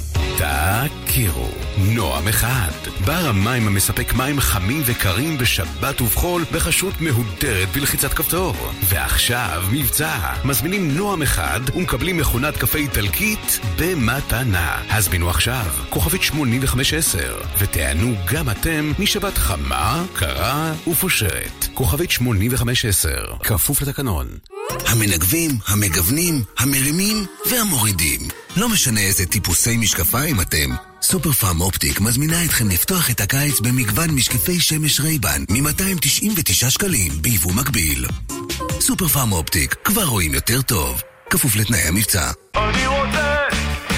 תכירו, 1.07 1.49
נועם 1.83 2.29
אחד. 2.29 2.71
בר 3.05 3.27
המים 3.29 3.67
המספק 3.67 4.13
מים 4.13 4.41
חמים 4.41 4.83
וקרים 4.87 5.39
בשבת 5.39 6.01
ובחול 6.01 6.45
בחשות 6.53 7.01
מהודרת 7.01 7.69
בלחיצת 7.75 8.15
כפתור. 8.15 8.55
ועכשיו 8.89 9.63
מבצע. 9.73 10.19
מזמינים 10.45 10.97
נועם 10.97 11.23
אחד 11.23 11.61
ומקבלים 11.75 12.17
מכונת 12.17 12.57
קפה 12.57 12.79
איטלקית 12.79 13.61
במתנה. 13.79 14.83
הזמינו 14.91 15.31
עכשיו, 15.31 15.67
כוכבית 15.91 16.23
8510, 16.23 17.41
ותענו 17.59 18.15
גם 18.33 18.51
אתם 18.51 18.93
משבת 18.99 19.39
חמה, 19.39 20.05
קרה 20.15 20.73
ופושרת. 20.89 21.67
כוכבית 21.75 22.11
8510, 22.11 23.09
כפוף 23.45 23.83
לתקנון. 23.83 24.27
המנגבים, 24.87 25.51
המגוונים, 25.67 26.43
המרימים 26.59 27.27
והמורידים. 27.51 28.21
לא 28.57 28.69
משנה 28.69 29.01
איזה 29.01 29.27
טיפוסי 29.27 29.77
משקפיים 29.77 30.41
אתם. 30.41 30.92
סופר 31.03 31.33
פארם 31.33 31.61
אופטיק 31.61 32.01
מזמינה 32.01 32.45
אתכם 32.45 32.69
לפתוח 32.69 33.11
את 33.11 33.21
הקיץ 33.21 33.61
במגוון 33.61 34.11
משקפי 34.11 34.61
שמש 34.61 35.01
רייבן 35.01 35.45
מ-299 35.49 36.71
שקלים 36.71 37.13
ביבוא 37.21 37.53
מקביל. 37.53 38.07
סופר 38.81 39.09
פארם 39.09 39.33
אופטיק, 39.33 39.75
כבר 39.85 40.05
רואים 40.05 40.35
יותר 40.35 40.63
טוב. 40.63 41.03
כפוף 41.31 41.57
לתנאי 41.57 41.81
המבצע. 41.81 42.31
אני 42.57 42.87
רוצה, 42.87 43.37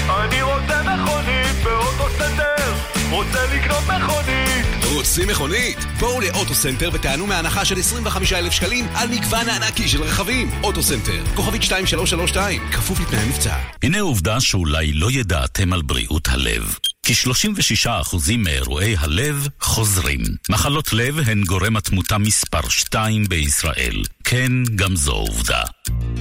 אני 0.09 0.41
רוצה 0.41 0.81
מכונית 0.83 1.63
באוטוסנטר, 1.63 2.73
רוצה 3.11 3.45
לקנות 3.55 3.83
מכונית 3.83 4.65
רוצים 4.95 5.27
מכונית? 5.27 5.77
בואו 5.99 6.21
לאוטוסנטר 6.21 6.89
ותענו 6.93 7.27
מהנחה 7.27 7.65
של 7.65 7.79
25,000 7.79 8.53
שקלים 8.53 8.85
על 8.93 9.07
מגוון 9.07 9.49
הענקי 9.49 9.87
של 9.87 10.03
רכבים. 10.03 10.49
אוטוסנטר, 10.63 11.23
כוכבית 11.35 11.61
2332, 11.61 12.61
כפוף 12.71 12.99
לתנאי 12.99 13.19
המבצע. 13.19 13.55
הנה 13.83 14.01
עובדה 14.01 14.39
שאולי 14.39 14.93
לא 14.93 15.11
ידעתם 15.11 15.73
על 15.73 15.81
בריאות 15.81 16.27
הלב. 16.27 16.77
כ-36% 17.05 18.37
מאירועי 18.37 18.95
הלב 18.99 19.47
חוזרים. 19.59 20.21
מחלות 20.49 20.93
לב 20.93 21.19
הן 21.19 21.43
גורם 21.43 21.77
התמותה 21.77 22.17
מספר 22.17 22.69
2 22.69 23.25
בישראל. 23.25 24.03
כן, 24.23 24.51
גם 24.75 24.95
זו 24.95 25.11
עובדה. 25.11 25.63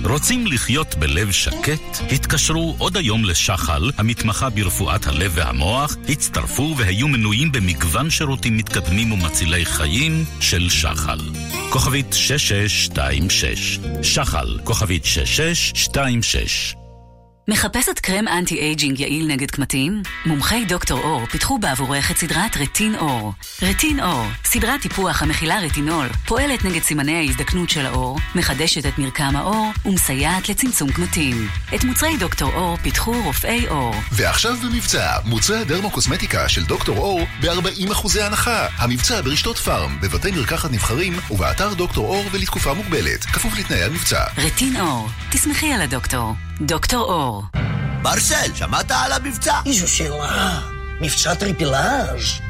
רוצים 0.04 0.46
לחיות 0.46 0.94
בלב 0.94 1.30
שקט? 1.30 1.98
התקשרו 2.12 2.76
עוד 2.78 2.96
היום 2.96 3.24
לשחל, 3.24 3.90
המתמחה 3.98 4.50
ברפואת 4.50 5.06
הלב 5.06 5.32
והמוח, 5.34 5.96
הצטרפו 6.08 6.74
והיו 6.78 7.08
מנויים 7.08 7.52
במגוון 7.52 8.10
שירותים 8.10 8.56
מתקדמים 8.56 9.12
ומצילי 9.12 9.64
חיים 9.64 10.24
של 10.40 10.70
שחל. 10.70 11.18
כוכבית 11.70 12.12
6626 12.12 13.78
שחל, 14.02 14.58
כוכבית 14.64 15.04
6626 15.04 16.74
מחפשת 17.48 17.98
קרם 17.98 18.28
anti-aging 18.28 19.00
יעיל 19.00 19.26
נגד 19.26 19.50
קמטים? 19.50 20.02
מומחי 20.26 20.64
דוקטור 20.64 21.00
אור 21.00 21.26
פיתחו 21.26 21.58
בעבורך 21.58 22.10
את 22.10 22.16
סדרת 22.16 22.56
רטין 22.56 22.94
אור. 22.94 23.32
רטין 23.62 24.00
אור, 24.00 24.26
סדרת 24.44 24.80
טיפוח 24.80 25.22
המכילה 25.22 25.60
רטינול, 25.60 26.08
פועלת 26.26 26.64
נגד 26.64 26.82
סימני 26.82 27.16
ההזדקנות 27.16 27.70
של 27.70 27.86
האור, 27.86 28.18
מחדשת 28.34 28.86
את 28.86 28.98
מרקם 28.98 29.36
האור 29.36 29.72
ומסייעת 29.84 30.48
לצמצום 30.48 30.92
קמטים. 30.92 31.48
את 31.74 31.84
מוצרי 31.84 32.16
דוקטור 32.16 32.52
אור 32.54 32.76
פיתחו 32.76 33.12
רופאי 33.24 33.68
אור. 33.68 33.94
ועכשיו 34.12 34.56
במבצע, 34.56 35.18
מוצרי 35.24 35.58
הדרמוקוסמטיקה 35.58 36.48
של 36.48 36.64
דוקטור 36.64 36.98
אור 36.98 37.20
ב-40% 37.40 38.20
הנחה. 38.20 38.66
המבצע 38.78 39.20
ברשתות 39.20 39.58
פארם, 39.58 39.98
בבתי 40.00 40.30
מרקחת 40.30 40.70
נבחרים 40.70 41.12
ובאתר 41.30 41.74
דוקטור 41.74 42.06
אור 42.06 42.24
ולתקופה 42.32 42.74
מוגבלת, 42.74 43.24
כפוף 43.24 43.58
לתנאי 43.58 43.82
המבצע. 43.82 44.24
רטין 44.38 44.80
אור, 44.80 45.08
תסמכי 45.30 45.72
על 45.72 45.80
הדוקטור. 45.80 46.34
דוקטור 46.60 47.04
אור. 47.04 47.44
מרסל, 48.02 48.54
שמעת 48.54 48.90
על 48.90 49.12
המבצע? 49.12 49.54
איזו 49.66 49.88
שאלה. 49.88 50.60
מבצע 51.00 51.34
טריפילאז'. 51.34 52.40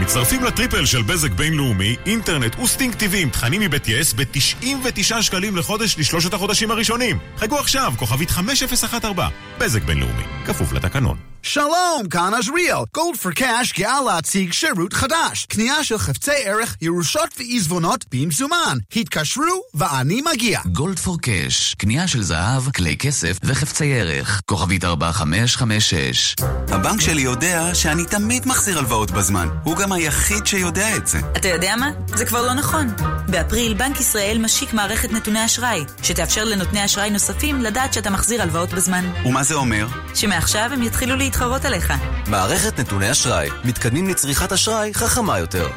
מצטרפים 0.00 0.44
ל 0.44 0.50
triple 0.50 0.86
של 0.86 1.02
בזק 1.02 1.30
בינלאומי, 1.30 1.96
אינטרנט 2.06 2.58
וסטינג 2.58 2.94
TV 2.94 3.22
עם 3.22 3.30
תכנים 3.30 3.60
מבית 3.60 3.88
יס 3.88 4.12
ב-99 4.12 5.22
שקלים 5.22 5.56
לחודש 5.56 5.98
לשלושת 5.98 6.34
החודשים 6.34 6.70
הראשונים. 6.70 7.18
חייגו 7.36 7.58
עכשיו, 7.58 7.92
כוכבית 7.96 8.30
5014. 8.30 9.28
בזק 9.58 9.82
בינלאומי, 9.82 10.22
כפוף 10.46 10.72
לתקנון. 10.72 11.16
שלום, 11.42 12.02
כאן 12.10 12.34
עזריאל. 12.34 12.78
Gold 12.94 13.16
for 13.16 13.32
Cash 13.32 13.72
גאה 13.78 14.00
להציג 14.06 14.52
שירות 14.52 14.92
חדש. 14.92 15.46
קנייה 15.48 15.84
של 15.84 15.98
חפצי 15.98 16.30
ערך, 16.44 16.76
ירושות 16.80 17.28
ועיזבונות 17.38 18.04
במזומן. 18.14 18.78
התקשרו 18.96 19.62
ואני 19.74 20.22
מגיע. 20.32 20.60
Gold 20.66 20.98
for 20.98 21.18
Cash, 21.20 21.74
קנייה 21.78 22.08
של 22.08 22.22
זהב, 22.22 22.70
כלי 22.70 22.96
כסף 22.96 23.36
וחפצי 23.44 23.94
ערך. 24.00 24.40
כוכבית 24.46 24.84
4556. 24.84 26.34
הבנק 26.68 27.00
שלי 27.00 27.22
יודע 27.22 27.74
שאני 27.74 28.04
תמיד 28.04 28.48
מחזיר 28.48 28.78
הלוואות 28.78 29.10
בזמן. 29.10 29.48
הוא 29.64 29.76
גם 29.76 29.92
היחיד 29.92 30.46
שיודע 30.46 30.96
את 30.96 31.06
זה. 31.06 31.18
אתה 31.36 31.48
יודע 31.48 31.76
מה? 31.76 31.90
זה 32.06 32.26
כבר 32.26 32.42
לא 32.46 32.54
נכון. 32.54 32.86
באפריל 33.28 33.74
בנק 33.74 34.00
ישראל 34.00 34.38
משיק 34.38 34.72
מערכת 34.72 35.12
נתוני 35.12 35.44
אשראי, 35.44 35.84
שתאפשר 36.02 36.44
לנותני 36.44 36.84
אשראי 36.84 37.10
נוספים 37.10 37.60
לדעת 37.62 37.92
שאתה 37.92 38.10
מחזיר 38.10 38.42
הלוואות 38.42 38.70
בזמן. 38.74 39.12
ומה 39.24 39.42
זה 39.42 39.54
אומר? 39.54 39.86
שמעכשיו 40.14 40.70
הם 40.72 40.82
יתחילו 40.82 41.16
להתחרות 41.28 41.64
עליך. 41.64 41.92
מערכת 42.26 42.80
נתוני 42.80 43.10
אשראי. 43.10 43.48
מתקדמים 43.64 44.08
לצריכת 44.08 44.52
אשראי 44.52 44.94
חכמה 44.94 45.38
יותר. 45.38 45.68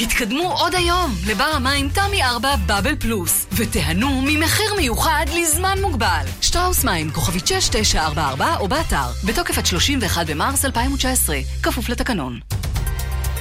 התקדמו 0.00 0.52
עוד 0.52 0.74
היום 0.74 1.14
לבר 1.26 1.44
המים 1.44 1.88
תמי 1.88 2.22
4 2.24 2.56
בבל 2.66 2.96
פלוס 2.96 3.46
ותיהנו 3.52 4.22
ממחיר 4.26 4.74
מיוחד 4.76 5.26
לזמן 5.34 5.78
מוגבל. 5.80 6.24
שטראוס 6.40 6.84
מים 6.84 7.10
כוכבית 7.10 7.46
6944 7.46 8.56
או 8.60 8.68
באתר 8.68 9.06
בתוקף 9.24 9.58
עד 9.58 9.66
31 9.66 10.26
במרס 10.26 10.64
2019 10.64 11.36
כפוף 11.62 11.88
לתקנון. 11.88 12.40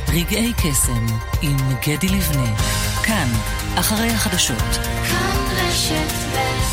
רגעי 0.08 0.54
קסם 0.54 1.06
עם 1.42 1.58
גדי 1.88 2.08
לבנה 2.08 2.56
כאן 3.04 3.28
אחרי 3.76 4.10
החדשות 4.10 4.78
כאן 5.10 5.44
רשת 5.58 6.14
ב' 6.36 6.73